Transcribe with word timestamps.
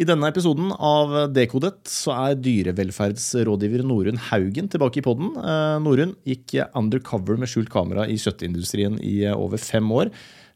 I 0.00 0.06
denne 0.08 0.24
episoden 0.32 0.70
av 0.72 1.10
Dekodet 1.36 1.90
så 1.92 2.14
er 2.16 2.38
dyrevelferdsrådgiver 2.40 3.82
Norunn 3.84 4.20
Haugen 4.30 4.70
tilbake 4.72 5.02
i 5.02 5.04
podden. 5.04 5.34
Norun 5.36 5.84
Norunn 5.84 6.14
gikk 6.24 6.54
undercover 6.78 7.36
med 7.36 7.50
skjult 7.52 7.68
kamera 7.72 8.06
i 8.08 8.16
kjøttindustrien 8.16 8.96
i 9.04 9.18
eh, 9.28 9.36
over 9.36 9.60
fem 9.60 9.90
år. 9.92 10.08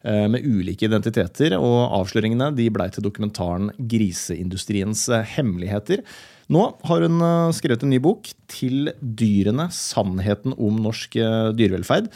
eh, 0.08 0.24
Med 0.32 0.40
ulike 0.40 0.88
identiteter, 0.88 1.52
og 1.60 1.92
avsløringene 2.00 2.48
de 2.56 2.70
blei 2.72 2.88
til 2.88 3.04
dokumentaren 3.04 3.68
'Griseindustriens 3.76 5.04
eh, 5.12 5.28
hemmeligheter'. 5.36 6.00
Nå 6.48 6.64
har 6.88 7.04
hun 7.04 7.20
eh, 7.20 7.52
skrevet 7.52 7.84
en 7.84 7.92
ny 7.92 8.00
bok, 8.00 8.32
'Til 8.48 8.94
dyrene 9.02 9.68
sannheten 9.68 10.56
om 10.56 10.80
norsk 10.80 11.16
eh, 11.20 11.52
dyrevelferd'. 11.52 12.08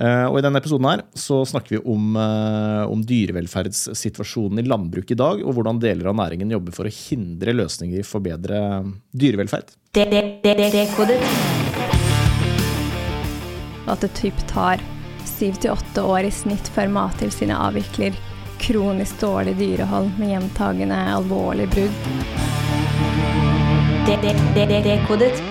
Eh, 0.00 0.26
Og 0.30 0.38
I 0.40 0.44
denne 0.44 0.60
episoden 0.62 0.88
her 0.88 1.02
så 1.12 1.42
snakker 1.44 1.76
vi 1.76 1.82
om, 1.84 2.16
eh, 2.16 2.84
om 2.88 3.02
dyrevelferdssituasjonen 3.04 4.62
i 4.62 4.68
landbruket 4.68 5.12
i 5.12 5.20
dag, 5.20 5.42
og 5.44 5.54
hvordan 5.54 5.80
deler 5.80 6.08
av 6.08 6.16
næringen 6.16 6.50
jobber 6.50 6.72
for 6.72 6.88
å 6.88 6.94
hindre 6.94 7.52
løsninger 7.52 8.04
for 8.04 8.24
bedre 8.24 8.84
dyrevelferd. 9.12 9.76
Dekodet. 9.92 11.20
At 13.90 14.00
det 14.00 14.14
typ 14.14 14.40
tar 14.48 14.80
syv 15.26 15.60
til 15.60 15.72
åtte 15.74 16.04
år 16.04 16.24
i 16.28 16.30
snitt 16.30 16.68
før 16.72 16.88
Mattilsynet 16.94 17.58
avvikler 17.58 18.16
kronisk 18.60 19.20
dårlig 19.20 19.56
dyrehold 19.58 20.12
med 20.20 20.34
gjentagende 20.34 20.96
alvorlig 21.16 21.68
brudd. 21.72 21.92
Dekodet. 24.06 25.49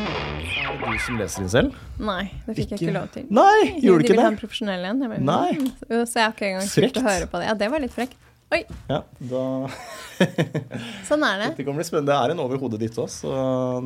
Du 0.79 0.97
som 1.03 1.17
leser 1.19 1.43
inn 1.43 1.49
selv? 1.51 1.75
Nei, 1.99 2.31
det 2.45 2.55
fikk 2.55 2.71
jeg 2.73 2.79
Ikke- 2.79 2.93
lov 2.95 3.09
til. 3.11 3.25
Nei, 3.29 3.75
gjorde 3.83 4.01
du 4.01 4.07
De 4.07 4.13
ikke 4.13 4.29
det? 4.31 4.39
profesjonell 4.39 4.85
en. 4.89 5.01
Jeg 5.01 5.21
Nei. 5.21 5.51
mm. 5.53 6.05
Så 6.07 6.13
jeg 6.15 6.23
har 6.23 6.33
ikke 6.33 6.47
engang 6.49 6.67
turt 6.71 6.97
å 7.01 7.03
høre 7.05 7.27
på 7.27 7.39
det. 7.39 7.45
Ja, 7.49 7.53
det 7.53 7.69
var 7.71 7.79
litt 7.83 7.91
frekt. 7.95 8.15
Oi, 8.51 8.63
Ja, 8.89 9.03
da 9.29 9.69
sånn 11.05 11.21
er 11.21 11.37
det. 11.37 11.49
Det 11.59 11.65
kommer 11.67 11.83
bli 11.83 11.85
spennende. 11.85 12.09
Det 12.09 12.15
er 12.17 12.31
en 12.33 12.39
over 12.41 12.57
hodet 12.57 12.79
ditt 12.81 12.95
òg, 12.97 13.05
så 13.13 13.29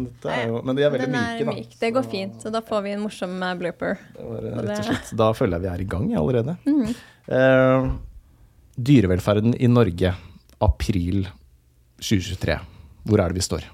dette 0.06 0.32
er 0.32 0.48
jo 0.48 0.62
Men 0.64 0.76
de 0.78 0.84
er 0.86 0.90
veldig 0.94 1.10
Den 1.10 1.18
myke, 1.18 1.42
er 1.42 1.46
da. 1.50 1.52
myk. 1.58 1.74
Det 1.82 1.90
går 1.98 2.06
fint. 2.14 2.38
Så 2.42 2.52
da 2.54 2.62
får 2.62 2.84
vi 2.86 2.92
en 2.96 3.02
morsom 3.04 3.36
eh, 3.44 3.56
blooper. 3.60 3.98
Det 4.16 4.24
var, 4.24 4.38
eh, 4.48 4.62
rett 4.64 4.80
og 4.80 4.86
slett. 4.88 5.12
Da 5.20 5.28
føler 5.34 5.60
jeg 5.60 5.62
vi 5.66 5.68
er 5.74 5.82
i 5.82 5.90
gang 5.96 6.08
allerede. 6.16 6.58
Mhm. 6.66 6.96
Eh, 7.28 7.92
dyrevelferden 8.80 9.54
i 9.60 9.68
Norge, 9.68 10.16
april 10.62 11.28
2023. 12.00 12.60
Hvor 13.06 13.20
er 13.20 13.34
det 13.34 13.36
vi 13.36 13.42
står? 13.50 13.68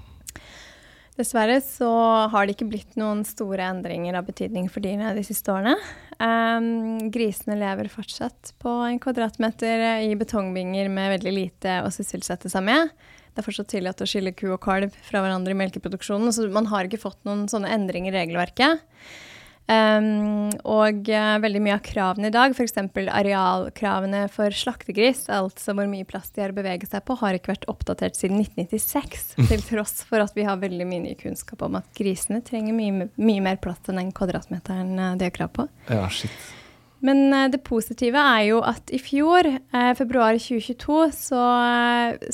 Dessverre 1.20 1.58
så 1.60 1.88
har 2.32 2.46
det 2.46 2.54
ikke 2.54 2.70
blitt 2.70 2.94
noen 2.96 3.20
store 3.28 3.66
endringer 3.68 4.16
av 4.16 4.24
betydning 4.30 4.70
for 4.72 4.80
dyrene 4.80 5.12
de 5.12 5.24
siste 5.26 5.52
årene. 5.52 5.74
Um, 6.16 7.10
grisene 7.12 7.58
lever 7.60 7.90
fortsatt 7.92 8.54
på 8.62 8.72
en 8.86 9.00
kvadratmeter 9.02 10.06
i 10.06 10.14
betongbinger 10.16 10.88
med 10.92 11.18
veldig 11.18 11.34
lite 11.36 11.80
å 11.84 11.90
sysselsette 11.92 12.48
seg 12.52 12.64
med. 12.64 12.94
Det 13.30 13.42
er 13.42 13.46
fortsatt 13.46 13.68
tillatt 13.70 14.00
å 14.00 14.08
skille 14.08 14.32
ku 14.32 14.46
og 14.54 14.62
kalv 14.64 14.96
fra 15.06 15.20
hverandre 15.20 15.52
i 15.52 15.60
melkeproduksjonen, 15.60 16.32
så 16.32 16.48
man 16.52 16.70
har 16.72 16.88
ikke 16.88 17.02
fått 17.04 17.20
noen 17.28 17.44
sånne 17.52 17.70
endringer 17.76 18.14
i 18.14 18.22
regelverket. 18.22 18.80
Um, 19.70 20.48
og 20.66 21.06
uh, 21.12 21.36
veldig 21.38 21.60
mye 21.62 21.76
av 21.76 21.82
kravene 21.86 22.26
i 22.26 22.34
dag, 22.34 22.56
f.eks. 22.56 22.74
arealkravene 23.14 24.24
for 24.32 24.50
slaktegris, 24.56 25.28
altså 25.30 25.76
hvor 25.78 25.86
mye 25.90 26.06
plass 26.08 26.32
de 26.34 26.42
har 26.42 26.50
å 26.50 26.56
bevege 26.56 26.88
seg 26.90 27.04
på, 27.06 27.14
har 27.20 27.36
ikke 27.38 27.52
vært 27.52 27.68
oppdatert 27.70 28.18
siden 28.18 28.40
1996. 28.42 29.36
Til 29.52 29.62
tross 29.68 30.00
for 30.08 30.24
at 30.24 30.34
vi 30.34 30.46
har 30.48 30.58
veldig 30.58 30.88
mye 30.90 31.14
kunnskap 31.20 31.62
om 31.66 31.78
at 31.78 31.86
grisene 31.94 32.40
trenger 32.46 32.74
mye, 32.74 33.10
mye 33.14 33.44
mer 33.44 33.60
plass 33.62 33.78
enn 33.86 34.00
den 34.00 34.10
kvadratmeteren 34.16 34.96
eh, 34.98 35.12
de 35.20 35.28
har 35.28 35.36
krav 35.36 35.52
på. 35.54 35.68
Ja, 35.86 36.08
shit. 36.10 36.50
Men 37.06 37.30
uh, 37.30 37.46
det 37.52 37.62
positive 37.64 38.18
er 38.18 38.48
jo 38.48 38.64
at 38.66 38.90
i 38.90 38.98
fjor, 38.98 39.46
uh, 39.70 39.92
februar 39.96 40.34
2022, 40.40 40.98
så, 41.14 41.44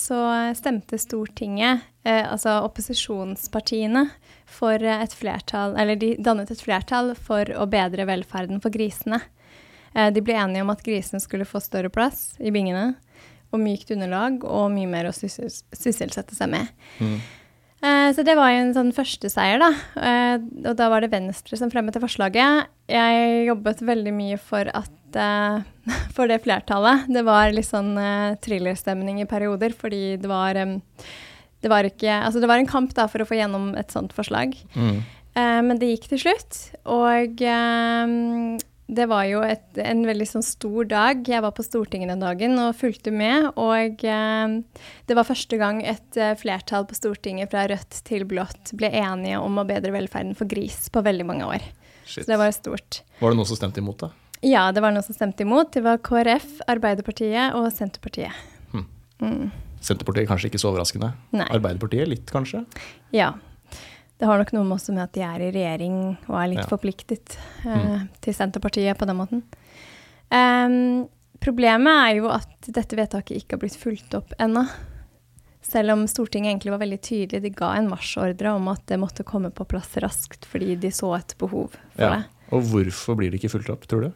så 0.00 0.23
stemte 0.56 0.97
Stortinget, 1.03 1.84
altså 2.06 2.61
opposisjonspartiene, 2.62 4.05
for 4.47 4.78
et 4.80 5.12
flertall, 5.14 5.75
eller 5.77 5.98
de 6.00 6.14
dannet 6.22 6.50
et 6.55 6.62
flertall 6.62 7.14
for 7.19 7.44
å 7.58 7.66
bedre 7.69 8.06
velferden 8.08 8.61
for 8.62 8.70
grisene. 8.70 9.19
Eh, 9.94 10.10
de 10.15 10.22
ble 10.25 10.34
enige 10.38 10.62
om 10.62 10.71
at 10.71 10.84
grisene 10.87 11.21
skulle 11.21 11.44
få 11.48 11.60
større 11.65 11.91
plass 11.93 12.37
i 12.38 12.53
bingene, 12.54 12.94
og 13.53 13.60
mykt 13.62 13.91
underlag, 13.94 14.43
og 14.44 14.71
mye 14.75 14.88
mer 14.91 15.09
å 15.10 15.15
syssel- 15.15 15.50
sysselsette 15.75 16.34
seg 16.37 16.50
med. 16.50 16.69
Mm. 17.00 17.19
Eh, 17.82 18.12
Så 18.12 18.25
det 18.25 18.34
var 18.37 18.50
jo 18.50 18.59
en 18.65 18.75
sånn 18.75 18.93
første 18.94 19.28
seier, 19.31 19.59
da. 19.59 19.71
Eh, 20.00 20.38
Og 20.71 20.76
da 20.76 20.88
var 20.88 21.00
det 21.00 21.10
Venstre 21.12 21.56
som 21.59 21.71
fremmet 21.71 21.92
det 21.94 22.03
forslaget. 22.03 22.66
Jeg 22.88 23.47
jobbet 23.48 23.82
veldig 23.82 24.12
mye 24.15 24.38
for 24.38 24.65
at 24.75 24.91
For 26.12 26.26
det 26.28 26.42
flertallet. 26.44 27.06
Det 27.09 27.22
var 27.25 27.53
litt 27.53 27.65
sånn 27.65 27.94
thrillerstemning 28.42 29.21
i 29.22 29.25
perioder, 29.25 29.71
fordi 29.72 30.19
det 30.21 30.28
var 30.28 30.54
Det 31.66 31.72
var 31.72 31.88
ikke 31.88 32.21
Altså, 32.21 32.38
det 32.43 32.47
var 32.50 32.62
en 32.62 32.71
kamp 32.71 32.94
da 32.94 33.09
for 33.10 33.25
å 33.25 33.27
få 33.27 33.41
gjennom 33.41 33.72
et 33.78 33.91
sånt 33.91 34.15
forslag. 34.15 34.54
Mm. 34.78 35.03
Uh, 35.37 35.60
Men 35.66 35.81
det 35.82 35.91
gikk 35.91 36.09
til 36.15 36.22
slutt, 36.22 36.59
og 36.88 37.43
eh, 37.44 38.12
det 38.87 39.06
var 39.10 39.27
jo 39.27 39.43
et, 39.43 39.66
en 39.82 40.04
veldig 40.06 40.28
sånn 40.31 40.44
stor 40.47 40.87
dag. 40.88 41.27
Jeg 41.27 41.43
var 41.43 41.53
på 41.53 41.65
Stortinget 41.66 42.12
den 42.12 42.22
dagen 42.22 42.54
og 42.62 42.78
fulgte 42.78 43.10
med. 43.10 43.50
Og 43.59 44.04
eh, 44.06 44.54
det 45.10 45.19
var 45.19 45.28
første 45.28 45.59
gang 45.60 45.82
et 45.82 46.21
flertall 46.41 46.87
på 46.88 46.97
Stortinget 46.97 47.50
fra 47.53 47.66
rødt 47.69 47.98
til 48.06 48.25
blått 48.31 48.72
ble 48.78 48.93
enige 48.94 49.43
om 49.43 49.59
å 49.59 49.66
bedre 49.66 49.91
velferden 49.97 50.38
for 50.38 50.48
gris 50.48 50.87
på 50.94 51.03
veldig 51.04 51.27
mange 51.28 51.50
år. 51.59 51.66
Shit. 52.06 52.22
Så 52.22 52.31
det 52.31 52.38
var 52.41 52.54
stort. 52.54 53.03
Var 53.19 53.34
det 53.34 53.41
noen 53.43 53.50
som 53.50 53.59
stemte 53.59 53.83
imot, 53.83 54.06
da? 54.06 54.12
Ja, 54.47 54.69
det 54.72 54.81
var 54.84 54.94
noen 54.94 55.04
som 55.04 55.16
stemte 55.19 55.43
imot. 55.43 55.75
Det 55.75 55.83
var 55.84 55.98
KrF, 56.06 56.62
Arbeiderpartiet 56.71 57.59
og 57.59 57.69
Senterpartiet. 57.75 58.44
Hmm. 58.71 58.87
Mm. 59.19 59.50
Senterpartiet 59.86 60.28
kanskje 60.28 60.50
ikke 60.50 60.60
så 60.62 60.72
overraskende. 60.72 61.12
Nei. 61.36 61.47
Arbeiderpartiet 61.54 62.08
litt, 62.10 62.26
kanskje? 62.34 62.64
Ja. 63.14 63.32
Det 64.19 64.24
har 64.26 64.38
nok 64.41 64.52
noe 64.56 64.64
med 64.64 64.88
med 64.94 65.02
at 65.04 65.12
de 65.12 65.20
er 65.20 65.42
i 65.44 65.50
regjering 65.52 65.97
og 66.28 66.36
er 66.41 66.48
litt 66.48 66.62
Ja. 66.64 66.70
forpliktet 66.70 67.36
eh, 67.66 67.86
Mm. 67.86 68.08
til 68.24 68.34
Senterpartiet 68.34 68.97
på 68.98 69.06
den 69.06 69.16
måten. 69.19 69.42
Um, 70.30 71.08
problemet 71.41 71.92
er 72.10 72.16
jo 72.19 72.28
at 72.32 72.48
dette 72.72 72.97
vedtaket 72.98 73.36
ikke 73.42 73.54
har 73.56 73.62
blitt 73.62 73.76
fulgt 73.78 74.14
opp 74.19 74.32
ennå. 74.41 74.66
Selv 75.66 75.92
om 75.92 76.06
Stortinget 76.06 76.53
egentlig 76.54 76.70
var 76.72 76.78
veldig 76.82 77.00
tydelig. 77.03 77.42
De 77.42 77.50
ga 77.50 77.72
en 77.76 77.88
marsjordre 77.91 78.54
om 78.54 78.68
at 78.68 78.84
det 78.86 78.98
måtte 79.03 79.24
komme 79.26 79.50
på 79.54 79.66
plass 79.68 79.94
raskt 80.03 80.47
fordi 80.47 80.76
de 80.80 80.88
så 80.94 81.12
et 81.18 81.34
behov 81.38 81.70
for 81.94 82.03
Ja. 82.03 82.10
det. 82.16 82.24
Og 82.53 82.62
hvorfor 82.62 83.16
blir 83.16 83.30
det 83.30 83.41
ikke 83.42 83.50
fulgt 83.58 83.70
opp, 83.70 83.86
tror 83.86 84.00
du? 84.03 84.12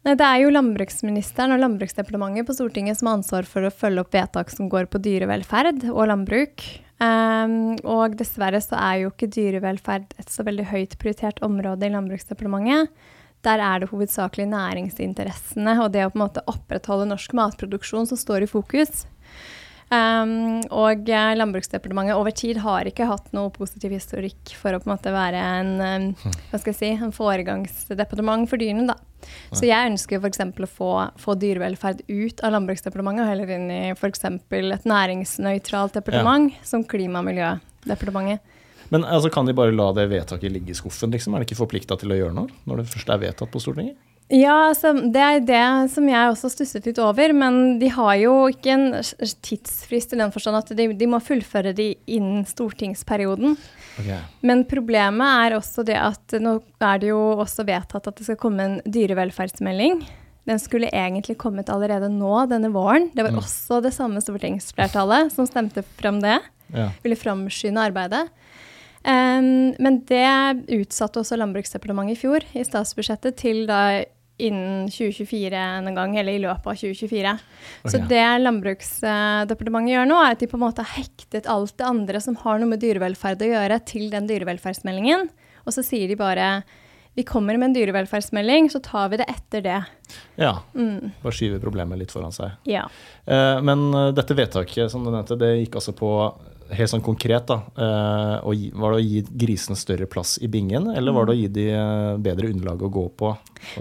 Nei, 0.00 0.14
det 0.16 0.24
er 0.24 0.38
jo 0.40 0.52
landbruksministeren 0.54 1.52
og 1.52 1.60
Landbruksdepartementet 1.60 2.46
på 2.48 2.54
Stortinget 2.56 2.96
som 2.96 3.10
har 3.10 3.18
ansvar 3.18 3.44
for 3.48 3.68
å 3.68 3.72
følge 3.72 4.00
opp 4.00 4.14
vedtak 4.16 4.52
som 4.52 4.70
går 4.72 4.88
på 4.88 5.00
dyrevelferd 5.04 5.90
og 5.90 6.06
landbruk. 6.08 6.64
Um, 7.00 7.76
og 7.84 8.16
dessverre 8.16 8.62
så 8.64 8.78
er 8.80 9.02
jo 9.02 9.10
ikke 9.12 9.28
dyrevelferd 9.32 10.14
et 10.20 10.32
så 10.32 10.44
veldig 10.44 10.70
høyt 10.72 10.96
prioritert 11.00 11.42
område 11.44 11.84
i 11.84 11.92
Landbruksdepartementet. 11.92 12.88
Der 13.44 13.60
er 13.64 13.80
det 13.80 13.90
hovedsakelig 13.92 14.48
næringsinteressene 14.50 15.78
og 15.84 15.92
det 15.92 16.06
å 16.06 16.10
på 16.12 16.18
en 16.18 16.24
måte 16.26 16.44
opprettholde 16.48 17.08
norsk 17.08 17.36
matproduksjon 17.36 18.08
som 18.08 18.20
står 18.20 18.44
i 18.44 18.50
fokus. 18.50 19.04
Ehm, 19.90 20.60
og 20.70 21.08
eh, 21.10 21.32
Landbruksdepartementet 21.34 22.14
over 22.14 22.34
tid 22.34 22.60
har 22.62 22.86
ikke 22.86 23.08
hatt 23.10 23.32
noe 23.34 23.50
positiv 23.50 23.90
historikk 23.96 24.52
for 24.54 24.76
å 24.76 24.78
på 24.78 24.86
en 24.86 24.92
måte 24.92 25.10
være 25.14 25.40
en, 25.58 25.72
um, 25.82 26.34
hva 26.52 26.60
skal 26.60 26.70
jeg 26.70 26.78
si, 26.78 26.90
en 26.94 27.14
foregangsdepartement 27.14 28.46
for 28.50 28.62
dyrene. 28.62 28.86
da. 28.92 28.98
Så 29.50 29.66
jeg 29.66 29.90
ønsker 29.90 30.22
f.eks. 30.22 30.40
å 30.46 30.68
få, 30.70 30.92
få 31.20 31.34
dyrevelferd 31.42 32.04
ut 32.06 32.44
av 32.46 32.54
Landbruksdepartementet 32.54 33.24
og 33.24 33.32
heller 33.32 33.52
inn 33.56 33.66
i 33.74 33.80
f.eks. 33.96 34.24
et 34.30 34.88
næringsnøytralt 34.88 35.98
departement 35.98 36.54
som 36.66 36.86
Klima- 36.86 37.24
og 37.24 37.28
miljødepartementet. 37.32 38.56
Men 38.90 39.04
altså, 39.06 39.30
kan 39.30 39.46
de 39.46 39.54
bare 39.54 39.74
la 39.74 39.90
det 39.94 40.08
vedtaket 40.10 40.50
ligge 40.50 40.72
i 40.72 40.78
skuffen, 40.78 41.12
liksom? 41.14 41.34
Er 41.34 41.42
de 41.42 41.50
ikke 41.50 41.60
forplikta 41.60 41.98
til 41.98 42.14
å 42.14 42.16
gjøre 42.18 42.34
noe 42.34 42.50
når 42.66 42.80
det 42.80 42.92
først 42.94 43.10
er 43.10 43.20
vedtatt 43.22 43.52
på 43.52 43.62
Stortinget? 43.62 43.98
Ja, 44.30 44.68
altså, 44.68 44.92
det 45.10 45.22
er 45.26 45.40
det 45.42 45.90
som 45.90 46.06
jeg 46.06 46.30
også 46.30 46.50
stusset 46.52 46.84
litt 46.86 47.00
over. 47.02 47.32
Men 47.34 47.78
de 47.80 47.88
har 47.90 48.14
jo 48.20 48.34
ikke 48.52 48.70
en 48.76 48.84
tidsfrist 49.42 50.14
i 50.14 50.20
den 50.20 50.30
forstand 50.34 50.60
at 50.60 50.70
de, 50.78 50.86
de 50.94 51.08
må 51.10 51.18
fullføre 51.24 51.72
de 51.74 51.88
innen 52.06 52.44
stortingsperioden. 52.46 53.56
Okay. 53.98 54.20
Men 54.46 54.62
problemet 54.70 55.26
er 55.48 55.56
også 55.58 55.82
det 55.84 55.98
at 55.98 56.36
nå 56.40 56.60
er 56.80 57.02
det 57.02 57.10
jo 57.10 57.18
også 57.42 57.66
vedtatt 57.68 58.06
at 58.06 58.16
det 58.20 58.28
skal 58.28 58.38
komme 58.40 58.62
en 58.68 58.78
dyrevelferdsmelding. 58.86 60.04
Den 60.48 60.62
skulle 60.62 60.88
egentlig 60.94 61.36
kommet 61.38 61.68
allerede 61.68 62.08
nå 62.14 62.46
denne 62.50 62.70
våren. 62.72 63.10
Det 63.14 63.26
var 63.26 63.34
Mm. 63.34 63.42
også 63.42 63.82
det 63.82 63.92
samme 63.92 64.22
stortingsflertallet 64.22 65.32
som 65.34 65.46
stemte 65.46 65.82
fram 65.98 66.20
det. 66.22 66.38
Ja. 66.72 66.90
Ville 67.02 67.18
framskynde 67.18 67.82
arbeidet. 67.82 68.28
Um, 69.04 69.74
men 69.80 70.00
det 70.08 70.64
utsatte 70.76 71.20
også 71.20 71.36
Landbruksdepartementet 71.40 72.16
i 72.16 72.20
fjor, 72.20 72.44
i 72.54 72.64
statsbudsjettet, 72.64 73.36
til 73.36 73.66
da 73.66 74.04
innen 74.48 74.88
2024 74.90 75.60
en 75.60 75.94
gang, 75.96 76.16
eller 76.20 76.36
i 76.36 76.42
løpet 76.42 76.66
av 76.72 76.80
2024. 76.80 77.36
Så 77.92 78.02
det 78.10 78.26
Landbruksdepartementet 78.42 79.94
gjør 79.94 80.10
nå, 80.10 80.20
er 80.24 80.36
at 80.36 80.42
de 80.42 80.50
på 80.50 80.58
en 80.58 80.64
måte 80.66 80.84
har 80.84 81.00
hektet 81.00 81.48
alt 81.50 81.76
det 81.80 81.88
andre 81.88 82.22
som 82.24 82.38
har 82.42 82.60
noe 82.60 82.72
med 82.72 82.82
dyrevelferd 82.82 83.42
å 83.46 83.50
gjøre, 83.54 83.80
til 83.88 84.10
den 84.12 84.28
dyrevelferdsmeldingen. 84.30 85.28
Og 85.66 85.76
så 85.76 85.84
sier 85.86 86.10
de 86.10 86.18
bare 86.20 86.52
vi 87.18 87.24
kommer 87.26 87.56
med 87.58 87.70
en 87.70 87.74
dyrevelferdsmelding, 87.74 88.70
så 88.70 88.78
tar 88.80 89.08
vi 89.10 89.18
det 89.18 89.26
etter 89.28 89.64
det. 89.64 89.78
Ja. 90.38 90.52
Mm. 90.78 91.10
Bare 91.22 91.34
skyver 91.34 91.58
problemet 91.62 91.98
litt 91.98 92.14
foran 92.14 92.32
seg. 92.32 92.54
Ja. 92.70 92.84
Eh, 93.26 93.58
men 93.66 93.88
eh, 93.90 94.12
dette 94.14 94.36
vedtaket 94.38 94.92
som 94.92 95.02
du 95.04 95.10
nevnte, 95.10 95.38
det 95.40 95.56
gikk 95.58 95.80
altså 95.80 95.94
på 95.98 96.12
helt 96.76 96.92
sånn 96.92 97.04
konkret, 97.04 97.50
da. 97.50 97.58
eh, 97.74 98.36
og, 98.46 98.62
var 98.78 98.94
det 98.94 99.00
å 99.00 99.04
gi 99.04 99.24
grisene 99.42 99.78
større 99.78 100.06
plass 100.10 100.36
i 100.42 100.50
bingen, 100.50 100.90
eller 100.94 101.16
var 101.16 101.26
det 101.26 101.34
å 101.34 101.40
gi 101.40 101.48
de 101.50 101.66
eh, 101.74 102.20
bedre 102.22 102.52
underlag 102.52 102.86
å 102.86 102.92
gå 102.94 103.06
på? 103.18 103.32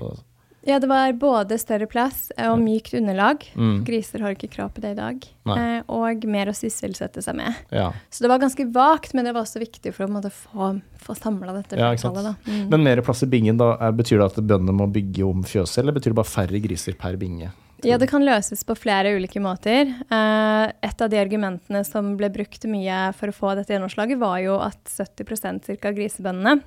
Og, 0.01 0.25
ja, 0.69 0.79
det 0.79 0.89
var 0.89 1.13
både 1.19 1.57
større 1.61 1.87
plass 1.89 2.27
og 2.37 2.59
mykt 2.61 2.93
underlag. 2.97 3.43
Mm. 3.57 3.81
Griser 3.87 4.23
har 4.23 4.35
ikke 4.35 4.51
krav 4.53 4.71
på 4.75 4.83
det 4.83 4.93
i 4.93 4.97
dag. 4.99 5.25
Eh, 5.49 5.79
og 5.89 6.25
mer 6.29 6.51
å 6.51 6.55
sysselsette 6.55 7.23
seg 7.25 7.39
med. 7.39 7.61
ja. 7.73 7.89
Så 8.09 8.23
det 8.23 8.29
var 8.31 8.41
ganske 8.41 8.65
vagt, 8.73 9.15
men 9.17 9.25
det 9.25 9.33
var 9.33 9.47
også 9.47 9.61
viktig 9.63 9.93
for 9.95 10.05
å 10.05 10.11
måte, 10.11 10.31
få, 10.33 10.75
få 11.01 11.15
samla 11.17 11.55
dette 11.57 11.79
Ja, 11.79 11.93
flertallet. 11.95 12.45
Mm. 12.45 12.67
Men 12.73 12.85
mer 12.85 13.01
plass 13.05 13.23
i 13.25 13.31
bingen, 13.31 13.57
da, 13.59 13.73
er, 13.81 13.95
betyr 13.97 14.21
det 14.21 14.29
at 14.31 14.43
bøndene 14.43 14.77
må 14.77 14.89
bygge 14.93 15.25
om 15.25 15.41
fjøset, 15.47 15.81
eller 15.81 15.97
betyr 15.97 16.13
det 16.13 16.21
bare 16.21 16.33
færre 16.35 16.61
griser 16.63 16.97
per 16.99 17.17
binge? 17.19 17.51
Ja, 17.87 17.95
det 17.97 18.09
kan 18.11 18.25
løses 18.27 18.65
på 18.67 18.75
flere 18.75 19.13
ulike 19.15 19.39
måter. 19.39 19.87
Eh, 19.87 20.65
et 20.83 21.01
av 21.01 21.11
de 21.11 21.19
argumentene 21.21 21.83
som 21.87 22.11
ble 22.19 22.27
brukt 22.33 22.65
mye 22.67 23.05
for 23.15 23.31
å 23.31 23.35
få 23.35 23.53
dette 23.55 23.73
gjennomslaget, 23.73 24.19
var 24.19 24.41
jo 24.43 24.57
at 24.59 24.81
70 24.91 25.63
ca. 25.79 25.87
av 25.87 25.95
grisebøndene, 25.95 26.59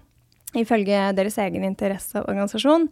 ifølge 0.58 0.98
deres 1.16 1.38
egen 1.40 1.64
interesseorganisasjon, 1.64 2.88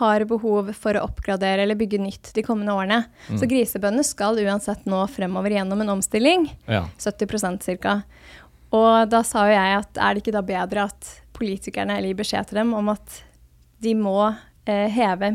har 0.00 0.24
behov 0.30 0.70
for 0.78 0.94
å 0.96 1.02
oppgradere 1.08 1.64
eller 1.64 1.78
bygge 1.80 1.98
nytt 2.00 2.30
de 2.36 2.44
kommende 2.46 2.72
årene. 2.78 3.00
Så 3.34 3.48
grisebøndene 3.50 4.04
skal 4.06 4.38
uansett 4.44 4.86
nå 4.86 5.00
fremover 5.10 5.50
gjennom 5.56 5.82
en 5.82 5.94
omstilling. 5.96 6.46
Ja. 6.70 6.84
70% 7.02 7.66
ca. 7.82 7.96
Og 8.70 9.10
da 9.10 9.24
sa 9.26 9.48
jo 9.48 9.56
jeg 9.56 9.78
at 9.82 9.98
er 9.98 10.14
det 10.14 10.22
ikke 10.22 10.36
da 10.38 10.44
bedre 10.46 10.86
at 10.92 11.10
politikerne 11.34 11.98
gir 12.04 12.14
beskjed 12.18 12.50
til 12.52 12.60
dem 12.62 12.74
om 12.78 12.92
at 12.92 13.22
de 13.82 13.94
må 13.98 14.14
eh, 14.68 14.86
heve 14.92 15.32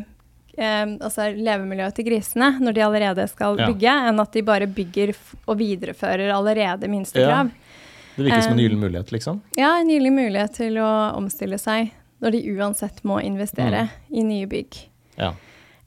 eh, 0.55 0.85
altså 1.01 1.27
levemiljøet 1.35 1.97
til 1.97 2.05
grisene 2.07 2.53
når 2.61 2.77
de 2.77 2.83
allerede 2.85 3.25
skal 3.27 3.57
Ja. 3.59 3.67
bygge, 3.67 3.95
enn 4.13 4.21
at 4.23 4.31
de 4.37 4.41
bare 4.45 4.67
bygger 4.71 5.11
og 5.47 5.57
viderefører 5.59 6.31
allerede 6.31 6.87
minstekrav. 6.87 7.51
Det 8.15 8.23
virker 8.23 8.41
som 8.41 8.53
en 8.53 8.59
gyllen 8.63 8.79
mulighet, 8.79 9.11
liksom. 9.11 9.41
Ja, 9.57 9.73
en 9.79 9.89
gyllen 9.89 10.15
mulighet 10.15 10.53
til 10.55 10.77
å 10.81 10.89
omstille 11.17 11.57
seg 11.59 11.91
når 12.23 12.31
de 12.31 12.43
uansett 12.55 13.01
må 13.03 13.19
investere 13.23 13.85
Mm. 13.89 14.17
i 14.17 14.23
nye 14.23 14.47
bygg. 14.47 14.77
Ja. 15.17 15.33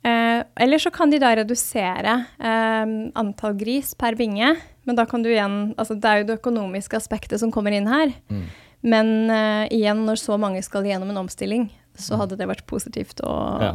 Eh, 0.04 0.42
eller 0.56 0.78
så 0.78 0.92
kan 0.94 1.10
de 1.10 1.18
da 1.18 1.34
redusere 1.34 2.26
eh, 2.38 2.86
antall 3.18 3.54
gris 3.58 3.94
per 3.94 4.14
binge. 4.14 4.56
Men 4.84 4.96
da 4.96 5.04
kan 5.06 5.22
du 5.22 5.28
igjen 5.28 5.74
Altså 5.76 5.96
det 6.00 6.04
er 6.08 6.18
jo 6.22 6.26
det 6.28 6.38
økonomiske 6.40 6.96
aspektet 6.96 7.40
som 7.40 7.50
kommer 7.52 7.72
inn 7.72 7.86
her. 7.90 8.12
Mm. 8.30 8.44
Men 8.82 9.30
eh, 9.30 9.68
igjen, 9.74 10.04
når 10.06 10.20
så 10.22 10.38
mange 10.38 10.62
skal 10.62 10.84
gjennom 10.86 11.10
en 11.10 11.24
omstilling, 11.26 11.70
så 11.98 12.16
hadde 12.20 12.36
det 12.38 12.46
vært 12.46 12.66
positivt 12.66 13.20
å 13.26 13.60
Ja. 13.62 13.74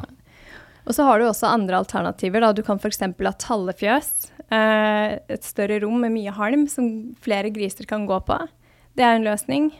Og 0.85 0.95
så 0.97 1.05
har 1.07 1.19
du 1.19 1.25
også 1.29 1.47
andre 1.47 1.77
alternativer. 1.79 2.41
Da. 2.43 2.51
Du 2.53 2.61
kan 2.65 2.79
f.eks. 2.81 2.99
ha 2.99 3.31
tallefjøs. 3.39 4.09
Eh, 4.51 5.19
et 5.31 5.43
større 5.47 5.79
rom 5.83 6.01
med 6.03 6.11
mye 6.11 6.33
halm 6.35 6.67
som 6.67 7.13
flere 7.23 7.49
griser 7.55 7.87
kan 7.89 8.05
gå 8.09 8.19
på. 8.27 8.37
Det 8.97 9.05
er 9.05 9.15
en 9.15 9.23
løsning. 9.25 9.71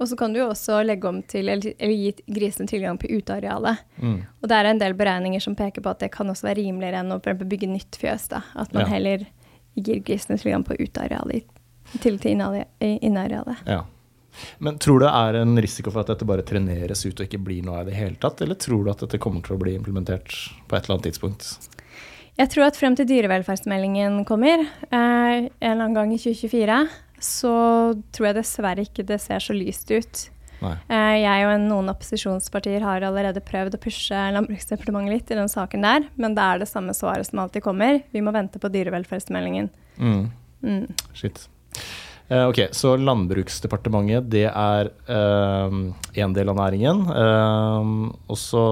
Og 0.00 0.08
så 0.08 0.16
kan 0.16 0.32
du 0.32 0.40
også 0.40 0.78
legge 0.82 1.04
om 1.10 1.18
til, 1.28 1.50
eller, 1.52 1.74
eller 1.76 1.92
gi 1.92 2.14
grisene 2.32 2.66
tilgang 2.70 2.96
på 2.98 3.10
utearealet. 3.12 3.82
Mm. 4.00 4.22
Og 4.40 4.48
det 4.48 4.56
er 4.56 4.68
en 4.70 4.80
del 4.80 4.94
beregninger 4.96 5.42
som 5.44 5.54
peker 5.58 5.84
på 5.84 5.92
at 5.92 6.00
det 6.00 6.08
kan 6.14 6.30
også 6.32 6.48
være 6.48 6.62
rimeligere 6.62 7.02
enn 7.04 7.12
å 7.12 7.20
bygge 7.20 7.68
nytt 7.68 7.98
fjøs. 8.00 8.30
Da. 8.32 8.40
At 8.56 8.72
man 8.72 8.86
Ja. 8.86 8.94
heller 8.94 9.26
gir 9.76 10.00
grisene 10.00 10.40
tilgang 10.40 10.64
på 10.64 10.78
utearealet 10.80 11.44
til 12.00 12.16
inneare- 12.32 12.64
innearealet. 12.80 13.60
Ja. 13.68 13.82
Men 14.58 14.78
tror 14.82 15.00
du 15.00 15.06
det 15.06 15.12
er 15.12 15.40
en 15.40 15.58
risiko 15.62 15.92
for 15.92 16.04
at 16.04 16.12
dette 16.12 16.28
bare 16.28 16.46
treneres 16.46 17.04
ut 17.06 17.18
og 17.18 17.26
ikke 17.26 17.42
blir 17.42 17.66
noe 17.66 17.80
av 17.80 17.88
det 17.88 17.94
i 17.94 17.96
det 17.96 18.00
hele 18.00 18.20
tatt, 18.22 18.42
eller 18.44 18.58
tror 18.60 18.84
du 18.84 18.90
at 18.92 19.04
dette 19.04 19.20
kommer 19.22 19.44
til 19.44 19.56
å 19.56 19.60
bli 19.60 19.76
implementert 19.78 20.34
på 20.68 20.76
et 20.76 20.84
eller 20.84 20.98
annet 20.98 21.10
tidspunkt? 21.10 21.52
Jeg 22.40 22.48
tror 22.54 22.70
at 22.70 22.78
frem 22.78 22.96
til 22.96 23.08
dyrevelferdsmeldingen 23.08 24.22
kommer, 24.28 24.62
eh, 24.64 24.96
en 24.96 25.48
eller 25.60 25.84
annen 25.84 25.96
gang 25.96 26.12
i 26.14 26.20
2024, 26.20 26.82
så 27.20 27.54
tror 28.12 28.30
jeg 28.30 28.38
dessverre 28.38 28.86
ikke 28.86 29.04
det 29.06 29.20
ser 29.20 29.42
så 29.44 29.56
lyst 29.56 29.90
ut. 29.92 30.28
Eh, 30.60 31.16
jeg 31.22 31.46
og 31.48 31.62
noen 31.62 31.88
opposisjonspartier 31.92 32.84
har 32.84 33.04
allerede 33.06 33.40
prøvd 33.44 33.76
å 33.76 33.80
pushe 33.80 34.24
Landbruksdepartementet 34.34 35.14
litt 35.14 35.32
i 35.32 35.38
den 35.38 35.48
saken 35.48 35.86
der, 35.86 36.04
men 36.20 36.36
det 36.36 36.44
er 36.44 36.60
det 36.60 36.68
samme 36.68 36.94
svaret 36.96 37.28
som 37.28 37.40
alltid 37.44 37.64
kommer. 37.64 38.02
Vi 38.12 38.20
må 38.24 38.34
vente 38.36 38.60
på 38.60 38.72
dyrevelferdsmeldingen. 38.72 39.70
Mm. 39.96 40.22
Mm. 40.60 40.86
Shit. 41.16 41.46
Eh, 42.30 42.44
ok, 42.46 42.60
Så 42.70 42.92
Landbruksdepartementet 43.02 44.28
det 44.30 44.44
er 44.46 44.90
én 45.10 46.34
del 46.36 46.48
av 46.52 46.56
næringen. 46.60 47.00
eh, 47.10 47.88
og 48.30 48.38
så 48.38 48.62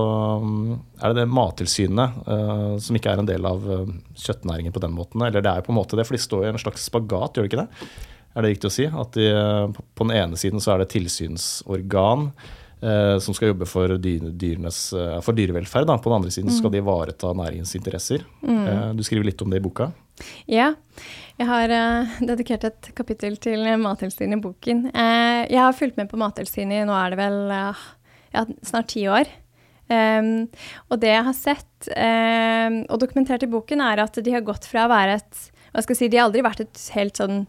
mm, 0.44 0.76
er 1.02 1.08
det 1.12 1.16
det 1.24 1.28
Mattilsynet, 1.32 2.20
eh, 2.28 2.76
som 2.78 2.94
ikke 2.98 3.10
er 3.16 3.18
en 3.24 3.26
del 3.26 3.48
av 3.50 3.66
eh, 3.66 3.90
kjøttnæringen 4.14 4.72
på 4.76 4.80
den 4.84 4.94
måten. 4.94 5.26
Eller 5.26 5.42
det 5.42 5.50
er 5.50 5.66
på 5.66 5.74
en 5.74 5.80
måte 5.80 5.98
det, 5.98 6.06
for 6.06 6.14
de 6.14 6.22
står 6.22 6.46
i 6.46 6.52
en 6.52 6.62
slags 6.62 6.86
spagat, 6.86 7.34
gjør 7.34 7.48
de 7.48 7.50
ikke 7.50 7.64
det? 7.64 7.90
Er 8.36 8.42
det 8.46 8.52
riktig 8.54 8.70
å 8.70 8.76
si? 8.76 8.86
At 8.86 9.18
de, 9.18 9.26
på- 9.74 10.06
den 10.06 10.14
ene 10.14 10.38
siden 10.38 10.62
så 10.62 10.76
er 10.76 10.84
det 10.84 10.92
tilsynsorgan 10.94 12.28
som 12.80 13.34
skal 13.34 13.52
jobbe 13.52 13.66
for, 13.66 13.96
dyr, 13.98 14.28
dyrenes, 14.38 14.92
eh, 14.94 15.16
for 15.24 15.34
dyrevelferd. 15.34 15.88
Da. 15.88 15.96
På 15.98 16.12
den 16.12 16.20
andre 16.20 16.30
siden 16.34 16.52
skal 16.54 16.72
de 16.74 16.82
ivareta 16.82 17.32
næringens 17.34 17.74
interesser. 17.78 18.22
Eh, 18.42 18.84
du 18.94 19.02
skriver 19.06 19.26
litt 19.30 19.42
om 19.42 19.50
det 19.50 19.58
i 19.58 19.64
boka. 19.64 19.90
Ja, 20.50 20.72
jeg 21.38 21.46
har 21.46 21.74
eh, 21.74 22.14
dedikert 22.26 22.64
et 22.66 22.90
kapittel 22.98 23.36
til 23.42 23.66
Mattilsynet 23.82 24.38
i 24.38 24.42
boken. 24.42 24.88
Eh, 24.90 25.42
jeg 25.50 25.60
har 25.62 25.76
fulgt 25.76 25.98
med 26.00 26.10
på 26.10 26.18
Mattilsynet 26.20 26.82
i 26.82 26.88
nå 26.88 26.96
er 26.98 27.14
det 27.14 27.20
vel 27.20 27.38
eh, 27.54 27.84
ja, 28.34 28.46
snart 28.66 28.90
ti 28.94 29.06
år. 29.10 29.30
Um, 29.88 30.50
og 30.92 30.98
det 31.00 31.14
jeg 31.14 31.24
har 31.24 31.32
sett 31.32 31.86
em, 31.96 32.82
og 32.92 32.98
dokumentert 33.00 33.46
i 33.46 33.48
boken, 33.48 33.80
er 33.80 34.02
at 34.02 34.18
de 34.20 34.34
har 34.34 34.44
gått 34.44 34.66
fra 34.68 34.82
å 34.84 34.90
være 34.92 35.14
et 35.16 35.46
hva 35.72 35.84
skal 35.84 35.94
jeg 35.94 36.00
si, 36.00 36.08
De 36.12 36.18
har 36.18 36.28
aldri 36.28 36.42
vært 36.44 36.60
et 36.64 36.82
helt 36.96 37.20
sånn 37.20 37.42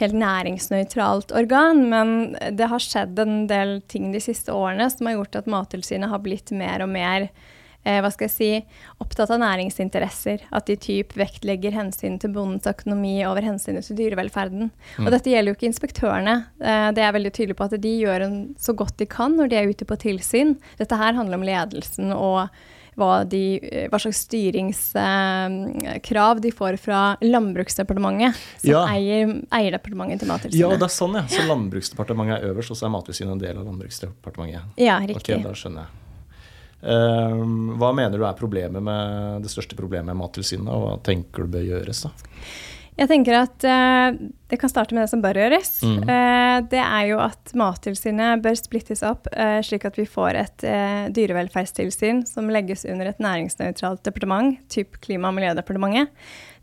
helt 0.00 0.16
næringsnøytralt 0.18 1.34
organ, 1.36 1.84
men 1.90 2.14
det 2.56 2.70
har 2.70 2.82
skjedd 2.82 3.18
en 3.22 3.44
del 3.50 3.78
ting 3.90 4.10
de 4.14 4.22
siste 4.22 4.54
årene 4.54 4.88
som 4.90 5.06
har 5.06 5.20
gjort 5.20 5.42
at 5.42 5.50
Mattilsynet 5.50 6.10
har 6.10 6.22
blitt 6.24 6.50
mer 6.56 6.82
og 6.82 6.90
mer 6.90 7.28
eh, 7.84 8.00
hva 8.02 8.10
skal 8.12 8.26
jeg 8.26 8.34
si, 8.34 8.50
opptatt 9.02 9.30
av 9.34 9.40
næringsinteresser. 9.42 10.46
At 10.56 10.66
de 10.70 10.76
typ 10.80 11.14
vektlegger 11.18 11.76
hensyn 11.76 12.18
til 12.22 12.34
bondens 12.34 12.66
økonomi 12.70 13.16
over 13.28 13.46
hensynet 13.46 13.86
til 13.86 14.00
dyrevelferden. 14.00 14.70
Og 15.04 15.10
dette 15.14 15.30
gjelder 15.30 15.52
jo 15.52 15.58
ikke 15.58 15.70
inspektørene. 15.70 16.36
Eh, 16.58 16.88
det 16.96 17.04
er 17.04 17.16
veldig 17.16 17.34
tydelig 17.36 17.58
på 17.60 17.68
at 17.68 17.78
de 17.84 17.96
gjør 18.02 18.26
en, 18.26 18.38
så 18.58 18.74
godt 18.76 18.98
de 19.02 19.08
kan 19.10 19.36
når 19.38 19.52
de 19.52 19.60
er 19.60 19.70
ute 19.70 19.88
på 19.88 20.00
tilsyn. 20.08 20.56
Dette 20.80 20.98
her 20.98 21.14
handler 21.16 21.38
om 21.38 21.46
ledelsen 21.46 22.14
og 22.16 22.48
hva, 22.96 23.24
de, 23.28 23.58
eh, 23.62 23.88
hva 23.90 23.98
slags 24.00 24.24
styringskrav 24.28 26.40
de 26.40 26.50
får 26.54 26.76
fra 26.78 27.16
Landbruksdepartementet, 27.20 28.34
som 28.60 28.70
Ja. 28.70 28.86
eier 28.88 29.42
eierdepartementet 29.50 30.18
til 30.20 30.28
Mattilsynet. 30.28 30.60
Ja, 30.60 30.68
det 30.70 30.82
er 30.82 30.86
sånn, 30.94 31.14
ja. 31.14 31.22
Så 31.26 31.42
Landbruksdepartementet 31.48 32.42
er 32.42 32.52
øverst, 32.54 32.70
og 32.70 32.76
så 32.76 32.86
er 32.86 32.90
Mattilsynet 32.90 33.32
en 33.32 33.38
del 33.38 33.56
av 33.58 33.64
Landbruksdepartementet. 33.66 34.62
Ja, 34.78 34.98
Ok, 35.00 35.06
riktig. 35.08 35.42
da 35.42 35.50
skjønner 35.52 35.76
jeg. 35.84 35.88
Ehm, 36.84 37.76
hva 37.78 37.92
mener 37.94 38.18
du 38.18 38.24
er 38.24 38.32
problemet 38.34 38.82
med 38.82 39.42
det 39.42 39.50
største 39.50 39.74
problemet 39.74 40.04
med 40.06 40.16
Mattilsynet, 40.16 40.68
og 40.68 40.82
hva 40.82 40.98
tenker 41.02 41.42
du 41.44 41.48
bør 41.58 41.64
gjøres? 41.64 42.02
da? 42.02 42.10
Jeg 42.94 43.10
tenker 43.10 43.34
at 43.40 43.64
eh, 43.66 44.14
det 44.50 44.58
kan 44.62 44.70
starte 44.70 44.94
med 44.94 45.02
det 45.02 45.10
som 45.10 45.22
bør 45.22 45.34
gjøres. 45.40 45.82
Mm. 45.82 46.08
Eh, 46.14 46.58
det 46.70 46.78
er 46.78 47.06
jo 47.08 47.18
at 47.24 47.52
Mattilsynet 47.58 48.42
bør 48.44 48.54
splittes 48.58 49.02
opp, 49.06 49.26
eh, 49.34 49.60
slik 49.66 49.84
at 49.88 49.96
vi 49.98 50.04
får 50.06 50.34
et 50.38 50.64
eh, 50.70 51.10
dyrevelferdstilsyn 51.14 52.26
som 52.28 52.50
legges 52.54 52.84
under 52.86 53.06
et 53.10 53.20
næringsnøytralt 53.22 54.02
departement, 54.06 54.58
typ 54.70 54.90
Klima- 55.02 55.28
og 55.32 55.36
miljødepartementet. 55.40 56.06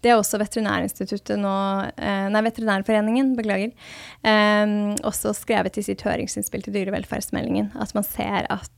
Det 0.01 0.09
er 0.09 0.17
også 0.17 0.39
Veterinærinstituttet 0.41 1.37
nå, 1.41 1.55
eh, 1.99 2.27
nei, 2.31 2.41
Veterinærforeningen, 2.47 3.35
beklager, 3.35 3.71
eh, 4.23 4.67
også 5.03 5.33
skrevet 5.35 5.77
i 5.81 5.83
sitt 5.89 6.01
høringsinnspill 6.07 6.63
til 6.63 6.75
dyrevelferdsmeldingen. 6.79 7.67
At 7.75 7.91
man 7.97 8.05
ser 8.07 8.41
at 8.47 8.71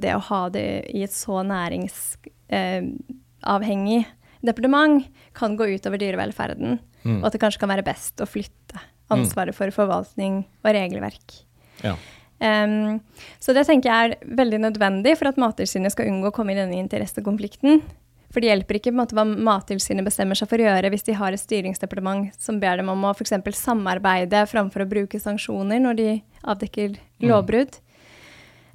det 0.00 0.12
å 0.16 0.26
ha 0.26 0.42
det 0.52 0.68
i 0.96 1.04
et 1.04 1.14
så 1.14 1.36
næringsavhengig 1.46 4.02
departement 4.42 5.06
kan 5.36 5.56
gå 5.56 5.68
utover 5.76 6.00
dyrevelferden, 6.00 6.78
Mm. 7.04 7.22
og 7.22 7.26
at 7.26 7.32
det 7.32 7.40
kanskje 7.40 7.60
kan 7.60 7.70
være 7.72 7.84
best 7.86 8.20
å 8.20 8.26
flytte 8.28 8.80
ansvaret 9.10 9.54
for 9.56 9.70
forvaltning 9.72 10.44
og 10.64 10.74
regelverk. 10.74 11.38
Ja. 11.82 11.94
Um, 12.40 13.00
så 13.40 13.52
det 13.56 13.66
tenker 13.68 13.90
jeg 13.90 14.10
er 14.12 14.36
veldig 14.36 14.60
nødvendig 14.60 15.16
for 15.18 15.28
at 15.28 15.36
Mattilsynet 15.40 15.92
skal 15.92 16.08
unngå 16.08 16.28
å 16.30 16.32
komme 16.36 16.52
i 16.52 16.58
denne 16.58 16.76
interessekonflikten. 16.80 17.82
For 18.30 18.40
det 18.40 18.52
hjelper 18.52 18.78
ikke 18.78 18.92
måte, 18.94 19.16
hva 19.16 19.24
Mattilsynet 19.26 20.06
bestemmer 20.06 20.38
seg 20.38 20.48
for 20.48 20.62
å 20.62 20.68
gjøre 20.68 20.90
hvis 20.92 21.02
de 21.08 21.16
har 21.18 21.34
et 21.34 21.42
styringsdepartement 21.42 22.30
som 22.38 22.60
ber 22.62 22.76
dem 22.78 22.88
om 22.92 23.02
å 23.08 23.10
f.eks. 23.16 23.32
samarbeide 23.58 24.44
framfor 24.46 24.84
å 24.84 24.88
bruke 24.88 25.18
sanksjoner 25.18 25.80
når 25.82 25.96
de 25.98 26.10
avdekker 26.44 26.94
lovbrudd. 27.26 27.80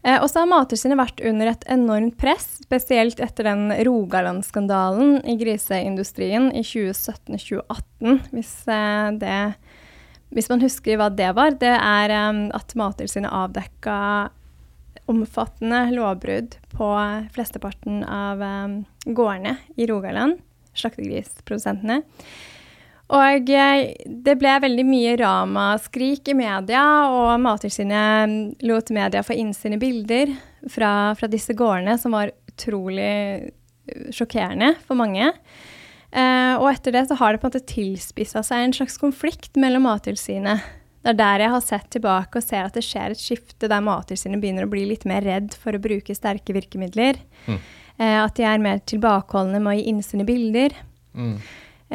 Eh, 0.05 0.21
og 0.21 0.29
så 0.29 0.43
har 0.43 0.49
Mattilsynet 0.51 0.99
vært 0.99 1.21
under 1.25 1.49
et 1.49 1.65
enormt 1.73 2.17
press, 2.21 2.59
spesielt 2.61 3.21
etter 3.23 3.49
den 3.49 3.71
Rogaland-skandalen 3.87 5.17
i 5.25 5.37
griseindustrien 5.39 6.51
i 6.53 6.61
2017-2018, 6.61 8.19
hvis, 8.35 8.53
eh, 8.69 9.55
hvis 10.35 10.49
man 10.51 10.61
husker 10.61 11.01
hva 11.01 11.09
det 11.09 11.31
var. 11.37 11.57
Det 11.57 11.73
er 11.73 12.13
eh, 12.13 12.41
at 12.53 12.77
Mattilsynet 12.77 13.33
avdekka 13.33 13.99
omfattende 15.09 15.91
lovbrudd 15.93 16.55
på 16.73 16.89
flesteparten 17.35 18.01
av 18.09 18.41
um, 18.41 18.79
gårdene 19.05 19.59
i 19.77 19.85
Rogaland, 19.85 20.39
slaktegrisprodusentene. 20.73 21.99
Og 23.13 23.49
eh, 23.53 23.91
det 24.05 24.37
ble 24.41 24.55
veldig 24.63 24.85
mye 24.87 25.13
ramaskrik 25.21 26.31
i 26.31 26.37
media, 26.37 26.81
og 27.13 27.35
Mattilsynet 27.43 28.63
lot 28.65 28.89
media 28.95 29.21
få 29.25 29.37
innsyn 29.37 29.77
i 29.77 29.81
bilder 29.81 30.33
fra, 30.71 31.13
fra, 31.17 31.29
disse 31.29 31.53
gårdene, 31.57 31.99
som 32.01 32.17
var 32.17 32.33
utrolig 32.49 33.05
eh, 33.05 34.07
sjokkerende 34.15 34.73
for 34.87 34.97
mange. 34.97 35.29
Eh, 36.15 36.55
og 36.57 36.69
etter 36.71 36.95
det 36.95 37.05
så 37.09 37.19
har 37.19 37.35
det 37.35 37.43
på 37.43 37.49
en 37.49 37.53
måte 37.53 37.69
tilspissa 37.69 38.41
seg 38.45 38.63
en 38.63 38.73
slags 38.79 38.97
konflikt 39.01 39.59
mellom 39.59 39.85
Mattilsynet. 39.85 40.65
Det 41.05 41.11
er 41.13 41.19
der 41.19 41.43
jeg 41.43 41.53
har 41.53 41.61
sett 41.61 41.89
tilbake 41.93 42.39
og 42.39 42.45
ser 42.47 42.65
at 42.65 42.73
det 42.73 42.81
skjer 42.81 43.13
et 43.13 43.21
skifte 43.21 43.69
der 43.69 43.83
Mattilsynet 43.85 44.41
begynner 44.41 44.65
å 44.65 44.71
bli 44.71 44.87
litt 44.89 45.05
mer 45.05 45.21
redd 45.21 45.53
for 45.53 45.77
å 45.77 45.81
bruke 45.83 46.15
sterke 46.17 46.55
virkemidler. 46.55 47.19
Mm. 47.45 47.59
Eh, 47.99 48.17
at 48.23 48.33
de 48.39 48.47
er 48.49 48.63
mer 48.63 48.81
tilbakeholdne 48.89 49.61
med 49.61 49.75
å 49.75 49.77
gi 49.77 49.85
innsyn 49.91 50.25
i 50.25 50.27
bilder. 50.31 50.73
Mm. 51.13 51.37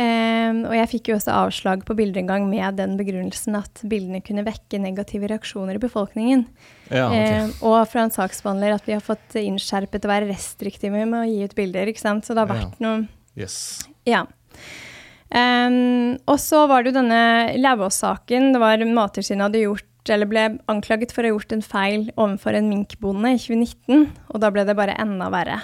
Um, 0.00 0.62
og 0.70 0.72
jeg 0.72 0.88
fikk 0.94 1.08
jo 1.10 1.16
også 1.18 1.32
avslag 1.34 1.82
på 1.84 1.94
bilder 1.98 2.22
en 2.22 2.28
gang 2.30 2.44
med 2.48 2.78
den 2.78 2.94
begrunnelsen 2.96 3.56
at 3.58 3.82
bildene 3.90 4.22
kunne 4.24 4.46
vekke 4.46 4.78
negative 4.80 5.28
reaksjoner 5.28 5.76
i 5.76 5.82
befolkningen. 5.82 6.46
Ja, 6.88 7.08
okay. 7.10 7.42
um, 7.42 7.50
og 7.68 7.80
fra 7.90 8.06
en 8.06 8.14
saksbehandler 8.14 8.78
at 8.78 8.86
vi 8.88 8.94
har 8.96 9.04
fått 9.04 9.36
innskjerpet 9.36 10.06
å 10.06 10.12
være 10.12 10.30
restriktive 10.30 11.04
med 11.04 11.18
å 11.18 11.26
gi 11.28 11.44
ut 11.44 11.56
bilder. 11.58 11.90
ikke 11.90 12.04
sant? 12.04 12.24
Så 12.24 12.36
det 12.36 12.44
har 12.44 12.52
vært 12.52 12.78
ja. 12.78 12.86
noe 12.86 13.08
Yes. 13.38 13.56
Ja. 14.08 14.24
Um, 15.30 16.16
og 16.26 16.40
så 16.42 16.64
var 16.68 16.82
det 16.82 16.90
jo 16.90 16.98
denne 16.98 17.22
Lauvås-saken. 17.60 18.50
Det 18.56 18.60
var 18.60 18.82
Mattilsynet 18.88 19.46
hadde 19.46 19.62
gjort 19.62 19.86
eller 20.10 20.26
ble 20.26 20.46
anklaget 20.72 21.12
for 21.14 21.22
å 21.22 21.28
ha 21.28 21.36
gjort 21.36 21.52
en 21.54 21.62
feil 21.62 22.06
overfor 22.16 22.56
en 22.56 22.70
minkbonde 22.72 23.34
i 23.36 23.38
2019, 23.38 24.06
og 24.32 24.40
da 24.42 24.48
ble 24.50 24.64
det 24.66 24.74
bare 24.78 24.96
enda 24.98 25.28
verre. 25.32 25.60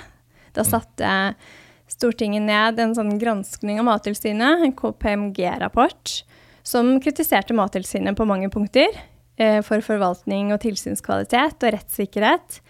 Da 0.54 0.62
mm. 0.62 0.68
satte 0.68 1.14
mm 1.32 1.64
Stortinget 1.86 2.42
ned 2.42 2.80
en 2.82 2.94
sånn 2.96 3.14
granskning 3.20 3.78
av 3.78 3.86
Mattilsynet, 3.86 4.64
en 4.66 4.74
KPMG-rapport, 4.74 6.20
som 6.66 6.96
kritiserte 7.02 7.54
Mattilsynet 7.54 8.18
på 8.18 8.26
mange 8.26 8.50
punkter 8.50 8.90
eh, 9.38 9.60
for 9.62 9.84
forvaltning 9.86 10.50
og 10.54 10.64
tilsynskvalitet 10.64 11.62
og 11.62 11.76
rettssikkerhet. 11.76 12.60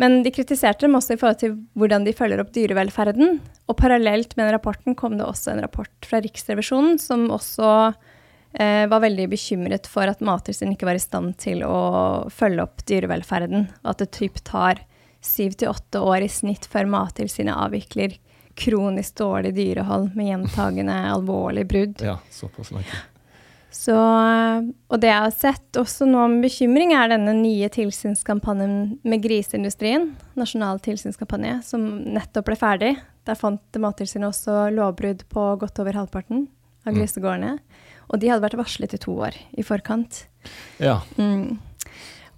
Men 0.00 0.22
de 0.24 0.32
kritiserte 0.32 0.86
dem 0.86 0.96
også 0.96 1.14
i 1.14 1.20
forhold 1.20 1.40
til 1.42 1.58
hvordan 1.78 2.06
de 2.06 2.14
følger 2.16 2.40
opp 2.42 2.54
dyrevelferden. 2.56 3.36
Og 3.68 3.76
parallelt 3.78 4.32
med 4.34 4.46
den 4.46 4.54
rapporten 4.56 4.96
kom 4.98 5.18
det 5.18 5.26
også 5.28 5.52
en 5.52 5.62
rapport 5.62 6.08
fra 6.08 6.22
Riksrevisjonen 6.24 6.96
som 6.98 7.26
også 7.30 7.68
eh, 8.56 8.86
var 8.90 9.04
veldig 9.04 9.28
bekymret 9.30 9.86
for 9.90 10.10
at 10.10 10.24
Mattilsynet 10.24 10.78
ikke 10.78 10.88
var 10.88 10.98
i 10.98 11.04
stand 11.04 11.36
til 11.44 11.62
å 11.68 11.76
følge 12.32 12.64
opp 12.64 12.82
dyrevelferden, 12.88 13.68
og 13.84 13.92
at 13.92 14.02
det 14.02 14.10
typ 14.16 14.40
tar 14.48 14.80
syv 15.20 15.54
til 15.60 15.68
åtte 15.68 16.00
år 16.00 16.24
i 16.24 16.32
snitt 16.32 16.64
før 16.72 16.88
Mattilsynet 16.88 17.54
avvikler 17.54 18.16
kronisk 18.60 19.16
dårlig 19.20 19.54
dyrehold 19.56 20.10
med 20.18 20.32
gjentagende 20.32 20.98
alvorlige 21.14 21.70
brudd. 21.70 22.04
Ja, 22.04 22.18
såpass 22.34 22.70
langt. 22.74 22.92
Så, 23.70 23.94
og 23.94 24.98
det 25.00 25.08
jeg 25.08 25.22
har 25.22 25.34
sett 25.34 25.78
også 25.78 26.08
nå 26.08 26.24
med 26.32 26.42
bekymring, 26.48 26.90
er 26.96 27.12
denne 27.12 27.36
nye 27.38 27.68
tilsynskampanjen 27.70 28.98
med 29.06 29.22
griseindustrien. 29.22 30.08
Nasjonal 30.38 30.82
tilsynskampanje, 30.82 31.60
som 31.68 31.86
nettopp 32.16 32.50
ble 32.50 32.58
ferdig. 32.58 32.90
Der 33.28 33.38
fant 33.38 33.78
Mattilsynet 33.78 34.32
også 34.32 34.66
lovbrudd 34.74 35.22
på 35.30 35.46
godt 35.60 35.78
over 35.82 36.00
halvparten 36.00 36.48
av 36.82 36.92
mm. 36.92 36.98
grisegårdene. 36.98 37.54
Og 38.10 38.18
de 38.18 38.32
hadde 38.32 38.42
vært 38.42 38.58
varslet 38.58 38.96
i 38.96 39.00
to 39.00 39.14
år 39.22 39.38
i 39.54 39.64
forkant. 39.64 40.24
Ja. 40.82 40.98
Mm. 41.14 41.60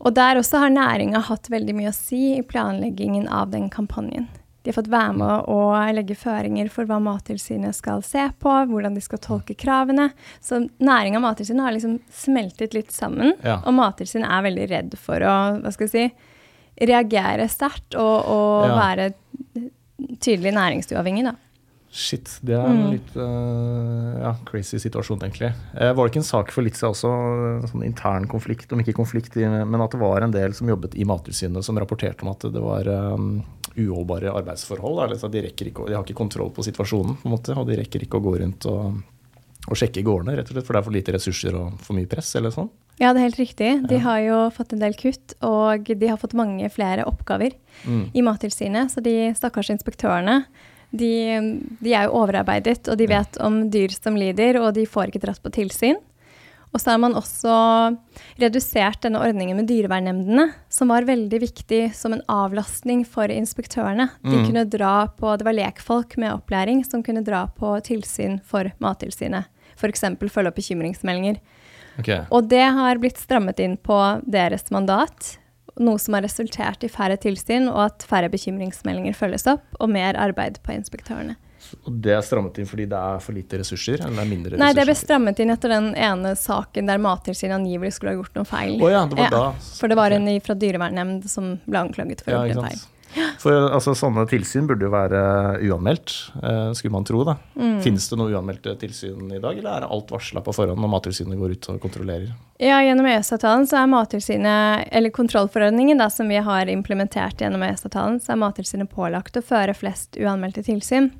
Og 0.02 0.12
der 0.19 0.37
også 0.37 0.61
har 0.61 0.75
næringa 0.75 1.23
hatt 1.31 1.49
veldig 1.49 1.75
mye 1.79 1.93
å 1.95 1.97
si 1.97 2.35
i 2.37 2.45
planleggingen 2.45 3.25
av 3.31 3.55
den 3.55 3.71
kampanjen. 3.73 4.29
De 4.62 4.71
har 4.71 4.76
fått 4.76 4.90
være 4.92 5.14
med 5.19 5.49
å 5.50 5.59
legge 5.95 6.14
føringer 6.19 6.69
for 6.71 6.87
hva 6.87 7.00
Mattilsynet 7.02 7.75
skal 7.75 8.02
se 8.07 8.28
på, 8.38 8.52
hvordan 8.71 8.95
de 8.95 9.02
skal 9.02 9.21
tolke 9.23 9.57
kravene. 9.59 10.11
Så 10.40 10.61
næringa 10.78 11.19
og 11.19 11.26
Mattilsynet 11.26 11.66
har 11.66 11.75
liksom 11.75 11.99
smeltet 12.14 12.76
litt 12.76 12.95
sammen. 12.95 13.35
Ja. 13.42 13.59
Og 13.66 13.75
Mattilsynet 13.75 14.31
er 14.31 14.47
veldig 14.47 14.69
redd 14.71 14.99
for 15.00 15.26
å 15.26 15.37
hva 15.59 15.75
skal 15.75 15.88
jeg 15.88 15.95
si, 15.95 16.28
reagere 16.88 17.49
sterkt 17.50 17.99
og, 17.99 18.28
og 18.33 18.69
ja. 18.71 18.76
være 18.78 19.09
tydelig 20.23 20.54
næringsuavhengig, 20.54 21.26
da. 21.26 21.35
Shit, 21.92 22.38
det 22.40 22.54
er 22.57 22.64
en 22.64 22.78
mm. 22.78 22.92
litt 22.95 23.16
uh, 23.21 24.12
ja, 24.23 24.31
crazy 24.49 24.78
situasjon, 24.81 25.21
egentlig. 25.26 25.50
Eh, 25.76 25.90
var 25.92 26.07
det 26.07 26.14
ikke 26.14 26.23
en 26.23 26.25
sak 26.25 26.52
for 26.54 26.64
litt 26.64 26.78
siden 26.78 26.95
også, 26.95 27.11
sånn 27.69 27.85
intern 27.85 28.25
konflikt, 28.33 28.73
om 28.73 28.81
ikke 28.81 28.95
konflikt, 28.97 29.37
men 29.37 29.85
at 29.85 29.92
det 29.92 30.00
var 30.00 30.25
en 30.25 30.33
del 30.33 30.57
som 30.57 30.71
jobbet 30.73 30.97
i 30.97 31.04
Mattilsynet 31.04 31.66
som 31.66 31.76
rapporterte 31.76 32.25
om 32.25 32.33
at 32.33 32.47
det 32.49 32.62
var 32.64 32.88
um, 32.88 33.42
uholdbare 33.76 34.33
arbeidsforhold. 34.33 35.00
Altså, 35.07 35.31
de, 35.33 35.47
ikke, 35.49 35.71
de, 35.71 35.95
har 35.95 36.05
ikke 36.05 36.19
kontroll 36.19 36.52
på 36.55 36.64
situasjonen, 36.67 37.19
på 37.21 37.29
en 37.29 37.35
måte, 37.35 37.57
og 37.57 37.69
de 37.69 37.79
rekker 37.81 38.07
ikke 38.07 38.21
å 38.21 38.25
gå 38.25 38.37
rundt 38.43 38.69
og, 38.71 39.00
og 39.69 39.79
sjekke 39.79 40.05
gårdene, 40.07 40.37
rett 40.38 40.50
og 40.50 40.57
slett, 40.57 40.69
for 40.69 40.76
det 40.76 40.83
er 40.83 40.88
for 40.88 40.99
lite 40.99 41.17
ressurser 41.17 41.59
og 41.59 41.79
for 41.83 41.99
mye 41.99 42.11
press? 42.11 42.35
eller 42.41 42.55
sånn. 42.55 42.71
Ja, 43.00 43.11
det 43.11 43.23
er 43.23 43.29
helt 43.31 43.41
riktig. 43.41 43.71
De 43.88 43.99
har 44.05 44.21
jo 44.21 44.38
fått 44.55 44.75
en 44.75 44.83
del 44.83 44.95
kutt, 44.99 45.35
og 45.43 45.88
de 45.88 46.11
har 46.11 46.21
fått 46.21 46.37
mange 46.38 46.69
flere 46.71 47.07
oppgaver 47.09 47.57
mm. 47.88 48.12
i 48.12 48.23
Mattilsynet. 48.23 48.93
Så 48.93 49.02
de 49.05 49.33
stakkars 49.38 49.73
inspektørene 49.73 50.43
de, 50.93 51.14
de, 51.81 51.95
er 51.95 52.07
jo 52.07 52.19
overarbeidet, 52.21 52.85
og 52.93 52.99
de 53.00 53.09
vet 53.09 53.38
om 53.41 53.62
dyr 53.73 53.95
som 53.97 54.19
lider, 54.19 54.61
og 54.61 54.75
de 54.76 54.85
får 54.87 55.09
ikke 55.09 55.23
dratt 55.25 55.41
på 55.43 55.55
tilsyn. 55.55 55.97
Og 56.73 56.81
så 56.81 56.95
har 56.95 57.00
man 57.02 57.17
også 57.19 57.55
redusert 58.41 59.02
denne 59.05 59.21
ordningen 59.21 59.59
med 59.61 59.69
dyrevernnemndene, 59.69 60.47
som 60.73 60.93
var 60.93 61.05
veldig 61.05 61.41
viktig 61.43 61.83
som 61.97 62.14
en 62.17 62.25
avlastning 62.33 63.05
for 63.05 63.29
inspektørene. 63.33 64.09
De 64.25 64.38
mm. 64.38 64.47
kunne 64.49 64.64
dra 64.73 64.95
på, 65.12 65.37
Det 65.37 65.45
var 65.45 65.59
lekfolk 65.59 66.17
med 66.17 66.33
opplæring 66.33 66.81
som 66.88 67.05
kunne 67.05 67.25
dra 67.25 67.45
på 67.52 67.75
tilsyn 67.85 68.41
for 68.41 68.73
Mattilsynet. 68.81 69.50
F.eks. 69.76 70.05
følge 70.33 70.49
opp 70.49 70.57
bekymringsmeldinger. 70.57 71.43
Okay. 72.00 72.25
Og 72.33 72.49
det 72.49 72.64
har 72.73 73.00
blitt 73.00 73.21
strammet 73.21 73.61
inn 73.61 73.76
på 73.76 73.99
deres 74.25 74.71
mandat, 74.73 75.37
noe 75.76 76.00
som 76.00 76.17
har 76.17 76.25
resultert 76.25 76.85
i 76.85 76.91
færre 76.93 77.19
tilsyn 77.21 77.69
og 77.69 77.85
at 77.91 78.05
færre 78.09 78.33
bekymringsmeldinger 78.33 79.17
følges 79.17 79.45
opp, 79.50 79.64
og 79.81 79.93
mer 79.93 80.17
arbeid 80.21 80.61
på 80.64 80.73
inspektørene. 80.73 81.37
Og 81.87 81.99
det 82.05 82.14
er 82.17 82.25
strammet 82.26 82.59
inn 82.61 82.69
fordi 82.69 82.87
det 82.91 82.99
er 82.99 83.23
for 83.25 83.37
lite 83.37 83.61
ressurser? 83.62 84.00
eller 84.00 84.19
det 84.21 84.25
er 84.25 84.31
mindre 84.31 84.55
ressurser? 84.55 84.64
Nei, 84.64 84.73
det 84.79 84.87
ble 84.88 84.97
strammet 84.99 85.43
inn 85.43 85.55
etter 85.55 85.75
den 85.75 85.91
ene 85.95 86.35
saken 86.38 86.91
der 86.91 87.02
Mattilsynet 87.02 87.59
angivelig 87.59 87.97
skulle 87.97 88.14
ha 88.14 88.21
gjort 88.21 88.41
noe 88.41 88.49
feil. 88.49 88.79
Oh, 88.79 88.91
ja, 88.93 89.05
det 89.09 89.19
var 89.19 89.29
ja, 89.29 89.35
da. 89.37 89.69
For 89.81 89.93
det 89.93 90.00
var 90.00 90.17
en 90.17 90.33
fra 90.43 90.59
dyrevernnemnd 90.59 91.29
som 91.31 91.55
ble 91.67 91.87
anklaget 91.87 92.25
for 92.25 92.37
å 92.37 92.47
gjort 92.49 92.69
feil. 92.71 92.83
For 93.43 93.69
altså, 93.69 93.95
Sånne 93.97 94.25
tilsyn 94.31 94.69
burde 94.69 94.87
jo 94.87 94.93
være 94.93 95.21
uanmeldt, 95.69 96.14
eh, 96.43 96.73
skulle 96.79 96.95
man 96.95 97.05
tro. 97.05 97.25
da. 97.25 97.37
Mm. 97.57 97.81
Finnes 97.85 98.09
det 98.09 98.19
noe 98.19 98.33
uanmeldte 98.33 98.75
tilsyn 98.81 99.33
i 99.33 99.41
dag, 99.43 99.59
eller 99.59 99.83
er 99.83 99.88
alt 99.88 100.12
varsla 100.12 100.43
på 100.45 100.55
forhånd 100.55 100.81
når 100.81 100.93
Mattilsynet 100.95 101.38
går 101.38 101.57
ut 101.57 101.69
og 101.69 101.81
kontrollerer? 101.83 102.33
Ja, 102.59 102.81
Gjennom 102.83 103.07
EØS-avtalen 103.07 103.67
så 103.69 103.83
er 103.83 103.91
Mattilsynet, 103.91 104.88
eller 104.91 105.11
kontrollforordningen 105.11 105.99
da, 105.99 106.09
som 106.11 106.29
vi 106.29 106.37
har 106.37 106.67
implementert 106.67 107.41
gjennom 107.43 107.62
EØS-avtalen, 107.62 108.21
så 108.23 108.33
er 108.33 108.41
Mattilsynet 108.43 108.91
pålagt 108.91 109.37
å 109.37 109.45
føre 109.45 109.75
flest 109.76 110.17
uanmeldte 110.17 110.64
tilsyn. 110.64 111.11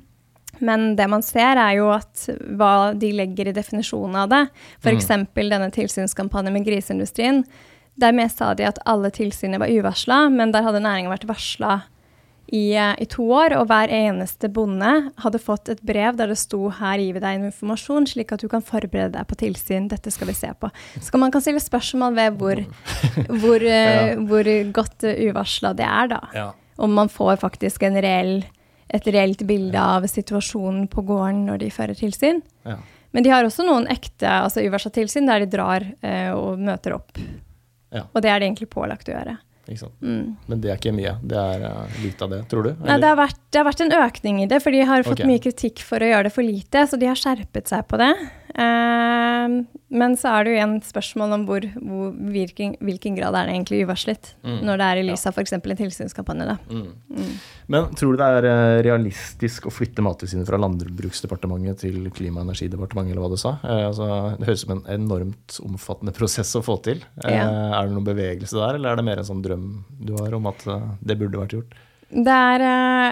Men 0.59 0.95
det 0.95 1.07
man 1.09 1.23
ser, 1.25 1.57
er 1.57 1.77
jo 1.79 1.89
at 1.93 2.27
hva 2.57 2.93
de 2.97 3.11
legger 3.15 3.49
i 3.49 3.55
definisjonen 3.55 4.19
av 4.23 4.29
det. 4.31 4.43
F.eks. 4.83 5.09
Mm. 5.09 5.27
denne 5.49 5.71
tilsynskampanjen 5.73 6.53
med 6.53 6.67
griseindustrien. 6.67 7.43
Der 7.95 8.13
med 8.15 8.31
sa 8.33 8.53
de 8.57 8.65
at 8.65 8.79
alle 8.89 9.11
tilsynene 9.13 9.61
var 9.61 9.73
uvarsla, 9.73 10.27
men 10.33 10.53
der 10.53 10.65
hadde 10.65 10.81
næringa 10.81 11.13
vært 11.13 11.27
varsla 11.29 11.81
i, 12.53 12.73
i, 12.73 13.05
to 13.09 13.25
år. 13.33 13.55
Og 13.59 13.67
hver 13.69 13.91
eneste 13.93 14.49
bonde 14.53 14.93
hadde 15.23 15.41
fått 15.41 15.69
et 15.73 15.83
brev 15.85 16.17
der 16.17 16.31
det 16.31 16.39
sto 16.41 16.69
'her 16.69 17.01
gir 17.01 17.13
vi 17.17 17.23
deg 17.23 17.45
informasjon', 17.49 18.09
slik 18.09 18.33
at 18.33 18.41
du 18.41 18.49
kan 18.49 18.65
forberede 18.65 19.13
deg 19.17 19.27
på 19.29 19.37
tilsyn. 19.39 19.89
Dette 19.89 20.11
skal 20.11 20.29
vi 20.29 20.37
se 20.37 20.51
på. 20.59 20.69
Så 20.99 21.17
man 21.17 21.31
kan 21.31 21.41
stille 21.41 21.61
spørsmål 21.61 22.17
ved 22.17 22.41
hvor, 22.41 22.65
hvor, 23.41 23.61
ja. 23.61 24.15
hvor 24.15 24.49
godt 24.73 25.03
uvarsla 25.03 25.73
det 25.77 25.85
er, 25.85 26.07
da. 26.17 26.21
Ja. 26.33 26.49
Om 26.77 26.93
man 26.93 27.09
får 27.09 27.37
faktisk 27.37 27.83
en 27.83 28.01
reell 28.01 28.43
et 28.93 29.07
reelt 29.13 29.41
bilde 29.49 29.79
av 29.79 30.05
situasjonen 30.09 30.85
på 30.91 31.03
gården 31.07 31.47
når 31.47 31.63
de 31.63 31.71
fører 31.73 31.97
tilsyn. 31.97 32.43
Ja. 32.67 32.77
Men 33.13 33.25
de 33.25 33.31
har 33.33 33.45
også 33.45 33.65
noen 33.65 33.87
ekte 33.93 34.29
altså 34.29 34.63
uvarsla 34.65 34.91
tilsyn 34.93 35.29
der 35.29 35.43
de 35.43 35.49
drar 35.53 35.85
eh, 36.01 36.29
og 36.33 36.61
møter 36.61 36.95
opp. 36.97 37.17
Ja. 37.93 38.07
Og 38.09 38.23
det 38.25 38.31
er 38.31 38.41
det 38.41 38.49
egentlig 38.49 38.71
pålagt 38.73 39.09
å 39.09 39.15
gjøre. 39.15 39.37
Mm. 40.01 40.35
Men 40.49 40.61
det 40.61 40.71
er 40.71 40.79
ikke 40.79 40.91
mye. 40.95 41.13
Det 41.23 41.39
er 41.39 41.61
uh, 41.63 41.99
lite 42.03 42.25
av 42.25 42.33
det, 42.33 42.41
tror 42.51 42.65
du? 42.67 42.71
Nei, 42.83 42.97
det 42.99 43.07
har, 43.07 43.15
vært, 43.15 43.39
det 43.53 43.61
har, 43.61 43.67
vært, 43.69 43.83
en 43.85 43.93
økning 43.95 44.41
i 44.43 44.47
det, 44.49 44.59
for 44.63 44.75
de 44.75 44.81
har 44.89 45.05
fått 45.07 45.21
okay. 45.21 45.29
mye 45.29 45.43
kritikk 45.43 45.83
for 45.87 46.03
å 46.03 46.09
gjøre 46.09 46.27
det 46.27 46.33
for 46.35 46.45
lite. 46.45 46.83
Så 46.89 46.99
de 46.99 47.07
har 47.07 47.19
skjerpet 47.19 47.71
seg 47.71 47.85
på 47.87 47.99
det. 48.01 48.11
Eh, 48.53 49.53
men 49.93 50.15
så 50.17 50.29
er 50.29 50.45
det 50.45 50.51
jo 50.53 50.57
igjen 50.57 50.75
spørsmål 50.85 51.33
om 51.35 51.43
hvor, 51.47 51.65
hvor, 51.77 52.11
hvilken, 52.33 52.75
hvilken 52.81 53.15
grad 53.17 53.35
er 53.37 53.47
det 53.49 53.55
egentlig 53.55 53.83
uvarslet, 53.85 54.31
Mm. 54.43 54.59
når 54.65 54.77
det 54.81 54.85
er 54.87 54.99
i 55.01 55.05
lys 55.07 55.25
av 55.29 55.33
f.eks. 55.37 55.53
en 55.53 55.61
tilsynskampanje. 55.61 56.45
Da. 56.49 56.57
Mm. 56.69 57.33
Men 57.73 57.87
tror 57.97 58.13
du 58.13 58.17
det 58.21 58.29
er 58.37 58.47
eh, 58.49 58.81
realistisk 58.89 59.67
å 59.69 59.73
flytte 59.73 60.03
Mattilsynet 60.05 60.49
fra 60.49 60.57
Landbruksdepartementet 60.61 61.83
til 61.85 62.09
Klima- 62.13 62.41
og 62.41 62.47
energidepartementet, 62.49 63.13
eller 63.13 63.25
hva 63.25 63.31
du 63.33 63.39
sa? 63.41 63.55
Eh, 63.63 63.83
altså, 63.89 64.09
det 64.39 64.49
høres 64.49 64.63
ut 64.63 64.67
som 64.67 64.75
en 64.77 64.85
enormt 64.97 65.59
omfattende 65.63 66.13
prosess 66.19 66.53
å 66.59 66.63
få 66.65 66.79
til. 66.85 67.03
Ja. 67.23 67.47
Er 67.79 67.87
det 67.89 67.95
noen 67.97 68.07
bevegelse 68.09 68.57
der, 68.59 68.79
eller 68.79 68.93
er 68.93 69.01
det 69.01 69.07
mer 69.09 69.21
en 69.23 69.29
sånn 69.29 69.43
drøm 69.45 69.67
du 70.03 70.15
har 70.19 70.33
om 70.37 70.49
at 70.51 70.65
eh, 70.67 70.89
det 71.01 71.19
burde 71.21 71.41
vært 71.41 71.57
gjort? 71.57 71.77
Det 72.13 72.29
er, 72.29 72.61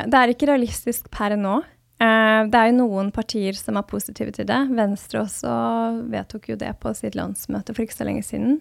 det 0.05 0.17
er 0.19 0.29
ikke 0.35 0.51
realistisk 0.51 1.07
per 1.13 1.33
nå. 1.39 1.61
Eh, 2.01 2.47
Det 2.49 2.57
er 2.57 2.71
jo 2.71 2.77
noen 2.79 3.11
partier 3.13 3.53
som 3.53 3.77
er 3.77 3.83
positive 3.85 4.31
til 4.33 4.47
det. 4.49 4.57
Venstre 4.73 5.19
også 5.21 5.51
vedtok 6.09 6.47
jo 6.49 6.55
det 6.57 6.71
på 6.81 6.93
sitt 6.97 7.13
landsmøte 7.13 7.75
for 7.75 7.83
ikke 7.85 7.93
så 7.99 8.07
lenge 8.07 8.23
siden. 8.25 8.55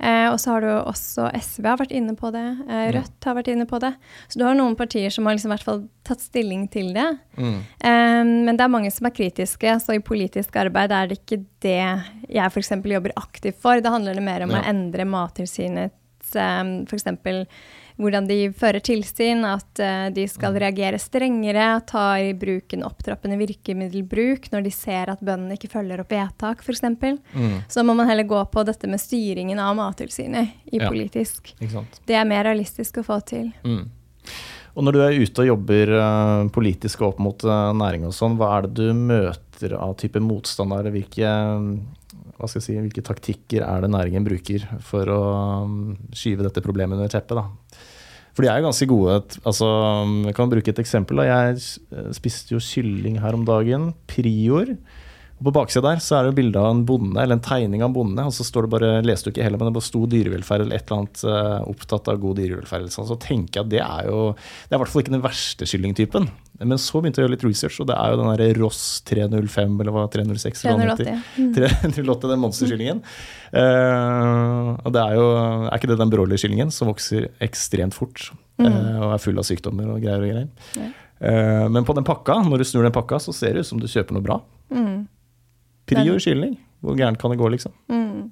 Eh, 0.00 0.26
Og 0.32 0.40
så 0.42 0.50
har 0.56 0.60
du 0.64 0.66
også 0.90 1.28
SV 1.38 1.68
har 1.68 1.76
vært 1.78 1.92
inne 1.94 2.16
på 2.18 2.32
det. 2.34 2.42
eh, 2.68 2.90
Rødt 2.96 3.24
har 3.28 3.34
vært 3.38 3.52
inne 3.54 3.66
på 3.70 3.78
det. 3.78 3.92
Så 4.28 4.38
du 4.40 4.44
har 4.44 4.54
noen 4.58 4.74
partier 4.74 5.10
som 5.14 5.26
har 5.26 5.36
liksom 5.36 5.52
i 5.52 5.54
hvert 5.56 5.62
fall 5.68 5.84
tatt 6.02 6.20
stilling 6.20 6.66
til 6.70 6.92
det. 6.92 7.06
Mm. 7.38 7.60
Men 8.46 8.56
det 8.56 8.64
er 8.64 8.68
mange 8.74 8.90
som 8.90 9.06
er 9.06 9.10
kritiske, 9.14 9.76
så 9.80 9.94
i 9.94 10.00
politisk 10.02 10.56
arbeid 10.56 10.90
er 10.90 11.06
det 11.06 11.20
ikke 11.22 11.44
det 11.60 12.02
jeg 12.28 12.50
f.eks. 12.50 12.70
jobber 12.82 13.12
aktivt 13.16 13.60
for. 13.62 13.78
Det 13.80 13.90
handler 13.92 14.14
det 14.14 14.22
mer 14.24 14.42
om 14.42 14.50
Ja. 14.50 14.60
å 14.60 14.66
endre 14.66 15.04
Mattilsynets 15.04 16.34
f.eks. 16.34 17.04
hvordan 18.00 18.28
de 18.28 18.38
fører 18.56 18.82
tilsyn, 18.84 19.44
at 19.48 19.82
eh, 19.82 20.08
de 20.14 20.26
skal 20.30 20.56
reagere 20.60 21.00
strengere, 21.02 21.68
ta 21.88 22.06
i 22.20 22.32
bruk 22.38 22.76
en 22.76 22.86
opptrappende 22.88 23.38
virkemiddelbruk 23.40 24.50
når 24.52 24.66
de 24.66 24.74
ser 24.74 25.12
at 25.12 25.24
bøndene 25.24 25.58
ikke 25.58 25.72
følger 25.72 26.02
opp 26.02 26.12
vedtak, 26.12 26.62
f.eks. 26.64 26.84
Mm. 27.34 27.58
Så 27.68 27.84
må 27.86 27.96
man 27.98 28.08
heller 28.10 28.28
gå 28.28 28.40
på 28.52 28.64
dette 28.68 28.90
med 28.90 29.02
styringen 29.02 29.60
av 29.62 29.76
Mattilsynet 29.78 30.72
i 30.72 30.80
Ja. 30.80 30.88
politisk. 30.88 31.54
Det 32.06 32.16
er 32.16 32.24
mer 32.28 32.44
realistisk 32.48 32.98
å 33.02 33.06
få 33.06 33.20
til. 33.26 33.52
Mm. 33.64 33.88
Og 34.72 34.86
når 34.86 34.96
du 34.96 35.00
er 35.04 35.18
ute 35.20 35.44
og 35.44 35.50
jobber 35.50 35.90
eh, 35.98 36.48
politisk 36.54 37.02
opp 37.04 37.18
mot 37.20 37.44
uh, 37.44 37.72
næring 37.76 38.06
og 38.08 38.14
sånn, 38.16 38.38
hva 38.40 38.54
er 38.56 38.68
det 38.68 38.72
du 38.80 38.94
møter 38.96 39.74
av 39.76 39.98
type 40.00 40.20
motstandere? 40.22 40.92
Hvilke, 40.94 41.32
hva 42.42 42.50
skal 42.50 42.58
jeg 42.58 42.66
si, 42.66 42.74
hvilke 42.82 43.04
taktikker 43.06 43.62
er 43.62 43.84
det 43.84 43.90
næringen 43.92 44.24
bruker 44.26 44.64
for 44.82 45.06
å 45.14 45.22
um, 45.62 45.92
skyve 46.10 46.42
dette 46.42 46.64
problemet 46.64 46.98
under 46.98 47.12
teppet? 47.12 47.38
da? 47.38 47.46
For 48.32 48.42
de 48.42 48.48
er 48.48 48.58
jo 48.58 48.66
ganske 48.66 48.88
gode. 48.88 49.16
altså, 49.44 49.68
Jeg 50.26 50.34
kan 50.34 50.50
bruke 50.50 50.72
et 50.72 50.80
eksempel. 50.80 51.20
da. 51.20 51.28
Jeg 51.28 51.60
eh, 51.92 52.10
spiste 52.16 52.54
jo 52.54 52.60
kylling 52.64 53.20
her 53.20 53.36
om 53.36 53.44
dagen. 53.44 53.90
Prior. 54.08 54.72
Og 55.42 55.48
På 55.48 55.56
baksida 55.56 55.82
der 55.88 55.98
så 55.98 56.20
er 56.20 56.28
det 56.28 56.36
bilde 56.36 56.60
av 56.60 56.68
en 56.70 56.84
bonde, 56.86 57.18
eller 57.18 57.34
en 57.34 57.42
tegning 57.42 57.82
av 57.82 57.88
en 57.90 57.96
bonde. 57.96 58.24
Og 58.30 58.34
så 58.36 58.44
står 58.46 58.68
det 58.68 58.70
bare, 58.76 58.90
leste 59.02 59.26
du 59.26 59.32
ikke 59.32 59.42
heller, 59.42 59.58
men 59.58 59.72
det 59.72 59.74
bare 59.74 59.88
sto 59.88 60.04
dyrevelferd 60.06 60.62
eller 60.62 60.78
et 60.78 60.86
eller 60.86 61.00
annet 61.00 61.22
eh, 61.26 61.64
opptatt 61.72 62.10
av 62.12 62.20
god 62.22 62.38
dyrevelferd. 62.38 62.86
sånn. 62.94 63.08
Så 63.08 63.16
tenker 63.18 63.58
jeg 63.58 63.64
at 63.64 63.72
det 63.72 63.80
er 63.82 64.06
jo 64.06 64.20
Det 64.36 64.70
er 64.70 64.78
i 64.78 64.82
hvert 64.84 64.92
fall 64.92 65.02
ikke 65.02 65.16
den 65.16 65.24
verste 65.24 65.66
kyllingtypen. 65.66 66.28
Men 66.62 66.78
så 66.78 67.00
begynte 67.00 67.18
jeg 67.18 67.24
å 67.24 67.26
gjøre 67.26 67.34
litt 67.34 67.46
research, 67.48 67.80
og 67.82 67.88
det 67.90 67.96
er 67.98 68.12
jo 68.12 68.20
den 68.20 68.30
derre 68.30 68.60
Ross 68.60 68.82
305 69.10 69.80
eller 69.82 69.96
hva 69.96 70.04
306 70.14 70.62
eller 70.62 70.78
hva 70.78 70.94
den 70.94 71.10
380. 71.10 71.56
heter. 71.58 71.96
308, 71.98 72.28
den 72.32 72.42
monsterkyllingen. 72.44 73.00
Uh, 73.50 74.78
og 74.78 74.94
det 74.94 75.02
er 75.02 75.16
jo 75.18 75.24
Er 75.66 75.74
ikke 75.74 75.90
det 75.90 75.98
den 76.00 76.12
broilerkyllingen 76.12 76.70
som 76.72 76.88
vokser 76.88 77.26
ekstremt 77.42 77.96
fort 77.98 78.30
uh, 78.62 78.68
og 79.02 79.10
er 79.10 79.20
full 79.20 79.42
av 79.42 79.48
sykdommer 79.48 79.90
og 79.90 79.98
greier 80.04 80.22
og 80.22 80.30
greier? 80.30 80.52
Ja. 80.78 80.92
Men 81.70 81.84
på 81.86 81.94
den 81.94 82.02
pakka, 82.02 82.40
når 82.42 82.62
du 82.62 82.64
snur 82.66 82.82
den 82.82 82.94
pakka, 82.94 83.20
så 83.22 83.30
ser 83.30 83.54
det 83.54 83.62
ut 83.62 83.68
som 83.68 83.78
du 83.78 83.84
kjøper 83.86 84.16
noe 84.16 84.24
bra. 84.26 84.40
Mm. 84.74 85.04
Prior 85.98 86.22
kylling. 86.22 86.56
Hvor 86.82 86.96
gærent 86.98 87.20
kan 87.20 87.30
det 87.30 87.38
gå, 87.38 87.48
liksom? 87.52 87.74
Mm. 87.92 88.30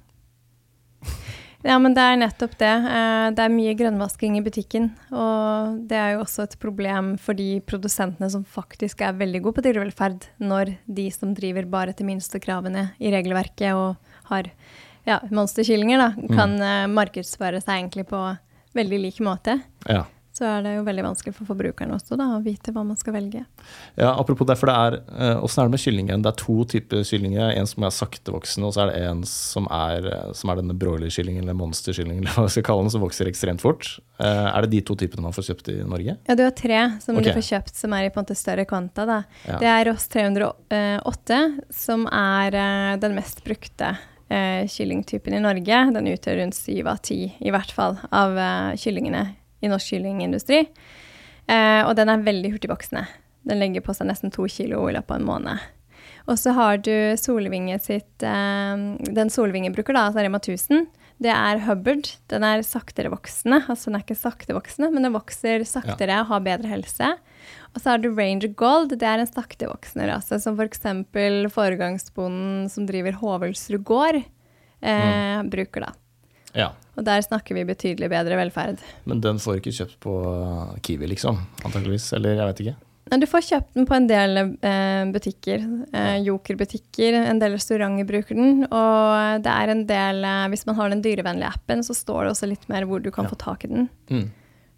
Ja, 1.60 1.76
men 1.76 1.92
det 1.92 2.00
er 2.02 2.16
nettopp 2.16 2.54
det. 2.58 2.72
Eh, 2.72 3.30
Det 3.36 3.44
er 3.44 3.52
mye 3.52 3.74
grønnvasking 3.76 4.38
i 4.38 4.42
butikken. 4.44 4.90
Og 5.12 5.80
det 5.88 5.96
er 5.96 6.14
jo 6.14 6.22
også 6.24 6.46
et 6.48 6.56
problem 6.58 7.16
for 7.20 7.36
de 7.36 7.60
produsentene 7.60 8.30
som 8.32 8.44
faktisk 8.44 9.02
er 9.04 9.18
veldig 9.18 9.42
gode 9.44 9.60
på 9.60 9.66
dyrevelferd, 9.68 10.24
når 10.40 10.76
de 10.86 11.10
som 11.10 11.34
driver 11.34 11.68
bare 11.68 11.92
etter 11.92 12.08
minstekravene 12.08 12.90
i 12.98 13.12
regelverket 13.12 13.74
og 13.74 13.96
har 14.32 14.48
ja, 15.06 15.20
monsterkyllinger, 15.30 16.00
da, 16.00 16.08
kan 16.32 16.56
mm. 16.56 16.96
markedsføre 16.96 17.60
seg 17.60 17.76
egentlig 17.76 18.06
på 18.08 18.20
veldig 18.76 19.00
lik 19.04 19.20
måte. 19.24 19.60
Ja. 19.88 20.04
Så 20.40 20.46
er 20.48 20.62
det 20.64 20.70
jo 20.72 20.84
veldig 20.86 21.02
vanskelig 21.04 21.34
for 21.36 21.48
forbrukerne 21.50 21.92
også 21.98 22.16
da, 22.16 22.30
å 22.32 22.40
vite 22.40 22.72
hva 22.72 22.80
man 22.80 22.96
skal 22.96 23.12
velge. 23.12 23.42
ja 24.00 24.12
apropos 24.16 24.48
det, 24.48 24.54
for 24.56 24.70
det 24.70 24.76
er 24.86 24.94
eh, 24.96 25.42
Åssen 25.44 25.60
er 25.60 25.68
det 25.68 25.74
med 25.74 25.82
kyllingen? 25.82 26.22
Det 26.24 26.30
er 26.30 26.38
to 26.40 26.54
typer 26.70 27.02
kyllinger. 27.04 27.50
En 27.60 27.66
som 27.68 27.84
er 27.84 27.92
saktevoksende, 27.92 28.70
og 28.70 28.72
så 28.72 28.86
er 28.86 28.88
det 28.88 29.02
en 29.10 29.20
som 29.28 29.66
er, 29.68 30.06
eh, 30.08 30.30
som 30.38 30.48
er 30.48 30.62
denne 30.62 30.76
broilerkyllingen 30.80 31.44
eller 31.44 31.58
monsterkyllingen, 31.58 32.22
eller 32.24 32.38
hva 32.38 32.46
vi 32.46 32.54
skal 32.54 32.64
kalle 32.70 32.86
den, 32.86 32.92
som 32.94 33.04
vokser 33.04 33.28
ekstremt 33.28 33.60
fort. 33.60 33.90
Eh, 34.16 34.46
er 34.46 34.64
det 34.64 34.70
de 34.72 34.80
to 34.88 34.96
typene 35.02 35.26
man 35.26 35.36
får 35.36 35.50
kjøpt 35.50 35.68
i 35.74 35.76
Norge? 35.84 36.14
Ja, 36.24 36.36
du 36.40 36.44
har 36.46 36.54
tre 36.56 36.78
som 37.04 37.18
okay. 37.20 37.28
du 37.28 37.36
får 37.36 37.44
kjøpt 37.50 37.82
som 37.82 37.96
er 37.98 38.06
i 38.06 38.14
på 38.14 38.16
en 38.22 38.24
måte 38.24 38.38
større 38.40 38.64
kvanta. 38.70 39.04
Da. 39.10 39.18
Ja. 39.44 39.58
Det 39.60 39.68
er 39.74 39.84
Ross 39.90 40.08
308, 40.14 41.42
som 41.82 42.06
er 42.08 42.56
den 43.02 43.18
mest 43.18 43.44
brukte 43.44 43.92
kyllingtypen 44.30 45.34
i 45.36 45.42
Norge. 45.42 45.82
Den 45.92 46.08
utgjør 46.14 46.40
rundt 46.40 46.56
syv 46.56 46.88
av 46.94 47.04
ti, 47.04 47.26
i 47.28 47.52
hvert 47.52 47.74
fall, 47.74 47.98
av 48.14 48.38
kyllingene 48.78 49.26
i 49.60 49.70
norsk 49.70 49.94
kyllingindustri. 49.94 50.62
Eh, 51.50 51.82
og 51.84 51.94
den 51.98 52.12
er 52.12 52.24
veldig 52.24 52.54
hurtigvoksende. 52.54 53.04
Den 53.48 53.60
legger 53.62 53.84
på 53.84 53.94
seg 53.96 54.10
nesten 54.10 54.32
to 54.32 54.46
kilo 54.52 54.82
i 54.88 54.96
løpet 54.96 55.16
av 55.16 55.20
en 55.20 55.28
måned. 55.28 55.68
Og 56.28 56.38
så 56.38 56.52
har 56.54 56.80
du 56.84 56.92
Solvinge 57.18 57.78
sitt 57.82 58.22
eh, 58.22 58.82
Den 59.10 59.32
Solvinge 59.32 59.72
bruker, 59.74 59.96
da, 59.96 60.08
altså 60.08 60.24
Rema 60.24 60.40
1000, 60.42 60.86
det 61.20 61.32
er 61.34 61.60
Hubbard. 61.66 62.08
Den 62.32 62.44
er 62.48 62.62
saktere 62.64 63.10
voksende. 63.12 63.60
Altså 63.68 63.90
den 63.90 63.98
er 63.98 64.04
ikke 64.06 64.16
saktevoksende, 64.16 64.88
men 64.94 65.04
den 65.04 65.12
vokser 65.12 65.66
saktere 65.68 66.22
og 66.22 66.30
har 66.30 66.46
bedre 66.46 66.70
helse. 66.70 67.10
Og 67.74 67.82
så 67.82 67.92
har 67.92 68.00
du 68.00 68.08
Ranger 68.08 68.54
Gold. 68.56 68.94
Det 68.96 69.06
er 69.06 69.20
en 69.20 69.28
saktevoksende 69.28 70.08
rase, 70.08 70.40
som 70.40 70.56
f.eks. 70.56 70.80
foregangsbonden 71.52 72.70
som 72.72 72.88
driver 72.88 73.18
Hovelsrud 73.20 73.84
gård, 73.84 74.22
eh, 74.80 75.42
bruker, 75.52 75.90
da. 75.90 75.92
Ja. 76.56 76.72
Og 76.98 77.04
der 77.06 77.22
snakker 77.24 77.54
vi 77.56 77.64
betydelig 77.64 78.10
bedre 78.12 78.36
velferd. 78.36 78.80
Men 79.08 79.20
den 79.24 79.38
får 79.40 79.56
du 79.56 79.60
ikke 79.62 79.76
kjøpt 79.78 79.98
på 80.04 80.14
Kiwi, 80.84 81.06
liksom? 81.14 81.38
Antakeligvis. 81.64 82.12
Eller 82.18 82.34
jeg 82.36 82.46
vet 82.50 82.62
ikke. 82.66 82.76
Du 83.10 83.26
får 83.26 83.42
kjøpt 83.42 83.74
den 83.74 83.86
på 83.88 83.94
en 83.96 84.06
del 84.06 84.36
eh, 84.38 85.04
butikker. 85.10 85.62
Eh, 85.92 86.18
Joker-butikker. 86.26 87.16
En 87.26 87.40
del 87.42 87.56
restauranter 87.56 88.06
bruker 88.06 88.38
den. 88.38 88.60
Og 88.68 89.40
det 89.42 89.50
er 89.54 89.72
en 89.72 89.80
del 89.88 90.20
eh, 90.28 90.44
Hvis 90.52 90.66
man 90.68 90.76
har 90.78 90.92
den 90.92 91.02
dyrevennlige 91.02 91.48
appen, 91.50 91.82
så 91.86 91.96
står 91.96 92.24
det 92.28 92.34
også 92.36 92.50
litt 92.52 92.68
mer 92.70 92.86
hvor 92.86 93.02
du 93.02 93.10
kan 93.10 93.26
Ja. 93.26 93.32
få 93.32 93.38
tak 93.40 93.64
i 93.64 93.72
den. 93.72 93.88
Mm. 94.10 94.28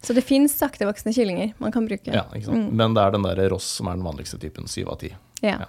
Så 0.03 0.15
det 0.17 0.23
fins 0.27 0.55
saktevoksende 0.59 1.13
kyllinger 1.15 1.53
man 1.63 1.71
kan 1.71 1.85
bruke. 1.87 2.11
Ja, 2.11 2.25
ikke 2.35 2.49
sant? 2.49 2.73
Men 2.75 2.95
det 2.97 3.03
er 3.05 3.11
den 3.15 3.23
der 3.27 3.49
Ross 3.53 3.69
som 3.77 3.87
er 3.87 3.95
den 3.99 4.03
vanligste 4.03 4.39
typen. 4.41 4.65
Syv 4.67 4.89
av 4.91 4.97
ti. 4.99 5.13
Ja. 5.43 5.59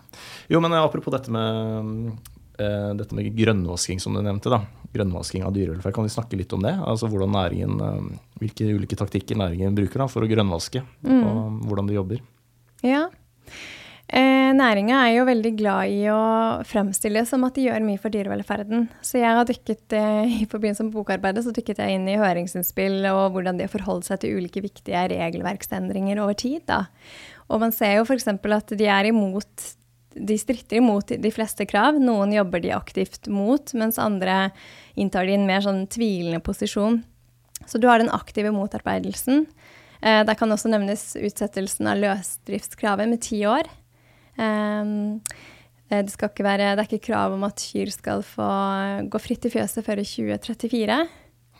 Jo, 0.48 0.60
men 0.62 0.72
apropos 0.78 1.12
dette 1.14 1.30
med, 1.34 2.08
eh, 2.10 2.33
dette 2.54 3.16
med 3.16 3.32
grønnvasking, 3.34 3.98
som 4.02 4.14
du 4.14 4.20
nevnte. 4.22 4.52
da. 4.52 4.60
Grønnvasking 4.94 5.42
av 5.42 5.54
dyrevelferd. 5.54 5.94
Kan 5.96 6.06
vi 6.06 6.14
snakke 6.14 6.38
litt 6.38 6.52
om 6.54 6.62
det? 6.62 6.74
Altså 6.78 7.08
hvordan 7.10 7.34
næringen, 7.34 7.80
eh, 7.82 8.20
Hvilke 8.38 8.68
ulike 8.76 8.98
taktikker 8.98 9.38
næringen 9.38 9.74
bruker 9.74 10.04
da, 10.04 10.06
for 10.10 10.22
å 10.22 10.28
grønnvaske, 10.28 10.82
og 11.06 11.62
hvordan 11.66 11.86
de 11.88 11.94
jobber. 11.94 12.20
Ja. 12.84 13.08
Eh, 14.06 14.52
Næringa 14.52 14.98
er 15.06 15.14
jo 15.16 15.24
veldig 15.24 15.52
glad 15.56 15.88
i 15.88 16.02
å 16.12 16.62
fremstille 16.68 17.22
som 17.26 17.46
at 17.46 17.56
de 17.56 17.64
gjør 17.64 17.86
mye 17.86 17.98
for 17.98 18.12
dyrevelferden. 18.12 18.88
Så 19.00 19.18
jeg 19.22 19.32
har 19.38 19.46
dykket 19.48 19.96
eh, 19.96 20.34
i 20.42 20.48
forbindelse 20.50 20.84
med 20.84 20.94
bokarbeidet 20.98 21.46
så 21.46 21.54
dykket 21.56 21.80
jeg 21.80 21.96
inn 21.96 22.10
i 22.10 22.18
høringsinnspill 22.20 23.00
og 23.14 23.32
hvordan 23.34 23.56
de 23.56 23.64
har 23.64 23.72
forholdt 23.72 24.10
seg 24.10 24.20
til 24.20 24.36
ulike 24.36 24.62
viktige 24.66 25.06
regelverksendringer 25.14 26.20
over 26.22 26.36
tid. 26.36 26.66
Da. 26.68 26.84
Og 27.48 27.64
man 27.64 27.72
ser 27.74 27.96
jo 27.98 28.04
f.eks. 28.04 28.28
at 28.28 28.76
de 28.76 28.90
er 28.90 29.10
imot 29.10 29.70
de 30.14 30.36
stritter 30.38 30.78
imot 30.80 31.12
de 31.20 31.30
fleste 31.34 31.66
krav. 31.68 31.98
Noen 32.00 32.32
jobber 32.34 32.62
de 32.62 32.72
aktivt 32.76 33.28
mot, 33.32 33.74
mens 33.74 33.98
andre 34.00 34.50
inntar 34.98 35.26
de 35.26 35.36
en 35.36 35.46
mer 35.48 35.64
sånn 35.64 35.84
tvilende 35.90 36.40
posisjon. 36.44 37.02
Så 37.66 37.80
du 37.80 37.88
har 37.88 38.02
den 38.02 38.12
aktive 38.12 38.52
motarbeidelsen. 38.54 39.44
Eh, 40.04 40.20
der 40.26 40.36
kan 40.38 40.52
også 40.52 40.70
nevnes 40.72 41.14
utsettelsen 41.16 41.88
av 41.88 42.00
løsdriftskravet 42.02 43.10
med 43.10 43.22
ti 43.24 43.40
år. 43.48 43.68
Um, 44.36 45.20
eh, 45.88 46.02
det, 46.04 46.16
være, 46.18 46.74
det 46.74 46.82
er 46.82 46.88
ikke 46.88 47.06
krav 47.12 47.36
om 47.36 47.46
at 47.46 47.62
kyr 47.62 47.92
skal 47.94 48.24
få 48.26 48.48
gå 49.08 49.20
fritt 49.22 49.46
i 49.48 49.54
fjøset 49.54 49.86
før 49.86 50.02
2034. 50.04 50.98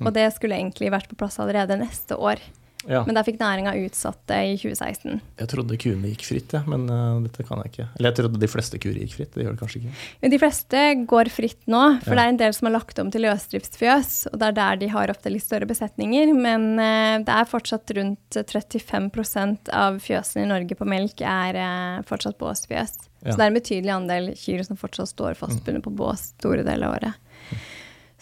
Og 0.02 0.10
det 0.14 0.26
skulle 0.34 0.58
egentlig 0.58 0.90
vært 0.92 1.08
på 1.10 1.18
plass 1.18 1.38
allerede 1.40 1.78
neste 1.78 2.18
år. 2.18 2.42
Ja. 2.90 3.02
Men 3.06 3.16
der 3.16 3.24
fikk 3.26 3.38
næringa 3.40 3.72
utsatt 3.84 4.20
det 4.30 4.38
i 4.48 4.56
2016. 4.60 5.20
Jeg 5.40 5.50
trodde 5.50 5.78
kuene 5.80 6.10
gikk 6.12 6.24
fritt, 6.28 6.54
ja, 6.56 6.60
men 6.68 6.84
uh, 6.90 7.20
dette 7.24 7.46
kan 7.46 7.62
jeg 7.62 7.72
ikke. 7.72 7.86
Eller 7.96 8.10
jeg 8.10 8.18
trodde 8.20 8.40
de 8.42 8.50
fleste 8.50 8.80
kuer 8.82 8.98
gikk 9.00 9.14
fritt. 9.16 9.32
Det 9.34 9.46
gjør 9.46 9.56
det 9.56 9.62
kanskje 9.62 9.80
ikke. 9.80 9.94
Men 10.24 10.34
de 10.34 10.40
fleste 10.42 10.82
går 11.14 11.30
fritt 11.32 11.62
nå, 11.70 11.82
for 12.04 12.12
Ja. 12.12 12.18
det 12.18 12.24
er 12.24 12.34
en 12.34 12.42
del 12.44 12.56
som 12.56 12.68
har 12.68 12.76
lagt 12.76 13.00
om 13.02 13.12
til 13.14 13.24
løsdriftsfjøs. 13.26 14.12
Og 14.32 14.38
det 14.42 14.50
er 14.50 14.58
der 14.58 14.82
de 14.82 14.90
har 14.94 15.14
ofte 15.14 15.32
litt 15.32 15.46
større 15.46 15.68
besetninger. 15.70 16.34
Men 16.36 16.68
uh, 16.76 17.16
det 17.24 17.38
er 17.38 17.50
fortsatt 17.50 17.94
rundt 17.96 18.40
35% 18.42 19.72
av 19.72 19.98
fjøsene 20.04 20.44
i 20.44 20.50
Norge 20.52 20.78
på 20.78 20.88
melk 20.88 21.24
er 21.24 21.60
uh, 21.60 22.04
fortsatt 22.08 22.38
båsfjøs. 22.40 22.96
Så 23.24 23.38
det 23.38 23.40
er 23.40 23.48
en 23.48 23.56
betydelig 23.56 23.92
andel 23.94 24.26
kyr 24.36 24.60
som 24.66 24.76
fortsatt 24.76 25.08
står 25.08 25.38
fastbundet 25.38 25.84
på 25.86 25.92
bås 25.96 26.34
store 26.34 26.60
deler 26.66 26.90
av 26.90 26.98
året. 26.98 27.22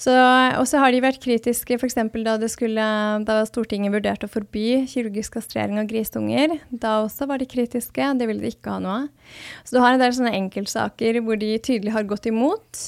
Og 0.03 0.65
så 0.67 0.81
har 0.81 0.91
de 0.91 1.03
vært 1.05 1.21
kritiske 1.23 1.77
f.eks. 1.77 1.99
Da, 2.25 2.35
skulle, 2.51 2.87
da 3.29 3.37
Stortinget 3.47 3.93
vurderte 3.95 4.27
å 4.27 4.33
forby 4.33 4.83
kirurgisk 4.91 5.37
kastrering 5.37 5.79
av 5.79 5.87
grisunger. 5.91 6.57
Da 6.71 7.03
også 7.05 7.29
var 7.31 7.43
de 7.43 7.47
kritiske. 7.47 8.09
Det 8.19 8.27
ville 8.27 8.43
de 8.43 8.51
ikke 8.51 8.73
ha 8.73 8.81
noe 8.83 8.97
av. 9.05 9.37
Så 9.63 9.77
du 9.77 9.83
har 9.85 9.95
en 9.95 10.03
del 10.03 10.15
sånne 10.17 10.35
enkeltsaker 10.41 11.21
hvor 11.23 11.39
de 11.39 11.55
tydelig 11.63 11.95
har 11.95 12.09
gått 12.09 12.27
imot. 12.31 12.83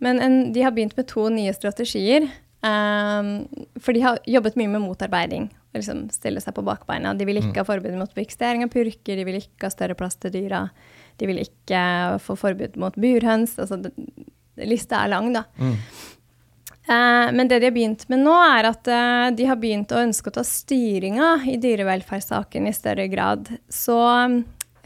Men 0.00 0.22
en, 0.22 0.40
de 0.54 0.64
har 0.64 0.72
begynt 0.72 0.96
med 0.96 1.08
to 1.10 1.28
nye 1.34 1.52
strategier. 1.56 2.28
Um, 2.66 3.46
for 3.82 3.94
de 3.94 4.02
har 4.02 4.22
jobbet 4.26 4.56
mye 4.58 4.70
med 4.72 4.84
motarbeiding. 4.86 5.50
Liksom 5.76 6.06
stille 6.14 6.40
seg 6.40 6.56
på 6.56 6.64
bakbeina. 6.66 7.12
De 7.14 7.26
vil 7.28 7.42
ikke 7.42 7.60
ha 7.60 7.68
forbud 7.68 7.98
mot 7.98 8.12
fiksering 8.16 8.64
av 8.64 8.72
purker, 8.72 9.18
de 9.18 9.26
vil 9.28 9.42
ikke 9.42 9.68
ha 9.68 9.72
større 9.74 9.98
plass 9.98 10.16
til 10.22 10.32
dyra. 10.34 10.64
De 11.20 11.28
vil 11.28 11.42
ikke 11.42 11.82
få 12.24 12.36
forbud 12.38 12.78
mot 12.80 12.96
burhøns. 12.96 13.58
Altså, 13.60 13.78
det, 13.84 13.92
lista 14.64 15.02
er 15.02 15.12
lang, 15.12 15.30
da. 15.36 15.44
Eh, 15.60 15.76
men 16.86 17.48
det 17.48 17.58
de 17.58 17.66
har 17.66 17.74
begynt 17.74 18.04
med 18.12 18.20
nå, 18.22 18.34
er 18.34 18.68
at 18.68 18.86
eh, 18.86 19.28
de 19.34 19.48
har 19.48 19.58
begynt 19.58 19.90
å 19.90 20.02
ønske 20.04 20.30
å 20.30 20.36
ta 20.36 20.44
styringa 20.46 21.32
i 21.50 21.56
dyrevelferdssaken 21.62 22.68
i 22.70 22.74
større 22.76 23.08
grad. 23.10 23.50
Så 23.66 23.98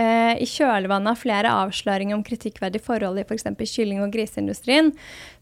eh, 0.00 0.34
i 0.40 0.48
kjølvannet 0.48 1.12
av 1.12 1.20
flere 1.20 1.54
avsløringer 1.66 2.16
om 2.16 2.24
kritikkverdige 2.26 2.84
forhold 2.86 3.20
i 3.20 3.24
f.eks. 3.26 3.48
kylling- 3.68 4.02
og 4.04 4.12
griseindustrien, 4.14 4.92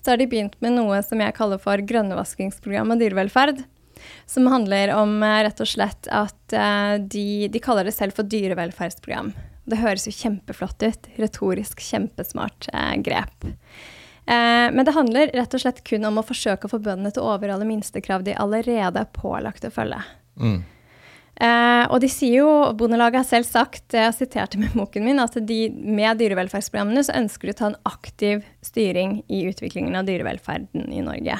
så 0.02 0.12
har 0.12 0.20
de 0.20 0.28
begynt 0.30 0.58
med 0.64 0.74
noe 0.78 1.00
som 1.06 1.22
jeg 1.22 1.36
kaller 1.38 1.62
for 1.62 1.82
grønnevaskingsprogram 1.90 2.94
av 2.94 3.02
dyrevelferd. 3.02 3.62
Som 4.30 4.46
handler 4.50 4.92
om 4.94 5.20
eh, 5.22 5.42
rett 5.46 5.62
og 5.62 5.70
slett 5.70 6.10
at 6.14 6.54
eh, 6.56 6.96
de, 7.02 7.28
de 7.52 7.62
kaller 7.62 7.88
det 7.88 7.94
selv 7.96 8.18
for 8.18 8.26
dyrevelferdsprogram. 8.30 9.32
Det 9.68 9.82
høres 9.82 10.08
jo 10.08 10.16
kjempeflott 10.16 10.82
ut. 10.86 11.08
Retorisk 11.20 11.82
kjempesmart 11.84 12.70
eh, 12.72 12.94
grep. 13.04 13.50
Eh, 14.28 14.68
men 14.72 14.84
det 14.84 14.92
handler 14.92 15.30
rett 15.32 15.54
og 15.56 15.62
slett 15.62 15.84
kun 15.88 16.04
om 16.04 16.20
å 16.20 16.26
forsøke 16.26 16.68
å 16.68 16.72
få 16.74 16.82
bøndene 16.84 17.14
til 17.14 17.24
å 17.24 17.30
overholde 17.36 17.68
minstekrav 17.68 18.26
de 18.26 18.36
allerede 18.36 19.00
er 19.00 19.14
pålagt 19.16 19.64
å 19.64 19.72
følge. 19.72 20.02
Mm. 20.36 20.58
Eh, 21.38 21.84
og 21.86 22.02
de 22.02 22.10
sier 22.10 22.42
jo, 22.42 22.50
Bondelaget 22.76 23.22
har 23.22 23.28
selv 23.28 23.46
sagt, 23.46 23.94
jeg 23.94 24.16
siterte 24.16 24.58
med 24.60 24.74
boken 24.76 25.06
min, 25.06 25.22
at 25.22 25.38
de 25.48 25.58
med 25.70 26.18
dyrevelferdsprogrammene 26.20 27.04
så 27.06 27.14
ønsker 27.16 27.48
de 27.48 27.54
å 27.54 27.58
ta 27.60 27.68
en 27.70 27.78
aktiv 27.88 28.42
styring 28.66 29.20
i 29.32 29.44
utviklingen 29.48 29.96
av 29.96 30.08
dyrevelferden 30.08 30.90
i 30.92 31.04
Norge. 31.06 31.38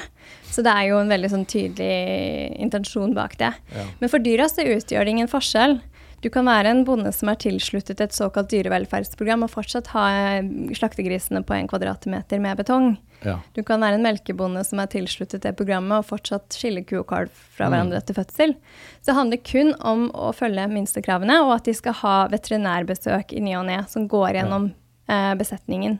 Så 0.49 0.63
det 0.65 0.73
er 0.73 0.89
jo 0.89 1.01
en 1.03 1.11
veldig 1.11 1.33
sånn 1.35 1.45
tydelig 1.51 2.55
intensjon 2.63 3.13
bak 3.17 3.37
det. 3.41 3.51
Ja. 3.75 3.85
Men 3.99 4.11
for 4.11 4.23
dyra 4.23 4.47
så 4.49 4.65
utgjør 4.65 5.05
det 5.05 5.17
ingen 5.17 5.31
forskjell. 5.31 5.77
Du 6.21 6.29
kan 6.33 6.47
være 6.49 6.71
en 6.73 6.81
bonde 6.87 7.11
som 7.15 7.29
er 7.31 7.37
tilsluttet 7.39 8.01
et 8.03 8.15
såkalt 8.15 8.49
dyrevelferdsprogram 8.51 9.45
og 9.45 9.51
fortsatt 9.53 9.87
ha 9.93 10.05
eh, 10.39 10.49
slaktegrisene 10.75 11.41
på 11.47 11.55
en 11.55 11.69
kvadratmeter 11.71 12.41
med 12.43 12.59
betong. 12.59 12.89
Ja. 13.23 13.37
Du 13.55 13.61
kan 13.67 13.81
være 13.83 13.97
en 13.99 14.03
melkebonde 14.03 14.63
som 14.67 14.79
er 14.79 14.91
tilsluttet 14.91 15.43
det 15.43 15.55
programmet 15.59 15.99
og 16.01 16.07
fortsatt 16.07 16.55
skille 16.55 16.83
ku 16.87 16.97
og 17.01 17.07
kalv 17.11 17.31
fra 17.55 17.67
Mm. 17.67 17.73
hverandre 17.73 17.97
etter 17.99 18.15
fødsel. 18.15 18.53
Så 18.99 19.11
det 19.11 19.15
handler 19.15 19.41
kun 19.43 19.73
om 19.79 20.05
å 20.11 20.33
følge 20.35 20.67
minstekravene, 20.71 21.39
og 21.43 21.55
at 21.57 21.65
de 21.67 21.73
skal 21.73 21.93
ha 22.03 22.27
veterinærbesøk 22.31 23.33
i 23.35 23.41
ny 23.43 23.55
og 23.59 23.65
ne 23.67 23.79
som 23.91 24.07
går 24.07 24.33
gjennom 24.39 24.69
eh, 25.09 25.33
besetningen. 25.39 25.99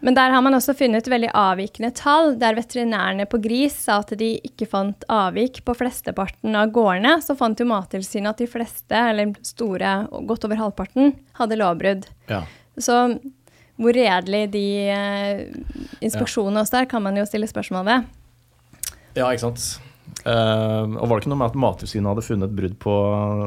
Men 0.00 0.16
der 0.16 0.32
har 0.32 0.40
man 0.44 0.56
også 0.56 0.72
funnet 0.76 1.08
veldig 1.12 1.28
avvikende 1.36 1.90
tall, 1.96 2.32
der 2.40 2.56
veterinærene 2.56 3.26
på 3.28 3.40
gris 3.44 3.76
sa 3.84 3.98
at 4.00 4.14
de 4.20 4.32
ikke 4.46 4.68
fant 4.70 5.04
avvik 5.12 5.60
på 5.66 5.74
flesteparten 5.76 6.56
av 6.56 6.72
gårdene. 6.72 7.18
Så 7.24 7.36
fant 7.36 7.60
jo 7.60 7.68
Mattilsynet 7.68 8.32
at 8.32 8.40
de 8.40 8.48
fleste, 8.48 8.96
eller 9.12 9.34
store, 9.44 9.92
godt 10.28 10.48
over 10.48 10.62
halvparten, 10.62 11.12
hadde 11.36 11.60
lovbrudd. 11.60 12.08
Ja. 12.32 12.46
Så 12.80 12.96
hvor 13.80 13.96
redelig 13.96 14.46
de 14.52 14.64
eh, 14.92 15.44
inspeksjonene 16.04 16.64
også 16.64 16.82
er, 16.82 16.88
kan 16.88 17.04
man 17.04 17.16
jo 17.16 17.28
stille 17.28 17.48
spørsmål 17.48 17.86
ved. 17.88 18.10
ja, 19.16 19.28
ikke 19.28 19.46
sant. 19.50 19.68
Uh, 20.20 20.98
og 21.00 21.06
var 21.08 21.16
det 21.16 21.22
ikke 21.22 21.30
noe 21.32 21.40
med 21.40 21.52
at 21.52 21.60
Mattilsynet 21.60 22.10
hadde 22.10 22.24
funnet 22.26 22.52
brudd 22.52 22.74
på 22.82 22.94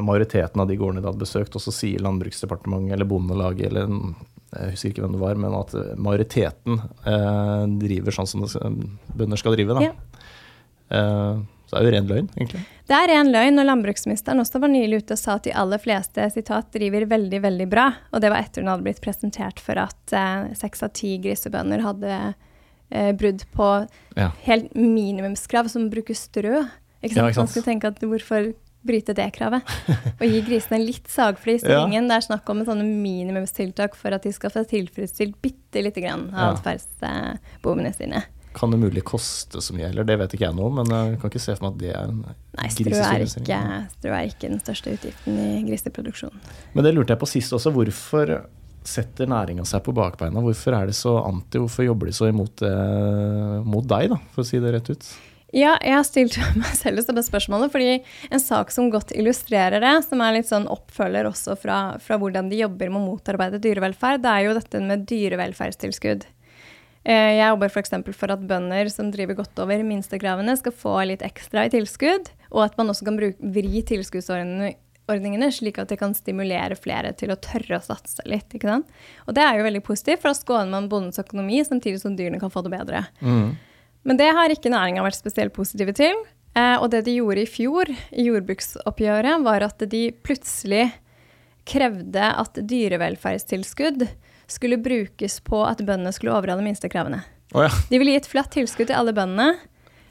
majoriteten 0.02 0.62
av 0.62 0.66
de 0.66 0.78
gårdene 0.80 1.02
de 1.04 1.10
hadde 1.10 1.22
besøkt, 1.22 1.54
og 1.54 1.62
så 1.62 1.74
sier 1.74 2.02
Landbruksdepartementet 2.02 2.96
eller 2.96 3.06
Bondelaget 3.06 3.68
eller 3.68 3.92
jeg 4.54 4.74
husker 4.74 4.92
ikke 4.92 5.02
hvem 5.04 5.16
det 5.16 5.22
var, 5.24 5.40
men 5.40 5.54
at 5.58 5.74
majoriteten 5.98 6.78
eh, 7.06 7.64
driver 7.82 8.14
sånn 8.16 8.30
som 8.30 8.46
skal, 8.48 8.76
bønder 9.18 9.40
skal 9.40 9.56
drive. 9.56 9.74
Da. 9.78 9.88
Ja. 9.90 10.22
Eh, 10.94 11.42
så 11.64 11.76
det 11.76 11.80
er 11.80 11.86
jo 11.88 11.92
ren 11.94 12.08
løgn, 12.10 12.26
egentlig. 12.36 12.60
Det 12.86 12.96
er 12.98 13.08
ren 13.08 13.30
løgn, 13.32 13.58
og 13.62 13.66
landbruksministeren 13.70 14.42
også 14.42 14.60
var 14.60 14.68
nylig 14.68 14.98
ute 15.02 15.16
og 15.16 15.20
sa 15.22 15.38
at 15.38 15.46
de 15.46 15.54
aller 15.56 15.80
fleste 15.80 16.26
sitat, 16.34 16.68
driver 16.76 17.06
veldig, 17.08 17.40
veldig 17.46 17.66
bra. 17.72 17.86
Og 18.12 18.20
det 18.20 18.30
var 18.30 18.44
etter 18.44 18.62
hun 18.62 18.68
hadde 18.74 18.84
blitt 18.84 19.00
presentert 19.04 19.62
for 19.64 19.80
at 19.80 20.12
eh, 20.14 20.50
seks 20.60 20.84
av 20.84 20.92
ti 20.98 21.14
grisebønder 21.24 21.80
hadde 21.86 22.18
eh, 22.90 23.12
brudd 23.16 23.46
på 23.56 23.70
Ja. 24.20 24.28
helt 24.44 24.74
minimumskrav, 24.76 25.70
som 25.72 25.88
bruker 25.90 26.14
strø. 26.14 26.66
Ikke 27.00 27.16
sant? 27.16 27.20
Ja, 27.20 27.30
ikke 27.32 27.38
sant. 27.40 27.48
Man 27.48 27.52
skulle 27.54 27.70
tenke 27.72 27.90
at 27.90 28.04
hvorfor 28.04 28.52
bryte 28.86 29.14
det 29.16 29.26
kravet? 29.36 29.66
Og 30.18 30.24
gi 30.28 30.40
grisene 30.46 30.78
litt 30.84 31.08
sagflis 31.10 31.64
i 31.64 31.70
Ja. 31.74 31.82
ringen. 31.84 32.06
Det 32.10 32.18
er 32.20 32.26
snakk 32.28 32.48
om 32.52 32.60
en 32.62 32.68
sånne 32.68 32.84
minimumstiltak 32.86 33.96
for 33.98 34.14
at 34.16 34.22
de 34.26 34.32
skal 34.36 34.52
få 34.54 34.62
tilfredsstilt 34.70 35.36
bitte 35.42 35.82
lite 35.82 36.04
grann 36.04 36.28
av 36.34 36.58
atferdsbehovene 36.58 37.92
sine. 37.96 38.22
Kan 38.54 38.70
det 38.70 38.78
mulig 38.78 39.02
koste 39.02 39.58
så 39.64 39.74
mye, 39.74 39.88
eller 39.90 40.06
det 40.06 40.14
vet 40.20 40.34
ikke 40.36 40.46
jeg 40.46 40.54
noe 40.54 40.68
om, 40.70 40.76
men 40.78 40.92
jeg 40.94 41.16
kan 41.18 41.32
ikke 41.32 41.40
se 41.42 41.56
for 41.58 41.66
meg 41.66 41.72
at 41.74 41.80
det 41.80 41.88
er 41.90 42.04
en 42.06 42.20
Nei, 42.54 42.68
strø 42.70 42.92
er, 43.02 43.24
ikke, 43.26 43.62
strø 43.96 44.12
er 44.14 44.28
ikke 44.30 44.50
den 44.52 44.60
største 44.62 44.92
utgiften 44.94 45.40
i 45.42 45.48
griseproduksjonen. 45.66 46.44
Men 46.76 46.86
det 46.86 46.92
lurte 46.94 47.16
jeg 47.16 47.22
på 47.24 47.30
sist 47.32 47.56
også. 47.56 47.72
Hvorfor 47.74 48.36
setter 48.86 49.26
næringa 49.32 49.64
seg 49.66 49.82
på 49.82 49.94
bakbeina? 49.96 50.38
Hvorfor 50.44 50.76
er 50.78 50.86
det 50.92 50.94
så 50.94 51.16
anti? 51.24 51.58
Hvorfor 51.58 51.82
jobber 51.88 52.06
de 52.12 52.14
så 52.14 52.28
imot, 52.30 52.62
eh, 52.68 53.56
mot 53.66 53.86
deg, 53.90 54.12
da, 54.14 54.20
for 54.36 54.44
å 54.44 54.46
si 54.46 54.60
det 54.62 54.70
rett 54.76 54.90
ut? 54.92 55.08
Ja, 55.54 55.76
jeg 55.78 55.94
har 55.94 56.06
stilt 56.06 56.36
meg 56.60 56.74
selv 56.74 57.04
det 57.06 57.24
spørsmålet, 57.26 57.70
fordi 57.70 57.98
en 58.34 58.42
sak 58.42 58.72
som 58.74 58.90
godt 58.90 59.12
illustrerer 59.14 59.82
det, 59.84 59.94
som 60.08 60.22
er 60.24 60.38
litt 60.38 60.50
sånn 60.50 60.66
oppfølger 60.70 61.28
også 61.30 61.54
fra, 61.60 61.80
fra 62.02 62.18
hvordan 62.18 62.50
de 62.50 62.62
jobber 62.64 62.90
med 62.90 63.02
å 63.02 63.08
motarbeide 63.12 63.60
dyrevelferd, 63.62 64.24
det 64.24 64.32
er 64.32 64.48
jo 64.48 64.56
dette 64.58 64.82
med 64.82 65.04
dyrevelferdstilskudd. 65.10 66.26
Eh, 67.04 67.36
Jeg 67.38 67.50
jobber 67.52 67.70
f.eks. 67.70 67.94
For, 68.00 68.16
for 68.24 68.34
at 68.34 68.46
bønder 68.48 68.90
som 68.90 69.12
driver 69.14 69.38
godt 69.44 69.60
over 69.62 69.84
minstekravene, 69.86 70.56
skal 70.58 70.74
få 70.74 70.96
litt 71.06 71.22
ekstra 71.26 71.68
i 71.68 71.72
tilskudd, 71.74 72.32
og 72.50 72.64
at 72.66 72.80
man 72.80 72.90
også 72.90 73.06
kan 73.06 73.20
bruke, 73.20 73.52
vri 73.54 73.84
tilskuddsordningene 73.86 74.74
ordningene, 75.04 75.50
slik 75.52 75.76
at 75.76 75.90
det 75.92 75.98
kan 76.00 76.14
stimulere 76.16 76.76
flere 76.80 77.10
til 77.12 77.28
å 77.34 77.36
tørre 77.36 77.76
å 77.76 77.84
satse 77.84 78.24
litt. 78.24 78.48
ikke 78.56 78.70
sant? 78.70 78.88
Og 79.28 79.36
det 79.36 79.42
er 79.44 79.58
jo 79.58 79.66
veldig 79.66 79.82
positivt, 79.84 80.22
for 80.22 80.32
da 80.32 80.38
skåner 80.38 80.70
man 80.72 80.88
bondens 80.88 81.20
økonomi 81.20 81.60
samtidig 81.66 82.00
som 82.00 82.14
dyrene 82.16 82.40
kan 82.40 82.52
få 82.52 82.62
det 82.64 82.72
bedre. 82.72 83.02
Men 84.04 84.20
det 84.20 84.30
har 84.36 84.52
ikke 84.52 84.72
næringa 84.72 85.04
vært 85.04 85.18
spesielt 85.18 85.54
positive 85.56 85.94
til. 85.96 86.16
Eh, 86.54 86.76
og 86.78 86.90
det 86.92 87.04
de 87.08 87.16
gjorde 87.16 87.42
i 87.42 87.50
fjor, 87.50 87.90
i 88.12 88.28
jordbruksoppgjøret, 88.28 89.42
var 89.42 89.66
at 89.66 89.84
de 89.90 90.06
plutselig 90.24 90.86
krevde 91.66 92.28
at 92.44 92.60
dyrevelferdstilskudd 92.60 94.06
skulle 94.46 94.78
brukes 94.84 95.38
på 95.40 95.62
at 95.64 95.80
bøndene 95.80 96.12
skulle 96.12 96.34
overholde 96.36 96.66
minstekravene. 96.66 97.22
Oh, 97.54 97.64
ja. 97.64 97.70
De 97.90 98.00
ville 98.00 98.14
gi 98.14 98.20
et 98.20 98.28
flatt 98.28 98.52
tilskudd 98.52 98.90
til 98.90 98.98
alle 98.98 99.14
bøndene 99.16 99.54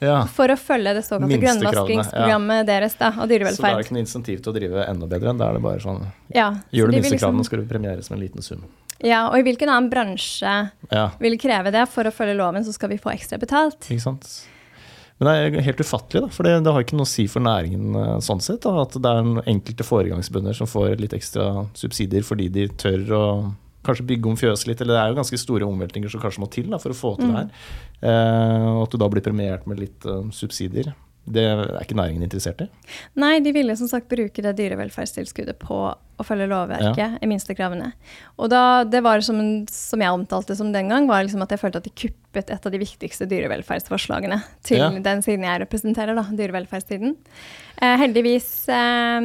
ja. 0.02 0.22
for 0.34 0.50
å 0.50 0.56
følge 0.58 0.94
det 0.96 1.04
såkalte 1.06 1.38
grønnvaskingsprogrammet 1.38 1.74
grønnvaskingsprogrammet 1.78 2.68
deres 2.68 2.96
da, 3.00 3.10
dyrevelferd. 3.30 3.58
Så 3.58 3.64
da 3.64 3.72
er 3.72 3.80
det 3.80 3.86
ikke 3.86 3.96
noe 3.96 4.04
insentiv 4.04 4.40
til 4.42 4.52
å 4.52 4.56
drive 4.56 4.86
enda 4.90 5.08
bedre. 5.10 5.34
Da 5.38 5.50
er 5.50 5.58
det 5.58 5.64
bare 5.64 5.82
sånn 5.84 6.02
Ja, 6.34 6.48
Gjør 6.74 6.90
du 6.90 6.98
minstekravene, 6.98 7.40
liksom- 7.40 7.50
skal 7.50 7.62
du 7.62 7.70
premieres 7.70 8.10
med 8.10 8.18
en 8.18 8.24
liten 8.26 8.42
sum. 8.42 8.64
Ja, 9.04 9.26
og 9.28 9.38
i 9.38 9.44
hvilken 9.46 9.70
annen 9.70 9.90
bransje 9.92 10.54
Ja, 10.90 11.06
vil 11.20 11.38
kreve 11.40 11.72
det 11.74 11.84
for 11.92 12.08
å 12.08 12.12
følge 12.14 12.36
loven, 12.38 12.64
så 12.66 12.74
skal 12.74 12.92
vi 12.94 13.00
få 13.00 13.12
ekstra 13.14 13.38
betalt. 13.40 13.80
ikke 13.86 14.06
sant. 14.06 14.28
Men 15.18 15.28
det 15.28 15.34
er 15.34 15.66
helt 15.68 15.82
ufattelig, 15.84 16.24
da, 16.24 16.30
for 16.34 16.46
det, 16.46 16.56
det 16.66 16.72
har 16.74 16.84
ikke 16.84 16.96
noe 16.98 17.06
å 17.06 17.12
si 17.12 17.28
for 17.30 17.44
næringen 17.44 17.98
eh, 18.00 18.16
sånn 18.24 18.42
sett. 18.42 18.64
Da, 18.64 18.82
at 18.82 18.96
det 18.98 19.12
er 19.12 19.50
enkelte 19.52 19.86
foregangsbønder 19.86 20.56
som 20.58 20.70
får 20.70 20.96
litt 21.02 21.14
ekstra 21.14 21.68
subsidier 21.78 22.26
fordi 22.26 22.48
de 22.52 22.66
tør 22.80 23.14
å 23.14 23.26
kanskje 23.86 24.06
bygge 24.08 24.30
om 24.30 24.38
fjøset 24.40 24.70
litt. 24.70 24.82
Eller 24.82 24.96
det 24.96 25.02
er 25.02 25.12
jo 25.12 25.20
ganske 25.20 25.40
store 25.40 25.68
omveltninger 25.68 26.10
som 26.10 26.22
kanskje 26.22 26.42
må 26.42 26.50
til 26.50 26.70
da, 26.72 26.80
for 26.82 26.94
å 26.94 26.98
få 26.98 27.14
til 27.20 27.30
det 27.30 27.44
her. 27.44 27.70
Eh, 28.10 28.68
og 28.72 28.86
at 28.86 28.96
du 28.96 29.00
da 29.04 29.10
blir 29.12 29.24
premiert 29.24 29.68
med 29.70 29.82
litt 29.84 30.08
uh, 30.08 30.24
subsidier. 30.34 30.90
Det 31.24 31.40
er 31.40 31.62
ikke 31.80 31.96
næringen 31.96 32.24
interessert 32.26 32.60
i. 32.60 32.66
Nei, 33.16 33.38
de 33.40 33.52
ville 33.56 33.72
som 33.80 33.88
sagt 33.88 34.10
bruke 34.10 34.42
det 34.44 34.56
dyrevelferdstilskuddet 34.58 35.56
på 35.62 35.78
å 35.94 36.26
følge 36.26 36.46
lovverket, 36.50 37.16
i 37.24 37.26
minstekravene. 37.30 37.92
Og 38.36 38.50
da, 38.52 38.84
det 38.86 39.00
var 39.02 39.24
som, 39.24 39.38
som 39.72 40.04
jeg 40.04 40.14
omtalte 40.14 40.54
som 40.58 40.70
den 40.74 40.92
gang, 40.92 41.08
var 41.10 41.24
liksom 41.24 41.42
at 41.42 41.54
jeg 41.54 41.62
følte 41.62 41.80
at 41.80 41.88
de 41.88 41.94
kuppet 42.04 42.52
et 42.52 42.68
av 42.68 42.74
de 42.74 42.82
viktigste 42.82 43.26
dyrevelferdsforslagene 43.30 44.42
til 44.62 44.78
Ja. 44.82 44.90
den 44.90 45.24
siden 45.24 45.48
jeg 45.48 45.64
representerer, 45.64 46.14
da, 46.14 46.26
dyrevelferdssiden. 46.30 47.16
Eh, 47.82 47.96
heldigvis 47.98 48.48
eh, 48.70 49.24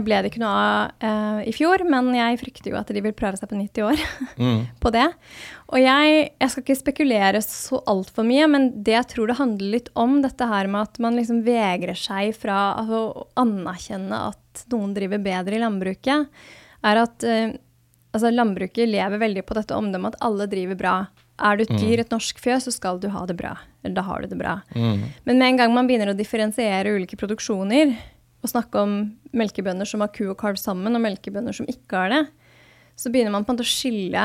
ble 0.00 0.20
det 0.24 0.30
ikke 0.30 0.40
noe 0.40 0.52
av 0.56 1.04
eh, 1.04 1.40
i 1.50 1.52
fjor, 1.52 1.82
men 1.84 2.08
jeg 2.16 2.38
frykter 2.40 2.72
jo 2.72 2.78
at 2.80 2.88
de 2.94 3.02
vil 3.04 3.12
prøve 3.16 3.36
seg 3.36 3.50
på 3.50 3.58
nytt 3.58 3.80
i 3.80 3.84
år 3.84 4.00
Mm. 4.42 4.62
på 4.80 4.90
det. 4.94 5.04
Og 5.72 5.78
jeg, 5.80 6.22
jeg 6.40 6.50
skal 6.52 6.64
ikke 6.64 6.78
spekulere 6.78 7.42
så 7.44 7.82
altfor 7.92 8.24
mye, 8.26 8.46
men 8.50 8.70
det 8.84 8.96
jeg 8.96 9.10
tror 9.12 9.28
det 9.28 9.36
handler 9.38 9.74
litt 9.76 9.90
om, 9.98 10.18
dette 10.24 10.48
her 10.48 10.70
med 10.72 10.88
at 10.88 11.02
man 11.04 11.18
liksom 11.20 11.42
vegrer 11.46 11.98
seg 11.98 12.32
fra 12.36 12.62
altså, 12.80 13.02
å 13.12 13.26
anerkjenne 13.44 14.22
at 14.32 14.64
noen 14.72 14.96
driver 14.96 15.20
bedre 15.22 15.56
i 15.56 15.62
landbruket, 15.62 16.42
er 16.82 17.00
at 17.04 17.24
altså, 17.24 18.32
landbruket 18.32 18.88
lever 18.90 19.20
veldig 19.22 19.44
på 19.48 19.56
dette 19.56 19.76
omdømmet 19.76 20.16
at 20.16 20.24
alle 20.26 20.48
driver 20.50 20.80
bra. 20.80 20.94
Er 21.42 21.56
du 21.58 21.64
et 21.64 21.72
dyr, 21.80 21.98
et 22.00 22.12
norsk 22.12 22.38
fjøs, 22.38 22.68
så 22.68 22.72
skal 22.74 23.00
du 23.02 23.08
ha 23.10 23.24
det 23.26 23.36
bra. 23.36 23.56
Eller 23.82 23.96
da 23.98 24.02
har 24.06 24.22
du 24.22 24.28
det 24.30 24.38
bra. 24.38 24.60
Mm. 24.76 25.02
Men 25.26 25.38
med 25.38 25.46
en 25.48 25.56
gang 25.62 25.74
man 25.74 25.88
begynner 25.90 26.12
å 26.12 26.16
differensiere 26.16 26.92
ulike 26.94 27.18
produksjoner, 27.18 27.96
og 28.42 28.50
snakke 28.50 28.78
om 28.82 28.94
melkebønder 29.32 29.86
som 29.86 30.00
har 30.02 30.08
ku 30.14 30.24
og 30.30 30.38
kalv 30.38 30.56
sammen, 30.58 30.94
og 30.94 31.02
melkebønder 31.02 31.54
som 31.54 31.66
ikke 31.70 31.98
har 31.98 32.08
det, 32.14 32.22
så 32.98 33.10
begynner 33.10 33.34
man 33.34 33.44
på 33.44 33.52
en 33.52 33.58
måte 33.58 33.66
å 33.66 33.72
skille 33.72 34.24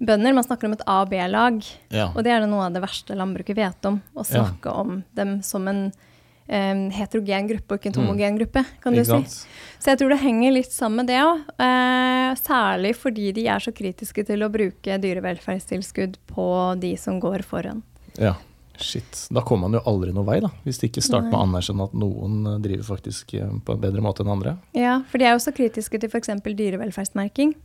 bønder. 0.00 0.34
Man 0.36 0.44
snakker 0.46 0.68
om 0.68 0.76
et 0.76 0.84
A- 0.86 1.00
og 1.02 1.10
B-lag. 1.10 1.60
Ja. 1.90 2.10
Og 2.14 2.22
det 2.24 2.32
er 2.32 2.40
det 2.44 2.48
noe 2.50 2.66
av 2.68 2.72
det 2.76 2.82
verste 2.84 3.16
landbruket 3.18 3.56
vet 3.56 3.88
om. 3.88 4.00
Å 4.14 4.24
Ja. 4.24 4.44
snakke 4.44 4.72
om 4.72 5.02
dem 5.14 5.42
som 5.42 5.66
en 5.68 5.92
em, 6.48 6.90
heterogen 6.90 7.48
gruppe 7.48 7.74
og 7.74 7.78
ikke 7.80 7.90
en 7.92 7.96
Mm. 7.98 8.06
homogen 8.06 8.38
gruppe, 8.38 8.64
kan 8.82 8.92
du 8.94 9.00
Ikke 9.00 9.22
si. 9.28 9.46
Så 9.78 9.92
jeg 9.92 9.98
tror 9.98 10.08
det 10.10 10.20
henger 10.20 10.52
litt 10.52 10.72
sammen 10.72 11.04
med 11.04 11.06
det 11.06 11.20
òg. 11.22 11.40
Uh, 11.60 12.34
særlig 12.40 12.94
fordi 12.96 13.32
de 13.34 13.46
er 13.46 13.58
så 13.60 13.72
kritiske 13.72 14.24
til 14.26 14.40
å 14.42 14.50
bruke 14.50 14.98
dyrevelferdstilskudd 15.00 16.16
på 16.26 16.48
de 16.80 16.96
som 16.96 17.20
går 17.20 17.42
foran. 17.44 17.82
Ja. 18.18 18.34
Shit. 18.80 19.26
Da 19.34 19.40
kommer 19.42 19.66
man 19.68 19.72
jo 19.80 19.80
aldri 19.90 20.12
noen 20.14 20.26
vei, 20.26 20.38
da. 20.40 20.48
Hvis 20.64 20.78
de 20.78 20.86
ikke 20.86 21.02
starter 21.02 21.32
med 21.32 21.34
å 21.34 21.42
anerkjenne 21.48 21.82
at 21.88 21.94
noen 21.98 22.46
eh, 22.46 22.58
driver 22.62 22.84
faktisk 22.94 23.34
eh, 23.34 23.48
på 23.66 23.74
en 23.74 23.80
bedre 23.82 24.00
måte 24.00 24.22
enn 24.22 24.30
andre. 24.30 24.56
Ja, 24.72 25.00
for 25.10 25.18
de 25.18 25.24
er 25.26 25.32
jo 25.34 25.40
så 25.42 25.50
kritiske 25.50 25.98
til 25.98 26.08
f.eks. 26.08 26.28
dyrevelferdsmerking. 26.46 27.56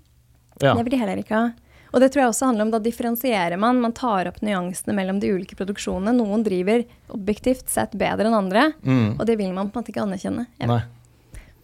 Ja. 0.61 0.73
Det 0.73 0.83
vil 0.87 0.95
de 0.95 0.97
heller 0.97 1.21
ikke 1.21 1.37
ha. 1.37 1.51
Og 1.93 2.01
det 2.01 2.09
tror 2.11 2.23
jeg 2.23 2.31
også 2.33 2.47
handler 2.49 2.65
om 2.65 2.71
da 2.73 2.79
differensierer 2.81 3.59
man. 3.61 3.79
Man 3.83 3.93
tar 3.93 4.25
opp 4.31 4.39
nyansene 4.41 4.95
mellom 4.97 5.19
de 5.21 5.29
ulike 5.35 5.55
produksjonene. 5.59 6.15
Noen 6.17 6.41
driver 6.43 6.83
objektivt 7.13 7.69
sett 7.69 7.93
bedre 7.93 8.25
enn 8.27 8.33
andre, 8.33 8.73
Mm. 8.83 9.19
og 9.19 9.25
det 9.29 9.37
vil 9.37 9.53
man 9.53 9.69
på 9.69 9.77
en 9.77 9.83
måte 9.83 9.93
ikke 9.93 10.03
anerkjenne. 10.07 10.47
Ja. 10.59 10.67
Nei. 10.67 10.81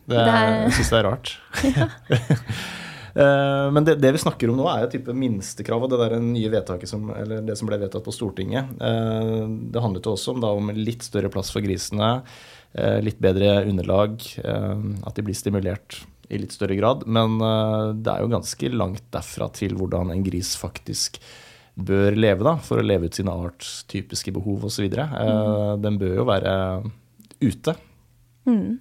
Det 0.09 0.17
Det 0.17 0.27
er, 0.27 0.27
er- 0.27 0.61
jeg 0.69 0.71
syns 0.77 0.89
det 0.89 0.99
er 0.99 1.09
rart. 1.09 1.37
Eh, 3.19 3.71
Men 3.73 3.83
det, 3.83 3.95
det 3.99 4.11
vi 4.13 4.19
snakker 4.21 4.51
om 4.51 4.55
nå, 4.59 4.67
er 4.69 4.83
jo 4.85 4.91
type 4.93 5.13
minstekrav. 5.17 5.81
Og 5.83 5.89
det 5.89 5.97
der 5.99 6.19
nye 6.21 6.49
vedtaket 6.53 6.87
som, 6.87 7.07
eller 7.09 7.41
det 7.41 7.55
som 7.57 7.67
ble 7.67 7.79
vedtatt 7.81 8.05
på 8.05 8.13
Stortinget. 8.13 8.69
eh, 8.79 9.47
Det 9.73 9.81
handlet 9.81 10.05
jo 10.05 10.13
også 10.13 10.35
om, 10.35 10.39
da, 10.43 10.51
om 10.53 10.69
litt 10.77 11.01
større 11.03 11.27
plass 11.33 11.49
for 11.51 11.59
grisene. 11.65 12.21
eh, 12.77 12.99
Litt 13.01 13.19
bedre 13.19 13.65
underlag. 13.65 14.21
At 14.45 15.15
de 15.17 15.25
blir 15.25 15.35
stimulert 15.35 16.03
i 16.29 16.39
litt 16.41 16.53
større 16.55 16.77
grad. 16.77 17.05
Men 17.09 17.37
eh, 17.41 17.91
det 17.97 18.13
er 18.13 18.23
jo 18.23 18.33
ganske 18.33 18.71
langt 18.73 19.05
derfra 19.13 19.49
til 19.55 19.77
hvordan 19.79 20.13
en 20.13 20.25
gris 20.25 20.55
faktisk 20.59 21.19
bør 21.79 22.17
leve 22.17 22.43
da, 22.43 22.57
for 22.63 22.81
å 22.81 22.85
leve 22.85 23.07
ut 23.07 23.15
sine 23.15 23.33
artstypiske 23.33 24.33
behov 24.35 24.67
osv. 24.67 24.89
Mm. 24.89 25.79
Den 25.83 25.99
bør 26.01 26.21
jo 26.21 26.27
være 26.27 26.53
ute. 27.39 27.75
Mm. 28.49 28.79